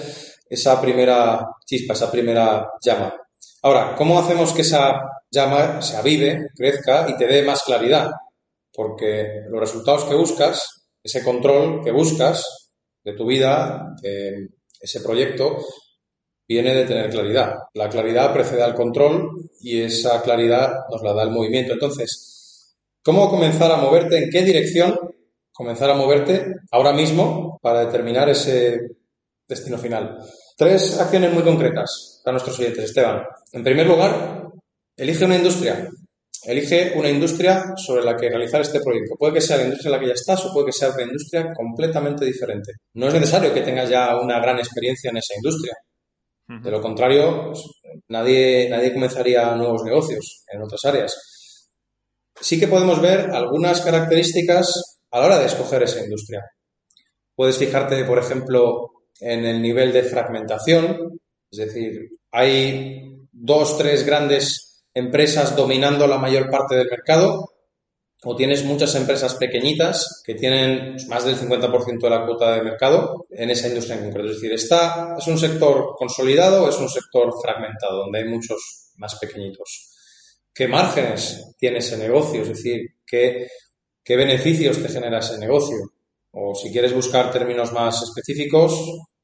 esa 0.50 0.82
primera 0.82 1.40
chispa, 1.66 1.94
esa 1.94 2.12
primera 2.12 2.68
llama. 2.84 3.16
Ahora, 3.62 3.96
¿cómo 3.96 4.20
hacemos 4.20 4.52
que 4.52 4.62
esa 4.62 5.02
llama 5.32 5.82
se 5.82 5.96
avive, 5.96 6.48
crezca 6.54 7.08
y 7.10 7.16
te 7.16 7.28
dé 7.28 7.44
más 7.44 7.64
claridad? 7.64 8.12
Porque 8.74 9.44
los 9.50 9.60
resultados 9.60 10.06
que 10.06 10.16
buscas, 10.16 10.88
ese 11.04 11.24
control 11.24 11.84
que 11.84 11.92
buscas 11.92 12.72
de 13.04 13.14
tu 13.14 13.26
vida, 13.26 13.96
de 14.02 14.50
ese 14.80 15.02
proyecto, 15.02 15.58
viene 16.48 16.76
de 16.76 16.86
tener 16.86 17.10
claridad. 17.10 17.56
La 17.74 17.90
claridad 17.90 18.34
precede 18.34 18.64
al 18.64 18.76
control 18.76 19.50
y 19.62 19.82
esa 19.82 20.22
claridad 20.22 20.72
nos 20.92 21.02
la 21.02 21.14
da 21.14 21.24
el 21.24 21.32
movimiento. 21.32 21.74
Entonces, 21.74 22.76
¿cómo 23.02 23.30
comenzar 23.30 23.72
a 23.72 23.78
moverte? 23.78 24.18
¿En 24.18 24.30
qué 24.30 24.42
dirección 24.42 24.98
comenzar 25.52 25.90
a 25.90 25.96
moverte 25.96 26.46
ahora 26.72 26.94
mismo 26.94 27.60
para 27.62 27.86
determinar 27.86 28.30
ese 28.30 28.80
destino 29.48 29.78
final? 29.78 30.20
Tres 30.58 31.00
acciones 31.00 31.34
muy 31.34 31.44
concretas 31.44 32.22
para 32.24 32.34
nuestros 32.34 32.60
oyentes, 32.60 32.86
Esteban. 32.86 33.24
En 33.52 33.64
primer 33.64 33.88
lugar, 33.88 34.52
elige 34.96 35.26
una 35.26 35.36
industria. 35.36 35.90
Elige 36.46 36.94
una 36.96 37.10
industria 37.10 37.74
sobre 37.78 38.04
la 38.04 38.18
que 38.18 38.30
realizar 38.30 38.62
este 38.62 38.82
proyecto. 38.82 39.16
Puede 39.18 39.34
que 39.34 39.41
sea 39.41 39.58
la 39.58 39.64
industria 39.64 39.89
en 39.89 39.91
la 39.94 40.00
que 40.00 40.08
ya 40.08 40.14
estás 40.14 40.46
o 40.46 40.54
puede 40.54 40.68
que 40.68 40.72
sea 40.74 40.89
otra 40.89 41.04
industria 41.04 41.54
completamente 41.54 42.26
diferente. 42.26 42.74
No 42.96 43.08
es 43.08 43.14
necesario 43.14 43.54
que 43.54 43.62
tengas 43.62 43.89
ya 43.89 44.20
una 44.20 44.39
gran 44.39 44.60
experiencia 44.60 45.10
en 45.10 45.18
esa 45.18 45.36
industria. 45.36 45.74
De 46.46 46.70
lo 46.70 46.82
contrario, 46.82 47.52
pues, 47.52 47.64
nadie, 48.10 48.68
nadie 48.70 48.94
comenzaría 48.94 49.56
nuevos 49.56 49.84
negocios 49.84 50.44
en 50.52 50.62
otras 50.62 50.84
áreas. 50.84 51.70
Sí 52.39 52.60
que 52.60 52.68
podemos 52.68 53.02
ver 53.02 53.32
algunas 53.32 53.80
características 53.82 55.00
a 55.12 55.20
la 55.20 55.26
hora 55.26 55.39
de 55.39 55.46
escoger 55.46 55.84
esa 55.84 56.04
industria. 56.04 56.41
Puedes 57.36 57.58
fijarte, 57.58 58.04
por 58.04 58.20
ejemplo, 58.20 58.91
en 59.20 59.46
el 59.46 59.62
nivel 59.62 59.94
de 59.94 60.04
fragmentación, 60.04 61.20
es 61.50 61.58
decir, 61.58 62.10
hay 62.32 63.16
dos, 63.32 63.78
tres 63.78 64.06
grandes 64.06 64.73
empresas 64.94 65.56
dominando 65.56 66.08
la 66.08 66.18
mayor 66.18 66.50
parte 66.50 66.76
del 66.76 66.89
mercado 66.89 67.54
o 68.26 68.36
tienes 68.36 68.64
muchas 68.64 68.96
empresas 68.96 69.36
pequeñitas 69.36 70.22
que 70.26 70.36
tienen 70.36 70.96
más 71.10 71.26
del 71.26 71.36
50% 71.36 72.00
de 72.00 72.10
la 72.10 72.26
cuota 72.26 72.56
de 72.56 72.62
mercado 72.62 73.26
en 73.30 73.50
esa 73.50 73.68
industria 73.68 73.98
en 73.98 74.04
concreto. 74.04 74.30
Es 74.30 74.36
decir, 74.36 74.54
¿está, 74.54 75.16
¿es 75.18 75.28
un 75.28 75.38
sector 75.38 75.96
consolidado 75.98 76.64
o 76.64 76.70
es 76.70 76.78
un 76.78 76.88
sector 76.88 77.34
fragmentado 77.41 77.98
donde 77.98 78.20
hay 78.20 78.26
muchos 78.26 78.91
más 78.96 79.16
pequeñitos? 79.16 79.89
¿Qué 80.54 80.68
márgenes 80.68 81.54
tiene 81.58 81.80
ese 81.80 81.98
negocio? 81.98 82.44
Es 82.44 82.50
decir, 82.50 82.82
¿qué, 83.06 83.48
qué 84.04 84.16
beneficios 84.16 84.82
te 84.82 84.88
genera 84.88 85.20
ese 85.20 85.38
negocio? 85.38 85.78
O 86.32 86.56
si 86.56 86.72
quieres 86.72 86.94
buscar 86.94 87.30
términos 87.32 87.74
más 87.74 88.02
específicos, 88.04 88.74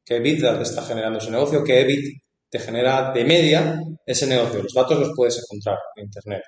¿qué 0.03 0.17
EBITDA 0.17 0.57
te 0.57 0.63
está 0.63 0.81
generando 0.81 1.19
ese 1.19 1.31
negocio? 1.31 1.63
¿Qué 1.63 1.81
EBIT 1.81 2.21
te 2.49 2.59
genera 2.59 3.11
de 3.11 3.23
media 3.23 3.79
ese 4.05 4.27
negocio. 4.27 4.63
Los 4.63 4.73
datos 4.73 4.99
los 4.99 5.11
puedes 5.15 5.37
encontrar 5.37 5.77
en 5.95 6.05
Internet. 6.05 6.41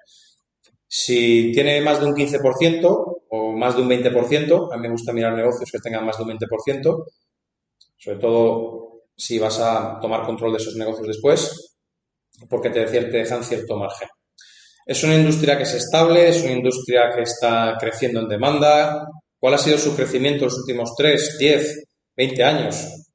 Si 0.87 1.51
tiene 1.53 1.79
más 1.81 1.99
de 1.99 2.07
un 2.07 2.15
15% 2.15 3.21
o 3.29 3.51
más 3.53 3.75
de 3.75 3.81
un 3.81 3.89
20%, 3.89 4.73
a 4.73 4.75
mí 4.75 4.81
me 4.81 4.91
gusta 4.91 5.13
mirar 5.13 5.33
negocios 5.33 5.69
que 5.71 5.79
tengan 5.79 6.05
más 6.05 6.17
de 6.17 6.23
un 6.23 6.31
20%, 6.31 7.05
sobre 7.97 8.17
todo 8.17 9.03
si 9.15 9.39
vas 9.39 9.59
a 9.59 9.99
tomar 10.01 10.25
control 10.25 10.51
de 10.53 10.57
esos 10.57 10.75
negocios 10.75 11.07
después, 11.07 11.77
porque 12.49 12.71
te, 12.71 12.83
te 12.85 12.99
dejan 13.01 13.43
cierto 13.43 13.77
margen. 13.77 14.09
Es 14.85 15.03
una 15.03 15.15
industria 15.15 15.55
que 15.57 15.63
es 15.63 15.73
estable, 15.75 16.27
es 16.27 16.41
una 16.41 16.53
industria 16.53 17.11
que 17.15 17.21
está 17.21 17.77
creciendo 17.79 18.21
en 18.21 18.27
demanda. 18.27 19.07
¿Cuál 19.39 19.53
ha 19.53 19.57
sido 19.57 19.77
su 19.77 19.95
crecimiento 19.95 20.39
en 20.39 20.49
los 20.49 20.57
últimos 20.57 20.95
3, 20.97 21.37
10, 21.37 21.83
20 22.17 22.43
años? 22.43 23.10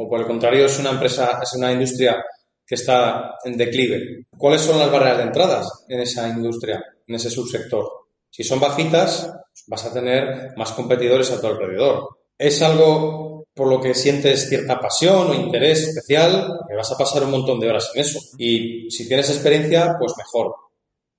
O 0.00 0.08
por 0.08 0.20
el 0.20 0.26
contrario, 0.26 0.66
es 0.66 0.78
una 0.78 0.90
empresa, 0.90 1.40
es 1.42 1.52
una 1.54 1.72
industria 1.72 2.24
que 2.64 2.76
está 2.76 3.34
en 3.44 3.56
declive. 3.56 4.26
¿Cuáles 4.36 4.60
son 4.60 4.78
las 4.78 4.92
barreras 4.92 5.18
de 5.18 5.24
entradas 5.24 5.84
en 5.88 6.00
esa 6.00 6.28
industria, 6.28 6.84
en 7.04 7.14
ese 7.16 7.28
subsector? 7.28 7.84
Si 8.30 8.44
son 8.44 8.60
bajitas, 8.60 9.28
vas 9.66 9.84
a 9.84 9.92
tener 9.92 10.56
más 10.56 10.70
competidores 10.70 11.32
a 11.32 11.40
tu 11.40 11.48
alrededor. 11.48 12.08
Es 12.38 12.62
algo 12.62 13.46
por 13.52 13.66
lo 13.66 13.80
que 13.80 13.92
sientes 13.92 14.48
cierta 14.48 14.78
pasión 14.78 15.30
o 15.30 15.34
interés 15.34 15.88
especial, 15.88 16.60
vas 16.76 16.92
a 16.92 16.96
pasar 16.96 17.24
un 17.24 17.32
montón 17.32 17.58
de 17.58 17.68
horas 17.68 17.90
en 17.92 18.02
eso. 18.02 18.20
Y 18.38 18.88
si 18.88 19.08
tienes 19.08 19.28
experiencia, 19.30 19.96
pues 19.98 20.12
mejor 20.16 20.54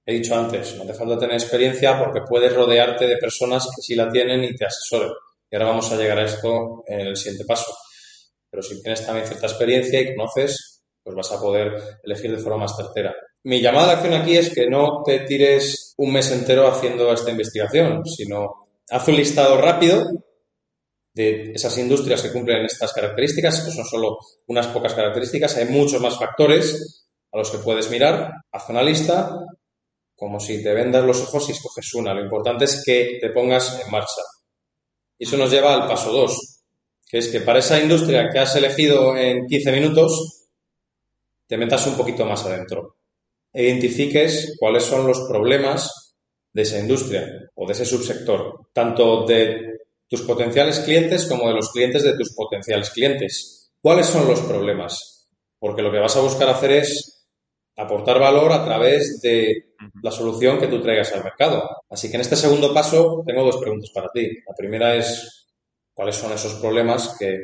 he 0.05 0.13
dicho 0.13 0.34
antes, 0.36 0.77
no 0.77 0.86
te 0.86 0.93
falta 0.93 1.17
tener 1.17 1.36
experiencia 1.36 1.99
porque 1.99 2.21
puedes 2.25 2.55
rodearte 2.55 3.07
de 3.07 3.17
personas 3.17 3.65
que 3.75 3.82
sí 3.82 3.93
la 3.93 4.09
tienen 4.09 4.41
y 4.45 4.55
te 4.55 4.65
asesoren. 4.65 5.11
Y 5.51 5.55
ahora 5.57 5.67
vamos 5.67 5.91
a 5.91 5.97
llegar 5.97 6.19
a 6.19 6.23
esto 6.23 6.84
en 6.88 7.01
el 7.01 7.17
siguiente 7.17 7.43
paso. 7.43 7.73
Pero 8.50 8.64
si 8.64 8.82
tienes 8.82 9.06
también 9.06 9.28
cierta 9.28 9.47
experiencia 9.47 10.02
y 10.02 10.16
conoces, 10.16 10.84
pues 11.04 11.16
vas 11.16 11.32
a 11.32 11.39
poder 11.39 12.00
elegir 12.04 12.32
de 12.32 12.41
forma 12.41 12.60
más 12.60 12.76
certera. 12.76 13.14
Mi 13.43 13.62
llamada 13.62 13.88
de 13.88 13.93
acción 13.93 14.14
aquí 14.14 14.36
es 14.36 14.54
que 14.54 14.70
no 14.70 15.02
te 15.06 15.20
tires 15.22 15.93
un 15.97 16.12
mes 16.12 16.32
entero 16.32 16.68
haciendo 16.68 17.12
esta 17.14 17.32
investigación, 17.32 18.06
sino 18.06 18.68
haz 18.89 19.08
un 19.08 19.16
listado 19.16 19.58
rápido 19.58 20.06
de 21.14 21.52
esas 21.54 21.78
industrias 21.78 22.22
que 22.22 22.32
cumplen 22.32 22.66
estas 22.66 22.93
características, 22.93 23.62
que 23.62 23.72
son 23.72 23.86
solo 23.86 24.18
unas 24.47 24.68
pocas 24.68 24.93
características, 24.93 25.58
hay 25.58 25.66
muchos 25.66 26.02
más 26.02 26.18
factores 26.18 27.08
a 27.32 27.38
los 27.38 27.50
que 27.50 27.60
puedes 27.60 27.89
mirar, 27.89 28.32
haz 28.52 28.70
una 28.70 28.84
lista 28.84 29.39
como 30.16 30.39
si 30.39 30.62
te 30.62 30.74
vendas 30.74 31.06
los 31.06 31.22
ojos 31.22 31.47
y 31.47 31.54
escoges 31.54 31.93
una. 31.93 32.14
Lo 32.14 32.22
importante 32.22 32.66
es 32.66 32.84
que 32.86 33.20
te 33.22 33.30
pongas 33.30 33.82
en 33.82 33.89
marcha. 33.89 34.22
Y 35.18 35.26
eso 35.26 35.38
nos 35.38 35.50
lleva 35.50 35.74
al 35.74 35.88
paso 35.88 36.12
2, 36.12 36.59
que 37.10 37.18
es 37.18 37.28
que 37.30 37.41
para 37.41 37.57
esa 37.57 37.82
industria 37.82 38.30
que 38.32 38.38
has 38.38 38.55
elegido 38.55 39.18
en 39.18 39.47
15 39.47 39.72
minutos, 39.72 40.45
te 41.47 41.57
metas 41.57 41.88
un 41.88 41.97
poquito 41.97 42.24
más 42.24 42.45
adentro. 42.45 42.97
E 43.51 43.64
identifiques 43.64 44.55
cuáles 44.60 44.84
son 44.84 45.07
los 45.07 45.22
problemas 45.28 46.16
de 46.53 46.62
esa 46.62 46.78
industria 46.78 47.28
o 47.55 47.66
de 47.66 47.74
ese 47.74 47.86
subsector, 47.86 48.68
tanto 48.72 49.26
de 49.26 49.80
tus 50.07 50.22
potenciales 50.22 50.80
clientes 50.82 51.26
como 51.26 51.47
de 51.47 51.55
los 51.55 51.72
clientes 51.72 52.03
de 52.03 52.16
tus 52.16 52.36
potenciales 52.36 52.91
clientes. 52.91 53.72
¿Cuáles 53.82 54.05
son 54.05 54.28
los 54.28 54.41
problemas? 54.41 55.28
Porque 55.57 55.82
lo 55.82 55.91
que 55.91 55.99
vas 55.99 56.16
a 56.16 56.22
buscar 56.22 56.49
hacer 56.49 56.74
es 56.74 57.26
aportar 57.76 58.20
valor 58.20 58.51
a 58.51 58.64
través 58.64 59.20
de 59.22 59.74
la 60.03 60.12
solución 60.12 60.60
que 60.60 60.68
tú 60.68 60.80
traigas 60.80 61.12
al 61.14 61.24
mercado. 61.24 61.64
Así 61.89 62.10
que 62.10 62.18
en 62.18 62.22
este 62.22 62.36
segundo 62.36 62.72
paso 62.72 63.24
tengo 63.26 63.43
dos 63.43 63.57
preguntas 63.57 63.89
para 63.93 64.10
ti. 64.14 64.28
La 64.47 64.53
primera 64.55 64.95
es, 64.95 65.39
¿cuáles 66.00 66.16
son 66.16 66.32
esos 66.32 66.54
problemas 66.62 67.18
que 67.20 67.43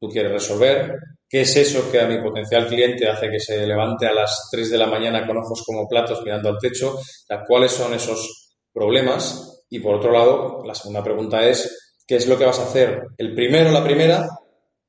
tú 0.00 0.08
quieres 0.08 0.32
resolver? 0.32 0.98
¿Qué 1.28 1.42
es 1.42 1.56
eso 1.56 1.92
que 1.92 2.00
a 2.00 2.08
mi 2.08 2.20
potencial 2.20 2.66
cliente 2.66 3.08
hace 3.08 3.30
que 3.30 3.38
se 3.38 3.64
levante 3.64 4.08
a 4.08 4.12
las 4.12 4.48
3 4.50 4.68
de 4.68 4.78
la 4.78 4.88
mañana 4.88 5.24
con 5.24 5.36
ojos 5.36 5.62
como 5.64 5.86
platos 5.86 6.20
mirando 6.24 6.48
al 6.48 6.58
techo? 6.58 6.98
¿Cuáles 7.46 7.70
son 7.70 7.94
esos 7.94 8.56
problemas? 8.72 9.64
Y 9.70 9.78
por 9.78 9.94
otro 9.94 10.10
lado, 10.10 10.64
la 10.66 10.74
segunda 10.74 11.04
pregunta 11.04 11.46
es, 11.46 11.94
¿qué 12.04 12.16
es 12.16 12.26
lo 12.26 12.36
que 12.36 12.46
vas 12.46 12.58
a 12.58 12.64
hacer? 12.64 13.00
¿El 13.16 13.32
primero, 13.32 13.70
la 13.70 13.84
primera, 13.84 14.26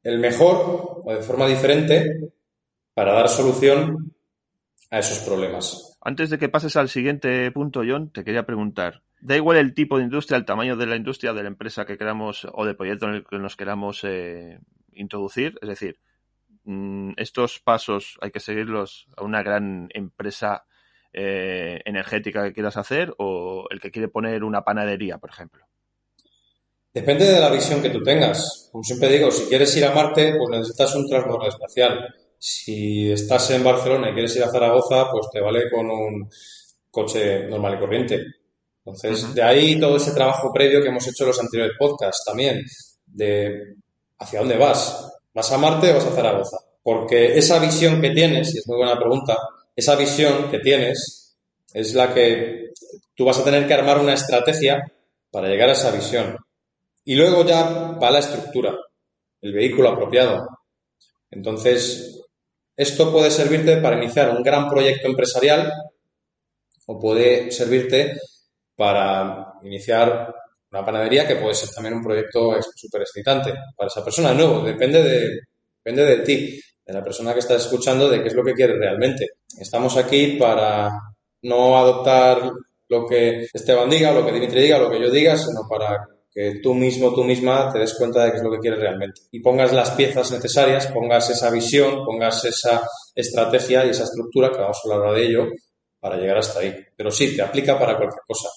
el 0.02 0.18
mejor 0.18 1.04
o 1.06 1.14
de 1.14 1.22
forma 1.22 1.46
diferente 1.46 2.32
para 2.96 3.14
dar 3.14 3.30
solución 3.30 4.16
a 4.90 4.98
esos 4.98 5.20
problemas. 5.20 5.96
Antes 6.02 6.32
de 6.32 6.40
que 6.40 6.50
pases 6.50 6.76
al 6.76 6.90
siguiente 6.90 7.52
punto, 7.52 7.82
John, 7.88 8.10
te 8.12 8.24
quería 8.24 8.48
preguntar. 8.48 9.04
Da 9.26 9.36
igual 9.36 9.58
el 9.58 9.74
tipo 9.74 9.98
de 9.98 10.04
industria, 10.04 10.38
el 10.38 10.46
tamaño 10.46 10.76
de 10.78 10.86
la 10.86 10.96
industria, 10.96 11.34
de 11.34 11.42
la 11.42 11.48
empresa 11.48 11.88
que 11.88 11.98
queramos 11.98 12.46
o 12.54 12.64
del 12.64 12.76
proyecto 12.76 13.08
en 13.08 13.16
el 13.16 13.26
que 13.26 13.40
nos 13.40 13.56
queramos 13.56 14.04
eh, 14.04 14.60
introducir. 14.94 15.58
Es 15.64 15.68
decir, 15.68 16.00
mm, 16.66 17.14
estos 17.18 17.60
pasos 17.60 18.20
hay 18.22 18.30
que 18.30 18.40
seguirlos 18.40 19.08
a 19.18 19.24
una 19.24 19.42
gran 19.42 19.90
empresa 19.96 20.68
eh, 21.12 21.82
energética 21.86 22.44
que 22.44 22.54
quieras 22.54 22.78
hacer 22.78 23.16
o 23.18 23.66
el 23.72 23.80
que 23.80 23.90
quiere 23.90 24.10
poner 24.10 24.44
una 24.44 24.64
panadería, 24.64 25.18
por 25.18 25.32
ejemplo. 25.32 25.66
Depende 26.94 27.26
de 27.26 27.40
la 27.40 27.50
visión 27.50 27.82
que 27.82 27.90
tú 27.90 28.04
tengas. 28.04 28.70
Como 28.72 28.84
siempre 28.84 29.10
digo, 29.10 29.32
si 29.32 29.50
quieres 29.50 29.76
ir 29.76 29.86
a 29.86 29.96
Marte, 29.96 30.36
pues 30.38 30.50
necesitas 30.52 30.96
un 30.96 31.10
transbordador 31.10 31.48
espacial 31.50 32.14
si 32.38 33.12
estás 33.12 33.50
en 33.50 33.64
Barcelona 33.64 34.12
y 34.12 34.14
quieres 34.14 34.36
ir 34.36 34.44
a 34.44 34.52
Zaragoza, 34.52 35.10
pues 35.12 35.32
te 35.32 35.42
vale 35.42 35.68
con 35.72 35.90
un 35.90 36.30
coche 36.92 37.48
normal 37.48 37.74
y 37.74 37.80
corriente. 37.80 38.24
Entonces, 38.86 39.34
de 39.34 39.42
ahí 39.42 39.80
todo 39.80 39.98
ese 39.98 40.12
trabajo 40.12 40.54
previo 40.54 40.82
que 40.82 40.90
hemos 40.90 41.08
hecho 41.08 41.24
en 41.24 41.30
los 41.30 41.40
anteriores 41.40 41.76
podcasts 41.78 42.24
también, 42.24 42.64
de 43.08 43.76
hacia 44.20 44.40
dónde 44.40 44.58
vas. 44.58 45.12
¿Vas 45.34 45.52
a 45.52 45.58
Marte 45.58 45.92
o 45.92 45.96
vas 45.96 46.06
a 46.06 46.12
Zaragoza? 46.12 46.58
Porque 46.84 47.38
esa 47.38 47.58
visión 47.60 48.00
que 48.00 48.12
tienes, 48.12 48.54
y 48.54 48.60
es 48.60 48.68
muy 48.68 48.78
buena 48.78 48.98
pregunta, 48.98 49.38
esa 49.76 49.96
visión 49.96 50.50
que 50.52 50.60
tienes 50.60 51.36
es 51.74 51.94
la 51.96 52.14
que 52.14 52.70
tú 53.16 53.26
vas 53.26 53.40
a 53.40 53.44
tener 53.44 53.68
que 53.68 53.74
armar 53.74 54.00
una 54.00 54.14
estrategia 54.14 54.82
para 55.32 55.50
llegar 55.50 55.70
a 55.70 55.74
esa 55.74 55.92
visión. 55.92 56.38
Y 57.04 57.16
luego 57.16 57.44
ya 57.44 57.64
va 58.02 58.12
la 58.12 58.20
estructura, 58.20 58.76
el 59.42 59.52
vehículo 59.52 59.90
apropiado. 59.90 60.48
Entonces, 61.32 62.22
esto 62.78 63.12
puede 63.12 63.32
servirte 63.32 63.78
para 63.78 63.98
iniciar 63.98 64.30
un 64.30 64.44
gran 64.44 64.70
proyecto 64.70 65.08
empresarial 65.08 65.74
o 66.86 67.00
puede 67.00 67.52
servirte 67.52 68.18
para 68.76 69.54
iniciar 69.64 70.34
una 70.72 70.86
panadería 70.86 71.28
que 71.28 71.38
puede 71.38 71.54
ser 71.54 71.70
también 71.70 71.96
un 71.96 72.04
proyecto 72.04 72.56
súper 72.76 73.02
excitante 73.02 73.54
para 73.76 73.88
esa 73.88 74.04
persona. 74.04 74.30
De 74.30 74.36
nuevo, 74.36 74.62
depende 74.62 75.02
de, 75.02 75.40
depende 75.84 76.06
de 76.06 76.18
ti, 76.24 76.62
de 76.86 76.94
la 76.94 77.04
persona 77.04 77.34
que 77.34 77.40
estás 77.40 77.64
escuchando, 77.64 78.10
de 78.10 78.22
qué 78.22 78.28
es 78.28 78.34
lo 78.34 78.44
que 78.44 78.54
quieres 78.54 78.78
realmente. 78.78 79.28
Estamos 79.58 79.96
aquí 79.98 80.38
para 80.38 80.92
no 81.44 81.78
adoptar 81.78 82.52
lo 82.90 83.06
que 83.06 83.48
Esteban 83.54 83.90
diga, 83.90 84.12
lo 84.12 84.26
que 84.26 84.32
Dimitri 84.32 84.62
diga, 84.62 84.78
lo 84.78 84.90
que 84.90 85.02
yo 85.02 85.10
diga, 85.10 85.38
sino 85.38 85.62
para 85.70 86.06
que 86.32 86.60
tú 86.62 86.74
mismo, 86.74 87.14
tú 87.14 87.24
misma 87.24 87.72
te 87.72 87.80
des 87.80 87.94
cuenta 87.94 88.26
de 88.26 88.32
qué 88.32 88.38
es 88.38 88.44
lo 88.44 88.52
que 88.52 88.60
quieres 88.60 88.80
realmente. 88.80 89.22
Y 89.32 89.40
pongas 89.40 89.72
las 89.72 89.92
piezas 89.92 90.32
necesarias, 90.32 90.88
pongas 90.88 91.30
esa 91.30 91.50
visión, 91.50 92.04
pongas 92.06 92.44
esa 92.44 92.82
estrategia 93.16 93.86
y 93.86 93.92
esa 93.92 94.04
estructura, 94.04 94.52
que 94.52 94.58
vamos 94.58 94.78
a 94.84 94.94
hablar 94.94 95.16
de 95.16 95.26
ello, 95.26 95.48
para 96.00 96.18
llegar 96.18 96.38
hasta 96.38 96.60
ahí. 96.60 96.76
Pero 96.96 97.10
sí, 97.10 97.36
te 97.36 97.42
aplica 97.42 97.80
para 97.80 97.96
cualquier 97.96 98.22
cosa. 98.28 98.50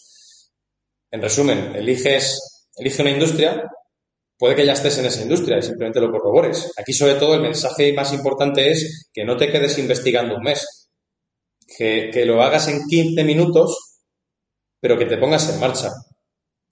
En 1.10 1.22
resumen, 1.22 1.74
eliges, 1.74 2.68
elige 2.76 3.02
una 3.02 3.10
industria, 3.10 3.64
puede 4.36 4.54
que 4.54 4.66
ya 4.66 4.72
estés 4.72 4.98
en 4.98 5.06
esa 5.06 5.22
industria 5.22 5.58
y 5.58 5.62
simplemente 5.62 6.00
lo 6.00 6.10
corrobores. 6.10 6.72
Aquí, 6.76 6.92
sobre 6.92 7.14
todo, 7.14 7.34
el 7.34 7.42
mensaje 7.42 7.92
más 7.92 8.12
importante 8.12 8.70
es 8.70 9.08
que 9.12 9.24
no 9.24 9.36
te 9.36 9.50
quedes 9.50 9.78
investigando 9.78 10.36
un 10.36 10.42
mes, 10.42 10.90
que, 11.76 12.10
que 12.12 12.24
lo 12.24 12.42
hagas 12.42 12.68
en 12.68 12.80
15 12.86 13.24
minutos, 13.24 13.98
pero 14.80 14.98
que 14.98 15.06
te 15.06 15.18
pongas 15.18 15.48
en 15.48 15.60
marcha 15.60 15.90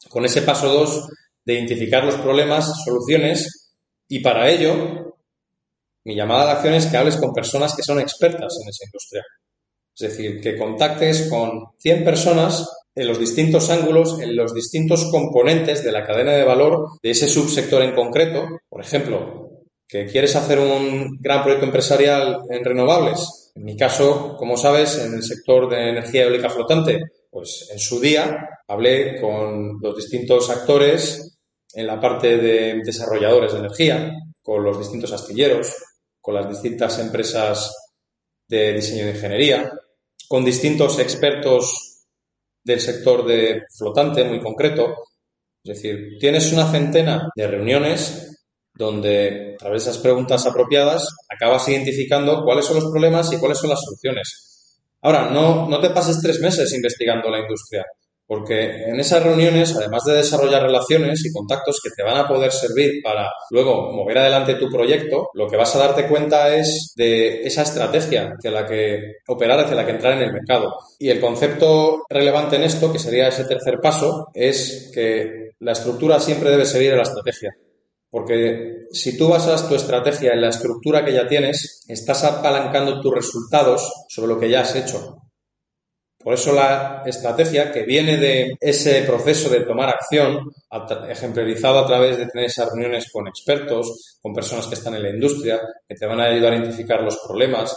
con 0.08 0.24
ese 0.24 0.42
paso 0.42 0.68
2 0.68 1.08
de 1.44 1.54
identificar 1.54 2.04
los 2.04 2.16
problemas, 2.16 2.84
soluciones, 2.84 3.74
y 4.08 4.20
para 4.20 4.48
ello, 4.50 5.16
mi 6.04 6.14
llamada 6.14 6.46
de 6.46 6.52
acción 6.52 6.74
es 6.74 6.86
que 6.86 6.96
hables 6.96 7.16
con 7.16 7.32
personas 7.32 7.74
que 7.74 7.82
son 7.82 7.98
expertas 8.00 8.54
en 8.62 8.68
esa 8.68 8.84
industria. 8.84 9.24
Es 9.98 10.10
decir, 10.10 10.40
que 10.40 10.56
contactes 10.56 11.28
con 11.28 11.72
100 11.78 12.04
personas 12.04 12.68
en 12.96 13.06
los 13.06 13.18
distintos 13.18 13.68
ángulos, 13.68 14.18
en 14.20 14.34
los 14.34 14.54
distintos 14.54 15.04
componentes 15.10 15.84
de 15.84 15.92
la 15.92 16.04
cadena 16.04 16.32
de 16.32 16.44
valor 16.44 16.98
de 17.02 17.10
ese 17.10 17.28
subsector 17.28 17.82
en 17.82 17.94
concreto. 17.94 18.48
Por 18.68 18.80
ejemplo, 18.80 19.50
que 19.86 20.06
quieres 20.06 20.34
hacer 20.34 20.58
un 20.58 21.18
gran 21.20 21.42
proyecto 21.42 21.66
empresarial 21.66 22.38
en 22.48 22.64
renovables. 22.64 23.52
En 23.54 23.64
mi 23.64 23.76
caso, 23.76 24.34
como 24.38 24.56
sabes, 24.56 24.98
en 24.98 25.14
el 25.14 25.22
sector 25.22 25.68
de 25.68 25.90
energía 25.90 26.24
eólica 26.24 26.48
flotante, 26.48 26.98
pues 27.30 27.68
en 27.70 27.78
su 27.78 28.00
día 28.00 28.48
hablé 28.66 29.20
con 29.20 29.78
los 29.80 29.94
distintos 29.94 30.48
actores 30.48 31.38
en 31.74 31.86
la 31.86 32.00
parte 32.00 32.38
de 32.38 32.80
desarrolladores 32.82 33.52
de 33.52 33.58
energía, 33.58 34.10
con 34.42 34.64
los 34.64 34.78
distintos 34.78 35.12
astilleros, 35.12 35.74
con 36.18 36.34
las 36.34 36.48
distintas 36.48 36.98
empresas 36.98 37.74
de 38.48 38.72
diseño 38.72 39.04
de 39.04 39.10
ingeniería, 39.10 39.70
con 40.28 40.44
distintos 40.44 40.98
expertos 40.98 41.95
del 42.66 42.80
sector 42.80 43.24
de 43.24 43.62
flotante 43.78 44.24
muy 44.24 44.40
concreto. 44.40 44.94
Es 45.62 45.76
decir, 45.76 46.18
tienes 46.18 46.52
una 46.52 46.70
centena 46.70 47.28
de 47.34 47.46
reuniones 47.46 48.44
donde 48.74 49.54
a 49.54 49.56
través 49.56 49.84
de 49.84 49.90
esas 49.90 50.02
preguntas 50.02 50.44
apropiadas 50.46 51.08
acabas 51.28 51.66
identificando 51.68 52.44
cuáles 52.44 52.66
son 52.66 52.76
los 52.76 52.90
problemas 52.90 53.32
y 53.32 53.38
cuáles 53.38 53.58
son 53.58 53.70
las 53.70 53.80
soluciones. 53.80 54.80
Ahora, 55.00 55.30
no, 55.30 55.68
no 55.68 55.80
te 55.80 55.90
pases 55.90 56.20
tres 56.20 56.40
meses 56.40 56.72
investigando 56.74 57.30
la 57.30 57.38
industria. 57.38 57.84
Porque 58.26 58.84
en 58.84 58.98
esas 58.98 59.22
reuniones, 59.22 59.76
además 59.76 60.04
de 60.04 60.14
desarrollar 60.14 60.62
relaciones 60.62 61.24
y 61.24 61.32
contactos 61.32 61.80
que 61.82 61.90
te 61.96 62.02
van 62.02 62.16
a 62.16 62.26
poder 62.26 62.50
servir 62.50 63.00
para 63.02 63.30
luego 63.50 63.92
mover 63.92 64.18
adelante 64.18 64.56
tu 64.56 64.68
proyecto, 64.68 65.28
lo 65.34 65.48
que 65.48 65.56
vas 65.56 65.76
a 65.76 65.78
darte 65.78 66.08
cuenta 66.08 66.54
es 66.54 66.92
de 66.96 67.42
esa 67.42 67.62
estrategia 67.62 68.34
hacia 68.36 68.50
la 68.50 68.66
que 68.66 69.18
operar, 69.28 69.60
hacia 69.60 69.76
la 69.76 69.86
que 69.86 69.92
entrar 69.92 70.14
en 70.14 70.24
el 70.24 70.32
mercado. 70.32 70.74
Y 70.98 71.10
el 71.10 71.20
concepto 71.20 72.04
relevante 72.08 72.56
en 72.56 72.64
esto, 72.64 72.92
que 72.92 72.98
sería 72.98 73.28
ese 73.28 73.44
tercer 73.44 73.78
paso, 73.80 74.26
es 74.34 74.90
que 74.92 75.50
la 75.60 75.72
estructura 75.72 76.18
siempre 76.18 76.50
debe 76.50 76.64
seguir 76.64 76.92
a 76.94 76.96
la 76.96 77.02
estrategia. 77.02 77.54
Porque 78.10 78.86
si 78.92 79.16
tú 79.16 79.28
basas 79.28 79.68
tu 79.68 79.74
estrategia 79.74 80.32
en 80.32 80.40
la 80.40 80.48
estructura 80.48 81.04
que 81.04 81.12
ya 81.12 81.28
tienes, 81.28 81.84
estás 81.86 82.24
apalancando 82.24 83.00
tus 83.00 83.14
resultados 83.14 83.92
sobre 84.08 84.28
lo 84.28 84.40
que 84.40 84.50
ya 84.50 84.62
has 84.62 84.74
hecho. 84.74 85.16
Por 86.26 86.34
eso 86.34 86.52
la 86.52 87.04
estrategia 87.06 87.70
que 87.70 87.84
viene 87.84 88.16
de 88.16 88.56
ese 88.60 89.02
proceso 89.02 89.48
de 89.48 89.60
tomar 89.60 89.90
acción, 89.90 90.50
ejemplarizado 91.08 91.78
a 91.78 91.86
través 91.86 92.18
de 92.18 92.26
tener 92.26 92.46
esas 92.46 92.66
reuniones 92.66 93.08
con 93.12 93.28
expertos, 93.28 94.18
con 94.20 94.34
personas 94.34 94.66
que 94.66 94.74
están 94.74 94.96
en 94.96 95.04
la 95.04 95.10
industria, 95.10 95.60
que 95.88 95.94
te 95.94 96.04
van 96.04 96.18
a 96.18 96.24
ayudar 96.24 96.52
a 96.52 96.56
identificar 96.56 97.00
los 97.00 97.18
problemas, 97.24 97.76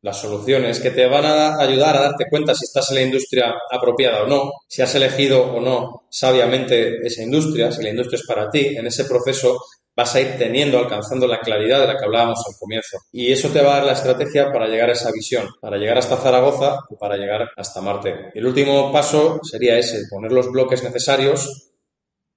las 0.00 0.16
soluciones, 0.16 0.78
que 0.78 0.92
te 0.92 1.08
van 1.08 1.24
a 1.24 1.58
ayudar 1.58 1.96
a 1.96 2.02
darte 2.02 2.26
cuenta 2.30 2.54
si 2.54 2.66
estás 2.66 2.88
en 2.90 2.94
la 2.98 3.02
industria 3.02 3.52
apropiada 3.68 4.22
o 4.22 4.26
no, 4.28 4.52
si 4.68 4.80
has 4.80 4.94
elegido 4.94 5.42
o 5.42 5.60
no 5.60 6.04
sabiamente 6.08 7.04
esa 7.04 7.24
industria, 7.24 7.72
si 7.72 7.82
la 7.82 7.90
industria 7.90 8.20
es 8.20 8.26
para 8.28 8.48
ti, 8.48 8.76
en 8.76 8.86
ese 8.86 9.06
proceso 9.06 9.58
vas 9.94 10.14
a 10.14 10.20
ir 10.20 10.38
teniendo, 10.38 10.78
alcanzando 10.78 11.26
la 11.26 11.40
claridad 11.40 11.80
de 11.80 11.86
la 11.86 11.98
que 11.98 12.04
hablábamos 12.04 12.42
al 12.46 12.54
comienzo. 12.58 12.98
Y 13.12 13.30
eso 13.30 13.50
te 13.50 13.62
va 13.62 13.72
a 13.72 13.76
dar 13.78 13.86
la 13.86 13.92
estrategia 13.92 14.50
para 14.50 14.66
llegar 14.66 14.88
a 14.88 14.92
esa 14.92 15.10
visión, 15.12 15.48
para 15.60 15.76
llegar 15.76 15.98
hasta 15.98 16.16
Zaragoza 16.16 16.78
o 16.88 16.96
para 16.96 17.16
llegar 17.16 17.50
hasta 17.56 17.80
Marte. 17.80 18.30
el 18.34 18.46
último 18.46 18.90
paso 18.92 19.40
sería 19.42 19.78
ese, 19.78 20.02
poner 20.10 20.32
los 20.32 20.50
bloques 20.50 20.82
necesarios 20.82 21.72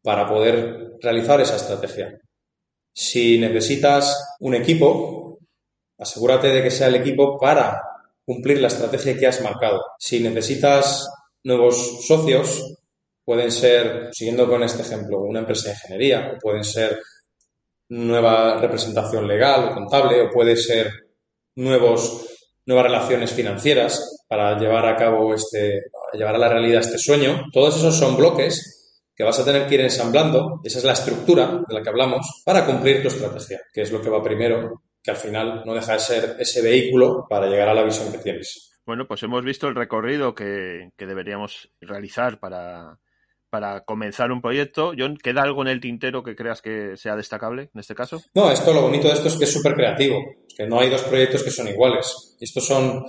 para 0.01 0.27
poder 0.27 0.97
realizar 1.01 1.41
esa 1.41 1.55
estrategia. 1.55 2.19
Si 2.93 3.37
necesitas 3.39 4.37
un 4.39 4.55
equipo, 4.55 5.39
asegúrate 5.97 6.47
de 6.49 6.63
que 6.63 6.71
sea 6.71 6.87
el 6.87 6.95
equipo 6.95 7.37
para 7.37 7.81
cumplir 8.23 8.59
la 8.59 8.67
estrategia 8.67 9.17
que 9.17 9.27
has 9.27 9.41
marcado. 9.41 9.81
Si 9.99 10.19
necesitas 10.19 11.09
nuevos 11.43 12.05
socios, 12.05 12.75
pueden 13.23 13.51
ser, 13.51 14.09
siguiendo 14.13 14.47
con 14.47 14.63
este 14.63 14.83
ejemplo, 14.83 15.21
una 15.21 15.39
empresa 15.39 15.69
de 15.69 15.75
ingeniería, 15.75 16.33
o 16.35 16.39
pueden 16.39 16.63
ser 16.63 16.99
nueva 17.89 18.59
representación 18.59 19.27
legal 19.27 19.69
o 19.69 19.73
contable, 19.73 20.21
o 20.21 20.29
puede 20.29 20.55
ser 20.55 20.91
nuevos, 21.55 22.25
nuevas 22.65 22.85
relaciones 22.85 23.31
financieras 23.31 24.25
para 24.27 24.57
llevar 24.57 24.85
a 24.85 24.95
cabo 24.95 25.33
este, 25.33 25.83
llevar 26.13 26.35
a 26.35 26.39
la 26.39 26.49
realidad 26.49 26.81
este 26.81 26.97
sueño. 26.97 27.45
Todos 27.51 27.77
esos 27.77 27.95
son 27.95 28.17
bloques 28.17 29.03
que 29.15 29.23
vas 29.23 29.39
a 29.39 29.45
tener 29.45 29.67
que 29.67 29.75
ir 29.75 29.81
ensamblando. 29.81 30.59
Esa 30.63 30.79
es 30.79 30.83
la 30.83 30.93
estructura 30.93 31.61
de 31.67 31.73
la 31.73 31.81
que 31.81 31.89
hablamos 31.89 32.43
para 32.45 32.65
cumplir 32.65 33.01
tu 33.01 33.07
estrategia, 33.07 33.61
que 33.73 33.81
es 33.81 33.91
lo 33.91 34.01
que 34.01 34.09
va 34.09 34.23
primero, 34.23 34.81
que 35.01 35.11
al 35.11 35.17
final 35.17 35.63
no 35.65 35.73
deja 35.73 35.93
de 35.93 35.99
ser 35.99 36.35
ese 36.39 36.61
vehículo 36.61 37.25
para 37.29 37.47
llegar 37.47 37.69
a 37.69 37.73
la 37.73 37.83
visión 37.83 38.11
que 38.11 38.17
tienes. 38.17 38.71
Bueno, 38.85 39.07
pues 39.07 39.23
hemos 39.23 39.43
visto 39.43 39.67
el 39.67 39.75
recorrido 39.75 40.35
que, 40.35 40.91
que 40.97 41.05
deberíamos 41.05 41.71
realizar 41.79 42.39
para, 42.39 42.99
para 43.55 43.85
comenzar 43.85 44.33
un 44.33 44.41
proyecto. 44.41 44.91
John, 44.99 45.15
¿queda 45.15 45.41
algo 45.41 45.61
en 45.61 45.69
el 45.69 45.79
tintero 45.79 46.21
que 46.21 46.35
creas 46.35 46.61
que 46.61 46.97
sea 46.97 47.15
destacable 47.15 47.69
en 47.73 47.79
este 47.79 47.95
caso? 47.95 48.21
No, 48.33 48.51
esto 48.51 48.73
lo 48.73 48.81
bonito 48.81 49.07
de 49.07 49.13
esto 49.13 49.29
es 49.29 49.37
que 49.37 49.45
es 49.45 49.53
súper 49.53 49.75
creativo, 49.75 50.17
que 50.57 50.67
no 50.67 50.77
hay 50.77 50.89
dos 50.89 51.03
proyectos 51.03 51.41
que 51.41 51.51
son 51.51 51.69
iguales. 51.69 52.35
Estos 52.37 52.65
son 52.65 53.05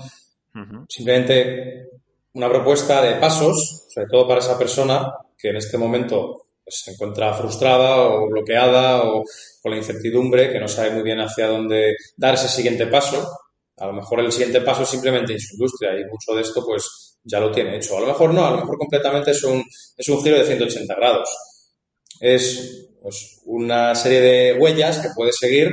simplemente 0.88 1.88
una 2.34 2.49
propuesta 2.49 3.03
de 3.03 3.16
pasos, 3.16 3.88
sobre 3.92 4.07
todo 4.09 4.28
para 4.28 4.38
esa 4.38 4.57
persona 4.57 5.12
que 5.36 5.49
en 5.49 5.57
este 5.57 5.78
momento 5.78 6.47
pues, 6.62 6.82
se 6.84 6.92
encuentra 6.92 7.34
frustrada 7.34 8.03
o 8.03 8.28
bloqueada 8.28 9.03
o 9.03 9.24
con 9.61 9.72
la 9.72 9.78
incertidumbre, 9.78 10.53
que 10.53 10.61
no 10.61 10.68
sabe 10.68 10.90
muy 10.92 11.03
bien 11.03 11.18
hacia 11.18 11.49
dónde 11.49 11.97
dar 12.16 12.34
ese 12.34 12.47
siguiente 12.47 12.86
paso. 12.86 13.28
A 13.78 13.86
lo 13.86 13.94
mejor 13.94 14.20
el 14.20 14.30
siguiente 14.30 14.61
paso 14.61 14.84
es 14.84 14.90
simplemente 14.90 15.32
en 15.32 15.40
su 15.40 15.57
industria 15.57 15.99
y 15.99 16.05
mucho 16.05 16.36
de 16.36 16.42
esto 16.42 16.64
pues 16.64 17.15
ya 17.24 17.40
lo 17.40 17.50
tiene 17.50 17.76
hecho. 17.76 17.96
A 17.96 18.00
lo 18.00 18.06
mejor 18.06 18.32
no, 18.32 18.46
a 18.46 18.50
lo 18.50 18.58
mejor 18.58 18.78
completamente 18.78 19.32
es 19.32 19.42
un, 19.44 19.64
es 19.96 20.08
un 20.08 20.22
giro 20.22 20.38
de 20.38 20.44
180 20.44 20.94
grados. 20.94 21.28
Es 22.20 22.88
pues, 23.02 23.40
una 23.44 23.94
serie 23.94 24.20
de 24.20 24.58
huellas 24.58 24.98
que 24.98 25.08
puede 25.14 25.32
seguir 25.32 25.70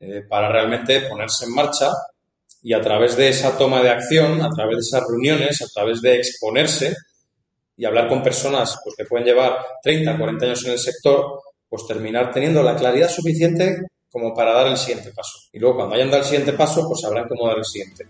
eh, 0.00 0.22
para 0.28 0.50
realmente 0.50 1.02
ponerse 1.02 1.44
en 1.44 1.54
marcha 1.54 1.90
y 2.62 2.72
a 2.72 2.80
través 2.80 3.16
de 3.16 3.28
esa 3.28 3.56
toma 3.56 3.82
de 3.82 3.90
acción, 3.90 4.42
a 4.42 4.50
través 4.50 4.76
de 4.76 4.80
esas 4.80 5.08
reuniones, 5.08 5.62
a 5.62 5.66
través 5.72 6.00
de 6.00 6.16
exponerse 6.16 6.94
y 7.76 7.84
hablar 7.84 8.08
con 8.08 8.22
personas 8.22 8.78
pues, 8.82 8.96
que 8.96 9.04
pueden 9.04 9.26
llevar 9.26 9.58
30, 9.82 10.18
40 10.18 10.44
años 10.46 10.64
en 10.64 10.72
el 10.72 10.78
sector, 10.78 11.40
pues 11.68 11.86
terminar 11.86 12.32
teniendo 12.32 12.62
la 12.62 12.74
claridad 12.74 13.08
suficiente 13.08 13.86
como 14.10 14.34
para 14.34 14.52
dar 14.52 14.66
el 14.66 14.76
siguiente 14.76 15.12
paso. 15.12 15.38
Y 15.52 15.58
luego 15.58 15.76
cuando 15.76 15.94
hayan 15.94 16.10
dado 16.10 16.22
el 16.22 16.28
siguiente 16.28 16.52
paso, 16.54 16.86
pues 16.88 17.00
sabrán 17.00 17.28
cómo 17.28 17.46
dar 17.46 17.58
el 17.58 17.64
siguiente 17.64 18.06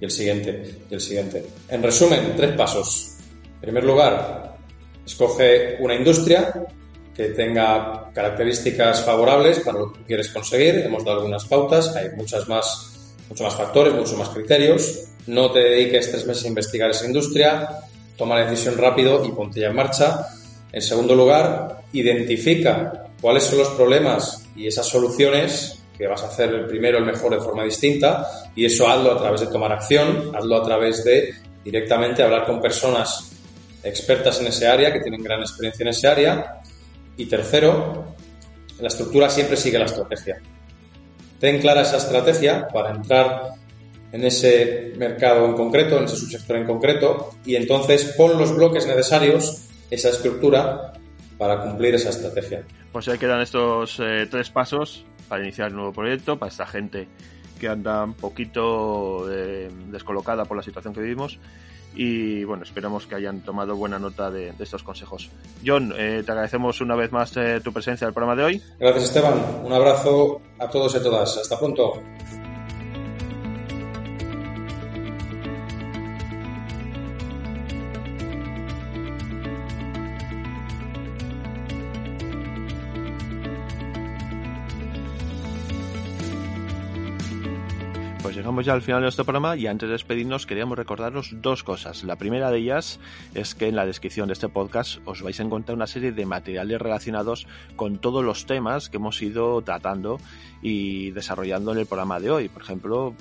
y 0.00 0.04
el 0.04 0.10
siguiente 0.10 0.78
y 0.90 0.94
el 0.94 1.00
siguiente. 1.00 1.44
En 1.68 1.82
resumen, 1.82 2.34
tres 2.36 2.52
pasos. 2.52 3.16
En 3.54 3.60
primer 3.60 3.84
lugar, 3.84 4.56
escoge 5.04 5.76
una 5.80 5.94
industria 5.94 6.52
que 7.14 7.30
tenga 7.30 8.10
características 8.12 9.04
favorables 9.04 9.60
para 9.60 9.78
lo 9.78 9.92
que 9.92 10.02
quieres 10.04 10.28
conseguir. 10.28 10.76
Hemos 10.84 11.04
dado 11.04 11.18
algunas 11.18 11.46
pautas, 11.46 11.96
hay 11.96 12.10
muchas 12.16 12.46
más, 12.48 13.14
muchos 13.28 13.44
más 13.44 13.54
factores, 13.54 13.94
muchos 13.94 14.18
más 14.18 14.28
criterios. 14.28 15.04
No 15.26 15.50
te 15.50 15.60
dediques 15.60 16.10
tres 16.10 16.26
meses 16.26 16.44
a 16.44 16.48
investigar 16.48 16.90
esa 16.90 17.06
industria, 17.06 17.68
toma 18.16 18.38
la 18.38 18.50
decisión 18.50 18.76
rápido 18.76 19.24
y 19.24 19.30
ponte 19.30 19.60
ya 19.60 19.68
en 19.68 19.76
marcha. 19.76 20.26
En 20.70 20.82
segundo 20.82 21.14
lugar, 21.14 21.82
identifica 21.92 23.06
cuáles 23.20 23.44
son 23.44 23.58
los 23.58 23.68
problemas 23.70 24.46
y 24.54 24.66
esas 24.66 24.86
soluciones 24.86 25.82
que 25.96 26.06
vas 26.06 26.22
a 26.22 26.26
hacer 26.26 26.50
el 26.50 26.66
primero, 26.66 26.98
el 26.98 27.04
mejor 27.04 27.32
de 27.32 27.40
forma 27.40 27.64
distinta 27.64 28.26
y 28.54 28.64
eso 28.64 28.88
hazlo 28.88 29.12
a 29.12 29.18
través 29.18 29.40
de 29.40 29.46
tomar 29.48 29.72
acción, 29.72 30.32
hazlo 30.34 30.56
a 30.56 30.62
través 30.62 31.04
de 31.04 31.34
directamente 31.64 32.22
hablar 32.22 32.46
con 32.46 32.60
personas 32.60 33.32
expertas 33.82 34.40
en 34.40 34.48
ese 34.48 34.66
área, 34.66 34.92
que 34.92 35.00
tienen 35.00 35.22
gran 35.22 35.40
experiencia 35.40 35.82
en 35.84 35.88
ese 35.88 36.08
área. 36.08 36.60
Y 37.16 37.26
tercero, 37.26 38.14
la 38.80 38.88
estructura 38.88 39.30
siempre 39.30 39.56
sigue 39.56 39.78
la 39.78 39.86
estrategia. 39.86 40.40
Ten 41.40 41.60
clara 41.60 41.82
esa 41.82 41.96
estrategia 41.96 42.68
para 42.68 42.90
entrar 42.90 43.54
en 44.12 44.24
ese 44.24 44.92
mercado 44.96 45.44
en 45.46 45.54
concreto, 45.54 45.98
en 45.98 46.04
ese 46.04 46.16
subsector 46.16 46.56
en 46.56 46.66
concreto, 46.66 47.30
y 47.44 47.56
entonces 47.56 48.14
pon 48.16 48.38
los 48.38 48.54
bloques 48.54 48.86
necesarios, 48.86 49.68
esa 49.90 50.10
estructura, 50.10 50.92
para 51.38 51.62
cumplir 51.62 51.94
esa 51.94 52.10
estrategia. 52.10 52.64
Pues 52.92 53.08
ahí 53.08 53.18
quedan 53.18 53.40
estos 53.40 54.00
eh, 54.00 54.26
tres 54.30 54.50
pasos 54.50 55.04
para 55.28 55.42
iniciar 55.42 55.68
el 55.68 55.74
nuevo 55.74 55.92
proyecto, 55.92 56.38
para 56.38 56.50
esta 56.50 56.66
gente 56.66 57.08
que 57.58 57.68
anda 57.68 58.04
un 58.04 58.14
poquito 58.14 59.30
eh, 59.30 59.70
descolocada 59.88 60.44
por 60.44 60.56
la 60.56 60.62
situación 60.62 60.94
que 60.94 61.00
vivimos. 61.00 61.38
Y 61.94 62.44
bueno, 62.44 62.62
esperamos 62.62 63.06
que 63.06 63.14
hayan 63.14 63.40
tomado 63.40 63.74
buena 63.74 63.98
nota 63.98 64.30
de, 64.30 64.52
estos 64.58 64.82
consejos. 64.82 65.30
John, 65.64 65.94
eh, 65.96 66.22
te 66.24 66.30
agradecemos 66.30 66.82
una 66.82 66.94
vez 66.94 67.10
más 67.10 67.34
eh, 67.38 67.60
tu 67.64 67.72
presencia 67.72 68.06
en 68.06 68.12
programa 68.12 68.36
de 68.36 68.44
hoy. 68.44 68.62
Gracias, 68.78 69.04
Esteban. 69.04 69.62
Un 69.64 69.72
abrazo 69.72 70.42
a 70.58 70.68
todos 70.68 70.94
y 70.94 70.98
a 70.98 71.02
todas. 71.02 71.38
Hasta 71.38 71.58
pronto. 71.58 72.02
Ya 88.64 88.72
al 88.72 88.80
final 88.80 89.00
de 89.00 89.06
nuestro 89.06 89.24
programa 89.24 89.56
y 89.56 89.66
antes 89.66 89.88
de 89.88 89.92
despedirnos 89.92 90.46
queríamos 90.46 90.78
recordaros 90.78 91.30
dos 91.42 91.62
cosas. 91.62 92.04
La 92.04 92.16
primera 92.16 92.50
de 92.50 92.58
ellas 92.58 93.00
es 93.34 93.54
que 93.54 93.68
en 93.68 93.76
la 93.76 93.84
descripción 93.84 94.28
de 94.28 94.32
este 94.32 94.48
podcast 94.48 94.98
os 95.04 95.20
vais 95.20 95.38
a 95.38 95.42
encontrar 95.42 95.76
una 95.76 95.86
serie 95.86 96.12
de 96.12 96.24
materiales 96.24 96.80
relacionados 96.80 97.46
con 97.76 97.98
todos 97.98 98.24
los 98.24 98.46
temas 98.46 98.88
que 98.88 98.96
hemos 98.96 99.20
ido 99.20 99.60
tratando 99.62 100.18
y 100.68 101.12
desarrollando 101.12 101.70
en 101.70 101.78
el 101.78 101.86
programa 101.86 102.18
de 102.18 102.28
hoy. 102.28 102.48
Por 102.48 102.60
ejemplo, 102.60 103.14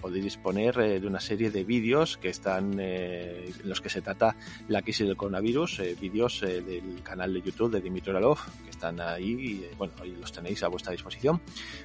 podéis 0.00 0.22
disponer 0.22 0.78
eh, 0.78 1.00
de 1.00 1.06
una 1.08 1.18
serie 1.18 1.50
de 1.50 1.64
vídeos 1.64 2.16
que 2.18 2.28
están 2.28 2.76
eh, 2.78 3.50
en 3.60 3.68
los 3.68 3.80
que 3.80 3.88
se 3.88 4.00
trata 4.00 4.36
la 4.68 4.80
crisis 4.80 5.04
del 5.08 5.16
coronavirus, 5.16 5.80
eh, 5.80 5.96
vídeos 6.00 6.42
del 6.42 7.02
canal 7.02 7.34
de 7.34 7.42
YouTube 7.42 7.72
de 7.72 7.80
Dimitri 7.80 8.10
Oralov, 8.10 8.38
que 8.62 8.70
están 8.70 9.00
ahí, 9.00 9.32
y, 9.32 9.76
bueno, 9.76 9.92
ahí 10.00 10.14
los 10.20 10.30
tenéis 10.30 10.62
a 10.62 10.68
vuestra 10.68 10.92
disposición. 10.92 11.40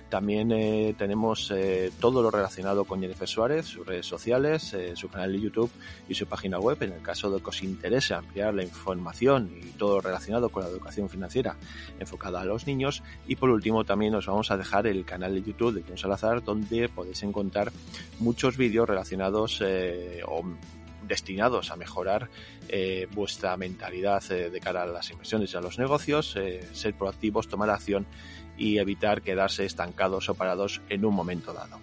También 0.09 0.95
tenemos 0.95 1.51
todo 1.99 2.21
lo 2.21 2.29
relacionado 2.29 2.83
con 2.85 2.99
Jennifer 3.01 3.27
Suárez, 3.27 3.65
sus 3.65 3.85
redes 3.87 4.05
sociales, 4.05 4.73
eh, 4.73 4.95
su 4.95 5.09
canal 5.09 5.31
de 5.31 5.39
YouTube 5.39 5.71
y 6.07 6.15
su 6.15 6.27
página 6.27 6.59
web, 6.59 6.81
en 6.81 6.93
el 6.93 7.01
caso 7.01 7.31
de 7.31 7.41
que 7.41 7.49
os 7.49 7.63
interese 7.63 8.13
ampliar 8.13 8.53
la 8.53 8.63
información 8.63 9.51
y 9.61 9.71
todo 9.71 10.01
relacionado 10.01 10.49
con 10.49 10.63
la 10.63 10.69
educación 10.69 11.09
financiera 11.09 11.55
enfocada 11.99 12.41
a 12.41 12.45
los 12.45 12.67
niños. 12.67 13.01
Y 13.27 13.35
por 13.37 13.49
último 13.49 13.85
también 13.85 14.13
os 14.15 14.27
vamos 14.27 14.51
a 14.51 14.57
dejar 14.57 14.87
el 14.87 14.98
canal 15.05 15.33
de 15.33 15.43
YouTube 15.43 15.73
de 15.73 15.83
John 15.87 15.97
Salazar, 15.97 16.43
donde 16.43 16.89
podéis 16.89 17.23
encontrar 17.23 17.71
muchos 18.19 18.57
vídeos 18.57 18.87
relacionados 18.87 19.61
eh, 19.65 20.21
o 20.25 20.43
destinados 21.07 21.71
a 21.71 21.75
mejorar 21.75 22.29
eh, 22.67 23.07
vuestra 23.11 23.57
mentalidad 23.57 24.23
eh, 24.31 24.49
de 24.49 24.59
cara 24.59 24.83
a 24.83 24.85
las 24.85 25.09
inversiones 25.09 25.53
y 25.53 25.57
a 25.57 25.61
los 25.61 25.79
negocios, 25.79 26.37
ser 26.73 26.93
proactivos, 26.93 27.47
tomar 27.47 27.69
acción 27.69 28.05
y 28.57 28.77
evitar 28.77 29.21
quedarse 29.21 29.65
estancados 29.65 30.29
o 30.29 30.35
parados 30.35 30.81
en 30.89 31.05
un 31.05 31.15
momento 31.15 31.53
dado. 31.53 31.79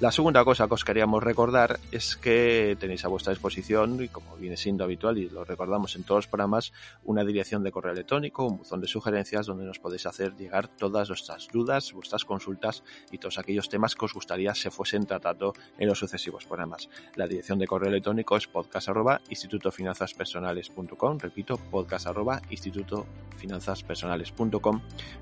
La 0.00 0.10
segunda 0.10 0.46
cosa 0.46 0.66
que 0.66 0.72
os 0.72 0.82
queríamos 0.82 1.22
recordar 1.22 1.78
es 1.92 2.16
que 2.16 2.74
tenéis 2.80 3.04
a 3.04 3.08
vuestra 3.08 3.34
disposición, 3.34 4.02
y 4.02 4.08
como 4.08 4.34
viene 4.36 4.56
siendo 4.56 4.82
habitual 4.82 5.18
y 5.18 5.28
lo 5.28 5.44
recordamos 5.44 5.94
en 5.94 6.04
todos 6.04 6.20
los 6.20 6.26
programas, 6.26 6.72
una 7.04 7.22
dirección 7.22 7.62
de 7.62 7.70
correo 7.70 7.92
electrónico, 7.92 8.46
un 8.46 8.56
buzón 8.56 8.80
de 8.80 8.88
sugerencias 8.88 9.44
donde 9.44 9.66
nos 9.66 9.78
podéis 9.78 10.06
hacer 10.06 10.34
llegar 10.36 10.68
todas 10.68 11.08
vuestras 11.08 11.48
dudas, 11.52 11.92
vuestras 11.92 12.24
consultas 12.24 12.82
y 13.12 13.18
todos 13.18 13.36
aquellos 13.36 13.68
temas 13.68 13.94
que 13.94 14.06
os 14.06 14.14
gustaría 14.14 14.54
se 14.54 14.70
fuesen 14.70 15.04
tratando 15.04 15.52
en 15.78 15.86
los 15.86 15.98
sucesivos 15.98 16.46
programas. 16.46 16.88
La 17.14 17.26
dirección 17.26 17.58
de 17.58 17.66
correo 17.66 17.90
electrónico 17.90 18.38
es 18.38 18.46
podcast 18.46 18.88
arroba 18.88 19.20
repito, 21.18 21.56
podcast 21.70 22.06
arroba 22.06 22.40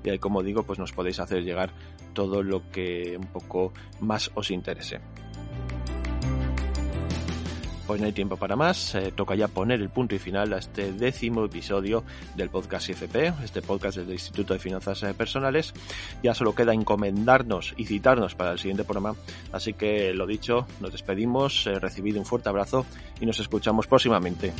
y 0.03 0.09
ahí 0.09 0.19
como 0.19 0.41
digo 0.41 0.63
pues 0.63 0.79
nos 0.79 0.93
podéis 0.93 1.19
hacer 1.19 1.43
llegar 1.43 1.73
todo 2.13 2.43
lo 2.43 2.69
que 2.71 3.17
un 3.17 3.27
poco 3.27 3.73
más 3.99 4.31
os 4.35 4.51
interesa 4.51 4.68
pues 7.89 7.99
no 7.99 8.05
hay 8.05 8.13
tiempo 8.13 8.37
para 8.37 8.55
más, 8.55 8.93
eh, 8.93 9.11
toca 9.15 9.33
ya 9.33 9.47
poner 9.47 9.81
el 9.81 9.89
punto 9.89 10.13
y 10.13 10.19
final 10.19 10.53
a 10.53 10.59
este 10.59 10.93
décimo 10.93 11.43
episodio 11.43 12.03
del 12.35 12.51
podcast 12.51 12.87
IFP, 12.89 13.33
este 13.43 13.63
podcast 13.63 13.97
del 13.97 14.11
Instituto 14.11 14.53
de 14.53 14.59
Finanzas 14.59 15.01
eh, 15.01 15.15
Personales. 15.15 15.73
Ya 16.21 16.35
solo 16.35 16.53
queda 16.53 16.71
encomendarnos 16.71 17.73
y 17.77 17.85
citarnos 17.85 18.35
para 18.35 18.51
el 18.51 18.59
siguiente 18.59 18.83
programa, 18.83 19.17
así 19.51 19.73
que 19.73 20.13
lo 20.13 20.27
dicho, 20.27 20.67
nos 20.79 20.91
despedimos, 20.91 21.65
eh, 21.65 21.79
recibido 21.79 22.19
un 22.19 22.27
fuerte 22.27 22.49
abrazo 22.49 22.85
y 23.19 23.25
nos 23.25 23.39
escuchamos 23.39 23.87
próximamente. 23.87 24.53